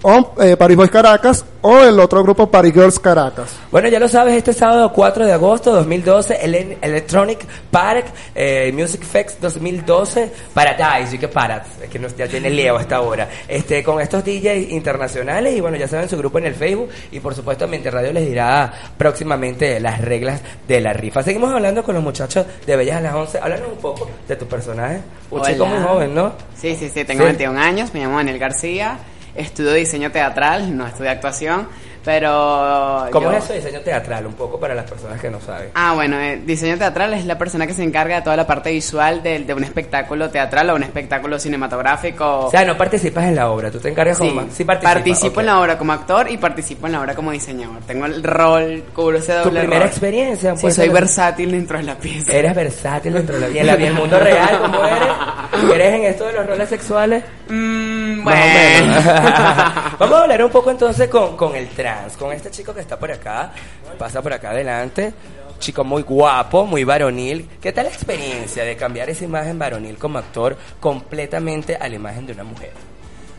o 0.02 0.34
eh, 0.40 0.56
Paris 0.56 0.76
Boys 0.76 0.90
Caracas, 0.90 1.44
o 1.62 1.82
el 1.82 1.98
otro 1.98 2.22
grupo 2.22 2.48
Paris 2.50 2.72
Girls 2.72 2.98
Caracas. 3.00 3.56
Bueno, 3.70 3.88
ya 3.88 3.98
lo 3.98 4.08
sabes, 4.08 4.34
este 4.34 4.52
sábado 4.52 4.92
4 4.92 5.26
de 5.26 5.32
agosto 5.32 5.72
2012, 5.72 6.38
el 6.44 6.76
Electronic 6.80 7.44
Park 7.70 8.06
eh, 8.34 8.70
Music 8.72 9.02
Fest 9.02 9.40
2012, 9.40 10.30
Paradise, 10.54 11.16
y 11.16 11.18
que 11.18 11.28
Paradise, 11.28 11.84
es 11.84 11.90
que 11.90 11.98
nos, 11.98 12.16
ya 12.16 12.28
tiene 12.28 12.50
Leo 12.50 12.76
hasta 12.76 12.96
ahora, 12.96 13.28
este, 13.48 13.82
con 13.82 14.00
estos 14.00 14.24
DJs 14.24 14.70
internacionales, 14.70 15.56
y 15.56 15.60
bueno, 15.60 15.76
ya 15.76 15.88
saben 15.88 16.08
su 16.08 16.16
grupo 16.16 16.38
en 16.38 16.46
el 16.46 16.54
Facebook, 16.54 16.88
y 17.10 17.18
por 17.20 17.34
supuesto 17.34 17.66
Mente 17.66 17.90
Radio 17.90 18.12
les 18.12 18.26
dirá 18.26 18.72
próximamente 18.96 19.80
las 19.80 20.00
reglas 20.00 20.40
de 20.68 20.80
la 20.80 20.92
rifa. 20.92 21.22
Seguimos 21.22 21.52
hablando 21.52 21.82
con 21.82 21.94
los 21.94 22.04
muchachos 22.04 22.46
de 22.66 22.76
Bellas 22.76 22.98
a 22.98 23.00
las 23.00 23.14
11, 23.14 23.38
háblanos 23.38 23.68
un 23.72 23.78
poco 23.78 24.08
de 24.28 24.36
tu 24.36 24.46
personaje, 24.46 25.00
un 25.30 25.40
Hola. 25.40 25.50
chico 25.52 25.66
muy 25.66 25.78
joven, 25.82 26.14
¿no? 26.14 26.32
Sí, 26.54 26.76
sí, 26.76 26.88
sí, 26.92 27.04
tengo 27.04 27.22
Sí. 27.22 27.26
21 27.26 27.58
años, 27.58 27.92
me 27.92 28.00
llamo 28.00 28.18
Daniel 28.18 28.38
García, 28.38 28.98
estudio 29.36 29.72
diseño 29.72 30.10
teatral, 30.10 30.76
no 30.76 30.86
estudio 30.86 31.10
actuación, 31.10 31.68
pero... 32.04 33.06
¿Cómo 33.10 33.32
yo- 33.32 33.36
es 33.38 33.44
eso 33.44 33.52
diseño 33.54 33.80
teatral? 33.80 34.26
Un 34.26 34.34
poco 34.34 34.60
para 34.60 34.74
las 34.74 34.88
personas 34.88 35.20
que 35.20 35.28
no 35.28 35.40
saben. 35.40 35.70
Ah, 35.74 35.92
bueno, 35.94 36.18
eh, 36.20 36.40
diseño 36.44 36.78
teatral 36.78 37.12
es 37.14 37.24
la 37.26 37.36
persona 37.36 37.66
que 37.66 37.74
se 37.74 37.82
encarga 37.82 38.16
de 38.16 38.22
toda 38.22 38.36
la 38.36 38.46
parte 38.46 38.70
visual 38.70 39.22
de, 39.24 39.40
de 39.40 39.54
un 39.54 39.64
espectáculo 39.64 40.30
teatral 40.30 40.70
o 40.70 40.76
un 40.76 40.84
espectáculo 40.84 41.38
cinematográfico. 41.38 42.46
O 42.46 42.50
sea, 42.50 42.64
no 42.64 42.76
participas 42.76 43.24
en 43.24 43.34
la 43.36 43.50
obra, 43.50 43.70
tú 43.72 43.78
te 43.80 43.88
encargas 43.88 44.18
Sí, 44.18 44.28
como... 44.28 44.42
Sí 44.52 44.64
participas, 44.64 44.94
participo 44.94 45.32
ok. 45.34 45.38
en 45.40 45.46
la 45.46 45.60
obra 45.60 45.78
como 45.78 45.92
actor 45.92 46.30
y 46.30 46.36
participo 46.36 46.86
en 46.86 46.92
la 46.92 47.00
obra 47.00 47.14
como 47.16 47.32
diseñador. 47.32 47.78
Tengo 47.86 48.06
el 48.06 48.22
rol, 48.22 48.84
cubro 48.94 49.18
ese 49.18 49.32
¿Tu 49.38 49.44
doble 49.48 49.60
primera 49.60 49.80
rol. 49.80 49.88
experiencia? 49.88 50.54
Sí, 50.54 50.62
Pues, 50.62 50.74
soy 50.76 50.86
en- 50.86 50.92
versátil 50.92 51.50
dentro 51.50 51.78
de 51.78 51.84
la 51.84 51.96
pieza. 51.96 52.32
Eres 52.32 52.54
versátil 52.54 53.14
dentro 53.14 53.34
de 53.34 53.40
la 53.40 53.46
vida. 53.48 53.56
¿Y 53.56 53.60
en, 53.60 53.66
la- 53.66 53.72
y 53.72 53.82
en 53.82 53.88
el 53.88 53.94
mundo 53.94 54.18
real 54.20 54.58
cómo 54.62 54.84
eres? 54.84 55.74
¿Eres 55.74 55.94
en 55.94 56.04
esto 56.04 56.26
de 56.26 56.32
los 56.34 56.46
roles 56.46 56.68
sexuales? 56.68 57.24
Mm, 57.48 57.95
Más 58.26 58.34
o 58.34 58.46
menos. 58.46 59.04
Vamos 59.98 60.18
a 60.18 60.22
hablar 60.22 60.44
un 60.44 60.50
poco 60.50 60.70
entonces 60.70 61.08
con, 61.08 61.36
con 61.36 61.54
el 61.54 61.68
trans, 61.68 62.16
con 62.16 62.32
este 62.32 62.50
chico 62.50 62.74
que 62.74 62.80
está 62.80 62.98
por 62.98 63.10
acá, 63.10 63.52
pasa 63.98 64.20
por 64.20 64.32
acá 64.32 64.50
adelante, 64.50 65.14
chico 65.58 65.84
muy 65.84 66.02
guapo, 66.02 66.66
muy 66.66 66.84
varonil. 66.84 67.48
¿Qué 67.60 67.72
tal 67.72 67.84
la 67.84 67.90
experiencia 67.90 68.64
de 68.64 68.76
cambiar 68.76 69.08
esa 69.10 69.24
imagen 69.24 69.58
varonil 69.58 69.96
como 69.96 70.18
actor 70.18 70.56
completamente 70.80 71.76
a 71.76 71.88
la 71.88 71.94
imagen 71.94 72.26
de 72.26 72.32
una 72.32 72.44
mujer? 72.44 72.72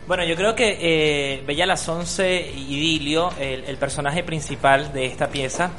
Bueno, 0.06 0.24
yo 0.24 0.36
creo 0.36 0.54
que 0.54 0.78
eh, 0.80 1.42
Bella 1.46 1.66
las 1.66 1.86
Once 1.86 2.50
y 2.56 2.80
Dilio, 2.80 3.30
el, 3.38 3.64
el 3.64 3.76
personaje 3.76 4.24
principal 4.24 4.90
de 4.94 5.04
esta 5.04 5.28
pieza, 5.28 5.70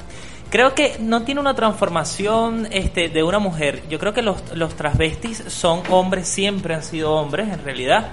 creo 0.49 0.75
que 0.75 0.97
no 0.99 1.23
tiene 1.23 1.41
una 1.41 1.55
transformación 1.55 2.67
este, 2.71 3.09
de 3.09 3.23
una 3.23 3.39
mujer. 3.39 3.81
Yo 3.89 3.99
creo 3.99 4.13
que 4.13 4.21
los, 4.21 4.55
los 4.55 4.75
transvestis 4.75 5.43
son 5.47 5.81
hombres, 5.89 6.27
siempre 6.27 6.75
han 6.75 6.83
sido 6.83 7.13
hombres 7.13 7.49
en 7.51 7.63
realidad. 7.63 8.11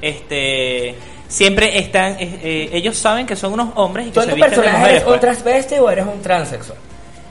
Este, 0.00 0.94
siempre 1.28 1.78
están, 1.78 2.16
eh, 2.18 2.70
ellos 2.72 2.96
saben 2.96 3.26
que 3.26 3.36
son 3.36 3.52
unos 3.52 3.70
hombres 3.76 4.06
y 4.06 4.10
que 4.10 4.14
¿Tú 4.14 4.20
se 4.20 4.28
tu 4.28 4.34
visten 4.34 4.50
de 4.50 4.56
personaje 4.56 4.78
mujeres. 4.78 4.96
eres 4.96 5.04
un 5.04 5.08
pues. 5.08 5.20
transvesti 5.20 5.74
o 5.76 5.90
eres 5.90 6.06
un 6.06 6.22
transexual? 6.22 6.78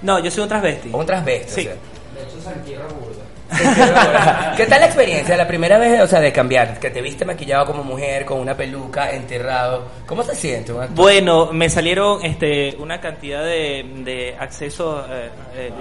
No, 0.02 0.20
yo 0.20 0.32
soy 0.32 0.44
un 0.44 0.50
transvesti. 0.50 0.90
Un 0.92 1.06
transvesti. 1.06 1.62
Sí. 1.62 1.68
o 1.68 1.72
sea. 1.72 1.76
¿Qué 4.58 4.66
tal 4.66 4.80
la 4.82 4.86
experiencia? 4.86 5.38
La 5.38 5.48
primera 5.48 5.78
vez, 5.78 6.02
o 6.02 6.08
sea, 6.08 6.20
de 6.20 6.32
cambiar, 6.32 6.80
que 6.80 6.90
te 6.90 7.02
viste 7.02 7.26
maquillado 7.26 7.66
como 7.66 7.84
mujer, 7.84 8.26
con 8.26 8.40
una 8.40 8.56
peluca, 8.56 9.12
enterrado. 9.12 9.88
¿Cómo 10.06 10.24
se 10.24 10.36
siente? 10.36 10.72
Bueno, 10.92 11.52
me 11.52 11.70
salieron 11.70 12.24
este, 12.24 12.76
una 12.80 13.00
cantidad 13.00 13.44
de, 13.44 13.86
de 14.04 14.36
accesos 14.40 15.06
eh, 15.10 15.30
eh, 15.56 15.72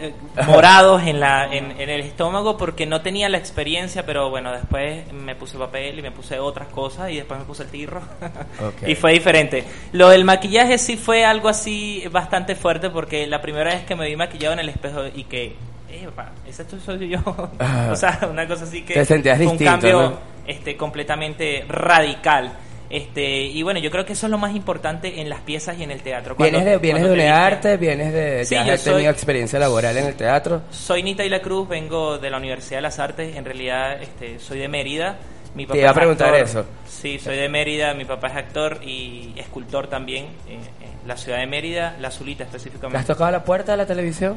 eh, 0.00 0.14
morados 0.46 1.02
en, 1.02 1.20
la, 1.20 1.46
en, 1.52 1.80
en 1.80 1.90
el 1.90 2.00
estómago 2.00 2.56
porque 2.56 2.86
no 2.86 3.02
tenía 3.02 3.28
la 3.28 3.38
experiencia, 3.38 4.04
pero 4.06 4.30
bueno, 4.30 4.52
después 4.52 5.12
me 5.12 5.34
puse 5.34 5.58
papel 5.58 5.98
y 5.98 6.02
me 6.02 6.10
puse 6.10 6.38
otras 6.38 6.68
cosas 6.68 7.10
y 7.10 7.16
después 7.16 7.40
me 7.40 7.46
puse 7.46 7.64
el 7.64 7.70
tirro 7.70 8.02
y 8.86 8.94
fue 8.94 9.12
diferente. 9.12 9.64
Lo 9.92 10.08
del 10.08 10.24
maquillaje 10.24 10.78
sí 10.78 10.96
fue 10.96 11.24
algo 11.24 11.48
así 11.48 12.04
bastante 12.10 12.54
fuerte 12.54 12.90
porque 12.90 13.26
la 13.26 13.40
primera 13.40 13.74
vez 13.74 13.84
que 13.84 13.94
me 13.94 14.06
vi 14.06 14.16
maquillado 14.16 14.54
en 14.54 14.60
el 14.60 14.68
espejo 14.68 15.02
y 15.14 15.24
que, 15.24 15.56
eh, 16.02 16.08
pa, 16.14 16.32
ese 16.46 16.64
soy 16.80 17.08
yo, 17.08 17.18
Ah. 17.58 17.88
o 17.92 17.96
sea, 17.96 18.20
una 18.30 18.46
cosa 18.46 18.64
así 18.64 18.82
que 18.82 18.94
Te 18.94 19.04
sentías 19.04 19.38
un 19.40 19.42
distinto, 19.50 19.64
cambio 19.70 20.02
¿no? 20.02 20.18
este 20.46 20.76
completamente 20.76 21.64
radical. 21.68 22.52
Este, 22.90 23.42
y 23.46 23.62
bueno, 23.62 23.80
yo 23.80 23.90
creo 23.90 24.04
que 24.04 24.12
eso 24.12 24.26
es 24.26 24.30
lo 24.30 24.38
más 24.38 24.54
importante 24.54 25.20
en 25.20 25.28
las 25.28 25.40
piezas 25.40 25.76
y 25.78 25.82
en 25.82 25.90
el 25.90 26.02
teatro. 26.02 26.36
Cuando- 26.36 26.58
¿Vienes 26.58 26.72
de, 26.74 26.78
vienes 26.78 27.02
de 27.02 27.10
UNEARTE? 27.12 27.76
¿Vienes 27.78 28.12
de, 28.12 28.44
Sí, 28.44 28.54
ya 28.54 28.74
has 28.74 28.80
soy- 28.82 28.92
tenido 28.94 29.10
experiencia 29.10 29.58
laboral 29.58 29.96
en 29.96 30.06
el 30.06 30.14
teatro? 30.14 30.62
Soy 30.70 31.02
Nita 31.02 31.24
y 31.24 31.28
la 31.28 31.40
Cruz, 31.40 31.66
vengo 31.68 32.18
de 32.18 32.30
la 32.30 32.36
Universidad 32.36 32.78
de 32.78 32.82
las 32.82 32.98
Artes, 33.00 33.34
en 33.36 33.44
realidad 33.44 34.00
este, 34.02 34.38
soy 34.38 34.58
de 34.58 34.68
Mérida. 34.68 35.16
Mi 35.56 35.66
Te 35.66 35.78
iba 35.78 35.90
a 35.90 35.94
preguntar 35.94 36.28
actor. 36.34 36.42
eso. 36.42 36.66
Sí, 36.86 37.18
soy 37.18 37.36
de 37.36 37.48
Mérida, 37.48 37.94
mi 37.94 38.04
papá 38.04 38.28
es 38.28 38.36
actor 38.36 38.80
y 38.84 39.32
escultor 39.36 39.86
también 39.88 40.26
en, 40.48 40.56
en 40.60 41.08
la 41.08 41.16
ciudad 41.16 41.38
de 41.38 41.46
Mérida, 41.46 41.96
La 42.00 42.10
Zulita 42.10 42.44
¿Le 42.44 42.46
específicamente. 42.48 42.98
has 42.98 43.06
tocado 43.06 43.30
la 43.30 43.44
puerta 43.44 43.72
de 43.72 43.78
la 43.78 43.86
televisión? 43.86 44.36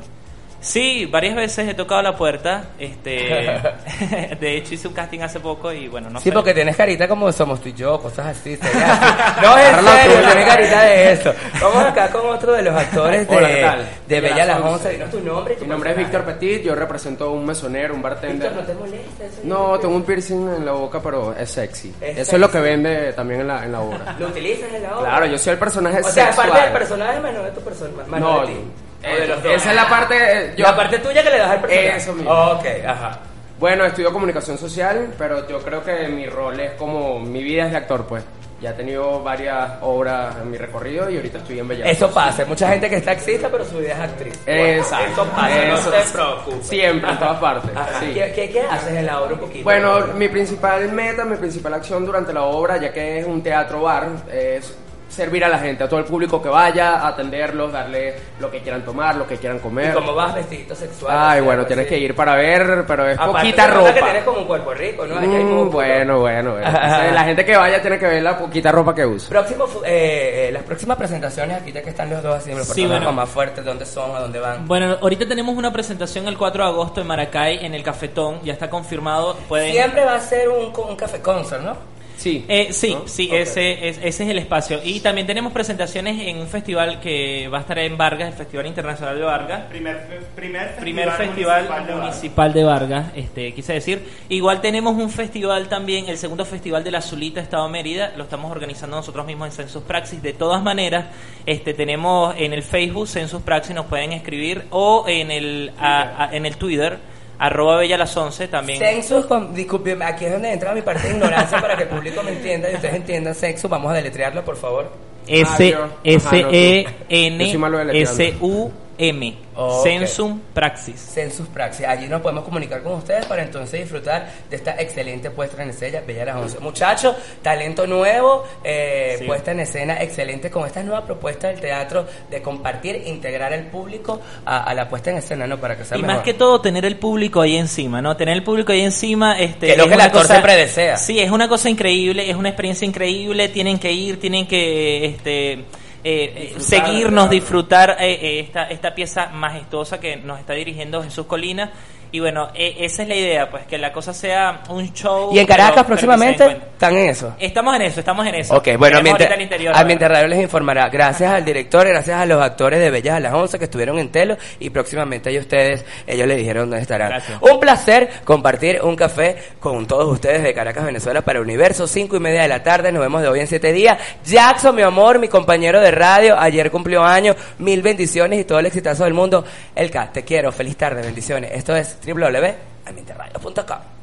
Sí, 0.59 1.05
varias 1.05 1.35
veces 1.35 1.69
he 1.69 1.73
tocado 1.73 2.01
la 2.01 2.15
puerta. 2.17 2.65
Este, 2.79 3.13
de 4.39 4.57
hecho 4.57 4.73
hice 4.73 4.87
un 4.87 4.93
casting 4.93 5.19
hace 5.21 5.39
poco 5.39 5.71
y 5.71 5.87
bueno, 5.87 6.09
no 6.09 6.19
sí, 6.19 6.29
sé. 6.29 6.31
porque 6.31 6.53
tienes 6.53 6.75
carita 6.75 7.07
como 7.07 7.31
somos 7.31 7.61
tú 7.61 7.69
y 7.69 7.73
yo, 7.73 7.99
cosas 7.99 8.27
así. 8.27 8.57
así. 8.59 8.77
No, 9.41 9.57
en 9.57 9.75
serio, 9.75 10.17
tienes 10.25 10.45
carita 10.45 10.83
de 10.83 11.11
eso. 11.11 11.33
Vamos 11.61 11.83
acá 11.83 12.09
con 12.09 12.25
otro 12.25 12.53
de 12.53 12.63
los 12.63 12.75
actores 12.75 13.27
de, 13.27 13.35
Hola, 13.35 13.47
¿qué 13.47 13.61
tal? 13.61 13.87
de 14.07 14.21
Bella 14.21 14.45
las 14.45 14.61
Once. 14.61 14.89
Dinos 14.89 15.11
tu 15.11 15.19
nombre 15.21 15.55
tu 15.55 15.63
Mi 15.63 15.69
nombre 15.69 15.91
es. 15.91 15.97
Víctor 15.97 16.23
Petit, 16.23 16.63
yo 16.63 16.75
represento 16.75 17.31
un 17.31 17.45
mesonero, 17.45 17.93
un 17.93 18.01
bartender. 18.01 18.51
Víctor, 18.51 18.55
¿no 18.55 18.63
te 18.65 18.73
molesta 18.73 19.25
eso? 19.25 19.41
No, 19.43 19.79
tengo 19.79 19.95
un 19.95 20.03
piercing 20.03 20.49
en 20.57 20.65
la 20.65 20.71
boca, 20.71 20.99
pero 21.01 21.35
es 21.35 21.51
sexy. 21.51 21.93
Es 22.01 22.17
Eso 22.17 22.35
es 22.35 22.41
lo 22.41 22.49
que 22.49 22.59
vende 22.59 23.13
también 23.13 23.41
en 23.41 23.47
la, 23.47 23.63
en 23.63 23.71
la 23.71 23.81
obra. 23.81 24.15
¿Lo 24.19 24.27
utilizas 24.27 24.73
en 24.73 24.83
la 24.83 24.97
obra? 24.97 25.09
Claro, 25.09 25.25
yo 25.27 25.37
soy 25.37 25.53
el 25.53 25.59
personaje 25.59 25.99
O 25.99 26.03
sea, 26.03 26.25
sexual. 26.25 26.47
aparte 26.49 26.63
del 26.65 26.73
personaje, 26.73 27.21
de 27.21 27.51
tu 27.51 27.61
persona. 27.61 27.91
No, 28.19 28.41
de 28.41 28.47
ti. 28.47 28.59
Eh, 29.03 29.35
esa 29.55 29.69
es 29.69 29.75
la 29.75 29.87
parte... 29.89 30.15
eh, 30.17 30.53
yo- 30.57 30.65
La 30.65 30.75
parte 30.75 30.99
tuya 30.99 31.23
que 31.23 31.29
le 31.29 31.37
das 31.37 31.51
al 31.51 31.61
personaje. 31.61 31.95
Eso 31.97 32.13
mismo. 32.13 32.31
Ok, 32.31 32.65
ajá. 32.87 33.19
Bueno, 33.59 33.85
estudio 33.85 34.13
comunicación 34.13 34.57
social, 34.57 35.13
pero 35.17 35.47
yo 35.47 35.59
creo 35.59 35.83
que 35.83 36.07
mi 36.09 36.27
rol 36.27 36.59
es 36.59 36.71
como... 36.73 37.19
Mi 37.19 37.41
vida 37.43 37.65
es 37.65 37.71
de 37.71 37.77
actor, 37.77 38.05
pues. 38.05 38.23
Ya 38.59 38.71
he 38.71 38.73
tenido 38.73 39.21
varias 39.21 39.69
obras 39.81 40.35
en 40.41 40.49
mi 40.49 40.57
recorrido 40.57 41.07
y 41.11 41.17
ahorita 41.17 41.37
estoy 41.37 41.59
en 41.59 41.67
Bellas 41.67 41.87
Eso 41.89 42.09
pasa, 42.11 42.41
hay 42.41 42.47
mucha 42.49 42.67
gente 42.69 42.89
que 42.89 42.95
está 42.95 43.11
taxista, 43.11 43.49
pero 43.51 43.63
su 43.63 43.77
vida 43.77 43.93
es 43.93 43.99
actriz. 43.99 44.39
Exacto. 44.47 45.11
Eso 45.11 45.25
pasa, 45.31 45.63
Eso- 45.63 45.91
no 45.91 45.95
te 45.95 46.11
preocupes. 46.11 46.67
Siempre, 46.67 47.11
en 47.11 47.19
todas 47.19 47.37
partes. 47.39 47.71
Sí. 47.99 48.13
¿Qué, 48.15 48.31
qué, 48.33 48.49
qué 48.49 48.61
haces 48.61 48.93
en 48.93 49.05
la 49.05 49.21
obra 49.21 49.33
un 49.35 49.39
poquito? 49.41 49.63
Bueno, 49.63 50.07
mi 50.15 50.27
principal 50.27 50.91
meta, 50.91 51.23
mi 51.23 51.35
principal 51.35 51.75
acción 51.75 52.03
durante 52.03 52.33
la 52.33 52.43
obra, 52.45 52.77
ya 52.77 52.91
que 52.91 53.19
es 53.19 53.27
un 53.27 53.43
teatro 53.43 53.81
bar, 53.83 54.07
es 54.33 54.75
servir 55.09 55.43
a 55.45 55.49
la 55.49 55.57
gente, 55.59 55.83
a 55.83 55.89
todo 55.89 55.99
el 55.99 56.05
público 56.05 56.41
que 56.41 56.49
vaya, 56.49 57.07
atenderlos, 57.07 57.71
darle 57.71 58.13
lo 58.39 58.51
que 58.51 58.59
quieran 58.61 58.83
tomar, 58.83 59.15
lo 59.15 59.25
que 59.27 59.37
quieran 59.37 59.57
¿Y 59.57 59.61
comer. 59.61 59.93
cómo 59.93 60.13
vas 60.13 60.35
vestidito 60.35 60.75
sexual? 60.75 61.15
Ay, 61.17 61.17
O 61.17 61.33
sea, 61.33 61.41
bueno, 61.43 61.51
algo 61.61 61.67
tienes 61.67 61.85
así? 61.85 61.95
que 61.95 62.01
ir 62.01 62.15
para 62.15 62.35
ver, 62.35 62.83
pero 62.87 63.07
es 63.07 63.17
Aparte, 63.17 63.33
poquita 63.39 63.67
ropa. 63.67 63.93
que 63.93 64.01
tienes 64.01 64.23
como 64.23 64.39
un 64.39 64.45
cuerpo 64.45 64.73
rico, 64.73 65.05
¿no? 65.07 65.17
Ahí 65.17 65.33
hay 65.35 65.43
Mm, 65.43 65.69
bueno, 65.71 66.19
bueno, 66.19 66.51
bueno. 66.51 66.67
Entonces, 66.67 67.13
la 67.13 67.23
gente 67.23 67.45
que 67.45 67.55
vaya 67.57 67.81
tiene 67.81 67.97
que 67.97 68.05
ver 68.07 68.21
la 68.21 68.37
poquita 68.37 68.71
ropa 68.71 68.93
que 68.93 69.05
usa. 69.05 69.29
Próximo, 69.29 69.65
eh, 69.85 70.47
eh, 70.49 70.51
las 70.51 70.63
próximas 70.63 70.97
presentaciones, 70.97 71.61
aquí 71.61 71.71
ya 71.71 71.81
que 71.81 71.89
están 71.89 72.09
los 72.09 72.21
dos 72.21 72.35
así, 72.35 72.53
los 72.53 72.67
Sí, 72.67 72.85
bueno. 72.85 73.11
más 73.13 73.29
fuertes, 73.29 73.63
¿dónde 73.63 73.85
son? 73.85 74.15
¿A 74.15 74.19
dónde 74.19 74.39
van? 74.39 74.67
Bueno, 74.67 74.97
ahorita 75.01 75.27
tenemos 75.27 75.55
una 75.55 75.71
presentación 75.71 76.27
el 76.27 76.37
4 76.37 76.63
de 76.65 76.69
agosto 76.69 77.01
en 77.01 77.07
Maracay, 77.07 77.65
en 77.65 77.73
el 77.73 77.81
Cafetón, 77.83 78.41
ya 78.43 78.53
está 78.53 78.69
confirmado. 78.69 79.35
Pueden... 79.47 79.71
Siempre 79.71 80.03
va 80.05 80.15
a 80.15 80.19
ser 80.19 80.49
un, 80.49 80.71
un 80.75 80.95
café 80.95 81.21
concert, 81.21 81.63
¿no? 81.63 81.75
Sí. 82.17 82.43
Eh, 82.47 82.69
sí, 82.73 82.93
¿No? 82.95 83.07
sí, 83.07 83.27
Ok. 83.27 83.33
ese, 83.35 83.87
es, 83.89 83.97
ese 84.03 84.23
es 84.23 84.29
el 84.29 84.39
espacio. 84.39 84.79
Y 84.83 84.99
también 85.01 85.27
tenemos 85.27 85.53
presentaciones 85.53 86.19
en 86.27 86.37
un 86.39 86.47
festival 86.47 86.99
que 86.99 87.47
va 87.47 87.59
a 87.59 87.61
estar 87.61 87.77
en 87.77 87.95
Vargas, 87.95 88.29
el 88.29 88.33
Festival 88.33 88.65
Internacional 88.65 89.15
de 89.17 89.23
Vargas. 89.23 89.61
Primer, 89.69 89.97
primer, 90.35 90.75
Primer 90.77 91.11
festival 91.11 91.69
municipal, 91.95 92.51
de 92.53 92.59
de 92.59 92.65
Vargas, 92.65 93.05
este, 93.15 93.53
quise 93.53 93.73
decir. 93.73 94.03
Igual 94.29 94.61
tenemos 94.61 94.95
un 94.95 95.11
festival 95.11 95.69
también, 95.69 96.09
el 96.09 96.17
segundo 96.17 96.43
festival 96.43 96.83
de 96.83 96.89
la 96.91 97.01
Zulita 97.03 97.39
Estado 97.39 97.69
Mérida, 97.69 98.11
lo 98.17 98.23
estamos 98.23 98.49
organizando 98.51 98.95
nosotros 98.97 99.25
mismos 99.27 99.49
en 99.49 99.51
Census 99.53 99.83
Praxis. 99.83 100.21
De 100.23 100.33
todas 100.33 100.63
maneras, 100.63 101.05
este, 101.45 101.75
tenemos 101.75 102.33
en 102.37 102.51
el 102.53 102.63
Facebook 102.63 103.07
Census 103.07 103.43
Praxis, 103.43 103.75
nos 103.75 103.85
pueden 103.85 104.11
escribir, 104.11 104.63
o 104.71 105.05
en 105.07 105.29
el, 105.29 105.71
a- 105.79 106.25
a- 106.25 106.35
en 106.35 106.47
el 106.47 106.57
Twitter, 106.57 106.97
arroba 107.39 107.77
Bella 107.77 107.97
las 107.97 108.15
11 108.15 108.47
también. 108.47 108.79
Census, 108.79 109.25
con, 109.25 109.53
disculpe, 109.53 109.97
aquí 110.03 110.25
es 110.25 110.31
donde 110.31 110.51
entra 110.51 110.73
mi 110.73 110.81
parte 110.81 111.07
de 111.07 111.13
ignorancia 111.15 111.59
para 111.61 111.75
que 111.75 111.83
el 111.83 111.89
público 111.89 112.23
me 112.23 112.31
entienda 112.31 112.71
y 112.71 112.75
ustedes 112.75 112.95
entiendan 112.95 113.35
Census. 113.35 113.69
Vamos 113.69 113.91
a 113.91 113.95
deletrearlo, 113.95 114.43
por 114.43 114.55
favor. 114.55 114.91
S 115.27 115.75
Ah, 115.77 115.87
S 116.03 116.45
E 116.51 116.87
N. 117.09 117.51
S 117.93 118.35
U 118.41 118.71
M. 118.97 119.37
Ok. 119.55 119.83
Sensum 119.83 120.39
Praxis. 120.53 120.99
Census 120.99 121.47
Praxis. 121.47 121.85
Allí 121.87 122.07
nos 122.07 122.21
podemos 122.21 122.43
comunicar 122.43 122.81
con 122.83 122.93
ustedes 122.93 123.25
para 123.25 123.43
entonces 123.43 123.81
disfrutar 123.81 124.31
de 124.49 124.55
esta 124.55 124.79
excelente 124.79 125.29
puesta 125.31 125.61
en 125.63 125.69
escena, 125.69 126.01
Bella 126.05 126.25
las 126.25 126.35
11. 126.37 126.59
Muchachos, 126.59 127.15
talento 127.41 127.85
nuevo, 127.87 128.43
eh, 128.63 129.15
Sí. 129.19 129.25
puesta 129.25 129.51
en 129.51 129.61
escena 129.61 130.01
excelente 130.01 130.49
con 130.51 130.65
esta 130.65 130.83
nueva 130.83 131.05
propuesta 131.05 131.47
del 131.47 131.59
teatro 131.59 132.05
de 132.29 132.41
compartir, 132.41 133.03
integrar 133.07 133.53
al 133.53 133.67
público 133.67 134.19
a, 134.45 134.63
a 134.63 134.73
la 134.73 134.87
puesta 134.89 135.11
en 135.11 135.17
escena, 135.17 135.47
¿no? 135.47 135.57
Para 135.57 135.77
que 135.77 135.85
sea 135.85 135.97
Y 135.97 136.01
mejor. 136.01 136.15
más 136.17 136.23
que 136.23 136.33
todo 136.33 136.61
tener 136.61 136.85
el 136.85 136.97
público 136.97 137.41
ahí 137.41 137.55
encima, 137.57 138.01
¿no? 138.01 138.15
Tener 138.17 138.35
el 138.35 138.43
público 138.43 138.71
ahí 138.71 138.81
encima, 138.81 139.39
este, 139.39 139.67
Que 139.67 139.71
es 139.73 139.77
lo 139.77 139.87
que 139.87 139.93
el 139.95 140.01
actor 140.01 140.25
siempre 140.25 140.55
desea. 140.55 140.97
Sí, 140.97 141.19
es 141.19 141.31
una 141.31 141.47
cosa 141.47 141.69
increíble, 141.69 142.29
es 142.29 142.35
una 142.35 142.49
experiencia 142.49 142.85
increíble. 142.87 143.49
Tienen 143.49 143.79
que 143.79 143.91
ir, 143.91 144.19
tienen 144.19 144.47
que, 144.47 145.05
este, 145.05 145.65
eh, 146.03 146.33
eh, 146.35 146.53
Disfrutar, 146.55 146.61
seguirnos, 146.61 147.29
disfrutar 147.29 147.97
eh, 147.99 148.13
eh, 148.13 148.39
esta 148.39 148.69
esta 148.69 148.93
pieza 148.95 149.27
majestuosa 149.27 149.99
que 149.99 150.17
nos 150.17 150.39
está 150.39 150.53
dirigiendo 150.53 151.03
Jesús 151.03 151.25
Colina. 151.25 151.71
Y 152.11 152.19
bueno, 152.19 152.49
eh, 152.53 152.75
esa 152.79 153.03
es 153.03 153.07
la 153.07 153.15
idea, 153.15 153.49
pues 153.49 153.65
que 153.65 153.77
la 153.77 153.91
cosa 153.91 154.13
sea 154.13 154.61
un 154.69 154.93
show. 154.93 155.31
Y 155.33 155.39
en 155.39 155.45
Caracas 155.47 155.73
pero- 155.75 155.87
próximamente 155.87 156.45
están 156.45 156.95
en 156.97 157.09
eso. 157.09 157.35
Estamos 157.39 157.75
en 157.75 157.81
eso, 157.83 157.99
estamos 157.99 158.25
en 158.27 158.35
eso. 158.35 158.55
Ok, 158.55 158.69
bueno, 158.77 158.99
interior, 158.99 159.75
Ambiente 159.75 160.07
Radio 160.07 160.27
les 160.27 160.41
informará. 160.41 160.89
Gracias 160.89 161.31
al 161.31 161.43
director, 161.43 161.87
gracias 161.87 162.19
a 162.19 162.25
los 162.25 162.41
actores 162.41 162.79
de 162.79 162.89
Bellas 162.89 163.15
a 163.15 163.19
las 163.19 163.33
11 163.33 163.57
que 163.59 163.65
estuvieron 163.65 163.99
en 163.99 164.09
Telo 164.11 164.37
y 164.59 164.69
próximamente 164.69 165.29
ellos 165.29 165.43
ustedes, 165.43 165.85
ellos 166.05 166.27
les 166.27 166.37
dijeron 166.37 166.69
dónde 166.69 166.81
estarán. 166.81 167.09
Gracias. 167.09 167.39
Un 167.41 167.59
placer 167.59 168.09
compartir 168.23 168.81
un 168.81 168.95
café 168.95 169.37
con 169.59 169.85
todos 169.85 170.11
ustedes 170.11 170.43
de 170.43 170.53
Caracas, 170.53 170.85
Venezuela 170.85 171.21
para 171.21 171.41
Universo, 171.41 171.87
cinco 171.87 172.15
y 172.15 172.19
media 172.19 172.41
de 172.41 172.47
la 172.47 172.63
tarde. 172.63 172.91
Nos 172.91 173.01
vemos 173.01 173.21
de 173.21 173.27
hoy 173.27 173.39
en 173.39 173.47
siete 173.47 173.71
días. 173.71 173.97
Jackson, 174.25 174.75
mi 174.75 174.81
amor, 174.81 175.19
mi 175.19 175.27
compañero 175.27 175.79
de 175.79 175.91
radio, 175.91 176.37
ayer 176.39 176.71
cumplió 176.71 177.03
años, 177.03 177.35
mil 177.59 177.81
bendiciones 177.81 178.39
y 178.39 178.43
todo 178.43 178.59
el 178.59 178.65
exitazo 178.65 179.03
del 179.03 179.13
mundo. 179.13 179.43
Elka, 179.75 180.11
te 180.11 180.23
quiero, 180.23 180.51
feliz 180.51 180.77
tarde, 180.77 181.01
bendiciones. 181.01 181.51
Esto 181.53 181.75
es 181.75 181.96
www.ambienteradio.com. 182.05 183.97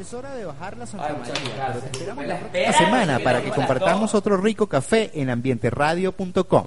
Es 0.00 0.12
hora 0.12 0.34
de 0.34 0.44
bajar 0.44 0.76
la 0.76 0.86
Santa 0.86 1.06
Ay, 1.06 1.16
María, 1.18 1.66
pero 1.68 1.80
te 1.80 1.86
esperamos 1.86 2.26
la 2.26 2.38
próxima 2.38 2.72
semana 2.72 3.18
para 3.18 3.42
que 3.42 3.50
compartamos 3.50 4.14
otro 4.14 4.36
rico 4.36 4.66
café 4.66 5.10
en 5.14 5.30
ambienteradio.com. 5.30 6.66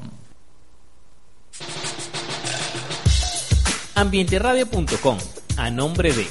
Ambienteradio.com, 3.96 5.18
a 5.58 5.70
nombre 5.70 6.14
de 6.14 6.28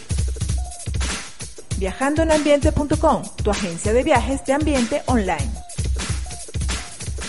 Viajandoenambiente.com, 1.79 3.23
tu 3.45 3.51
agencia 3.53 3.93
de 3.93 4.03
viajes 4.03 4.45
de 4.45 4.53
ambiente 4.53 5.03
online. 5.07 5.53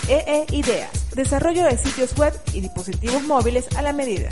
EE 0.08 0.46
Ideas, 0.50 0.90
desarrollo 1.14 1.62
de 1.62 1.78
sitios 1.78 2.18
web 2.18 2.34
y 2.52 2.60
dispositivos 2.60 3.22
móviles 3.22 3.68
a 3.76 3.82
la 3.82 3.92
medida. 3.92 4.28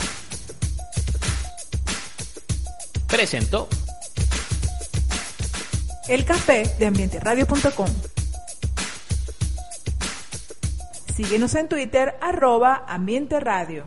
Presentó 3.09 3.67
El 6.07 6.25
café 6.25 6.63
de 6.77 6.85
ambienteradio.com. 6.85 7.87
Síguenos 11.15 11.55
en 11.55 11.67
Twitter, 11.67 12.15
arroba 12.21 12.85
Ambiente 12.87 13.39
Radio. 13.39 13.83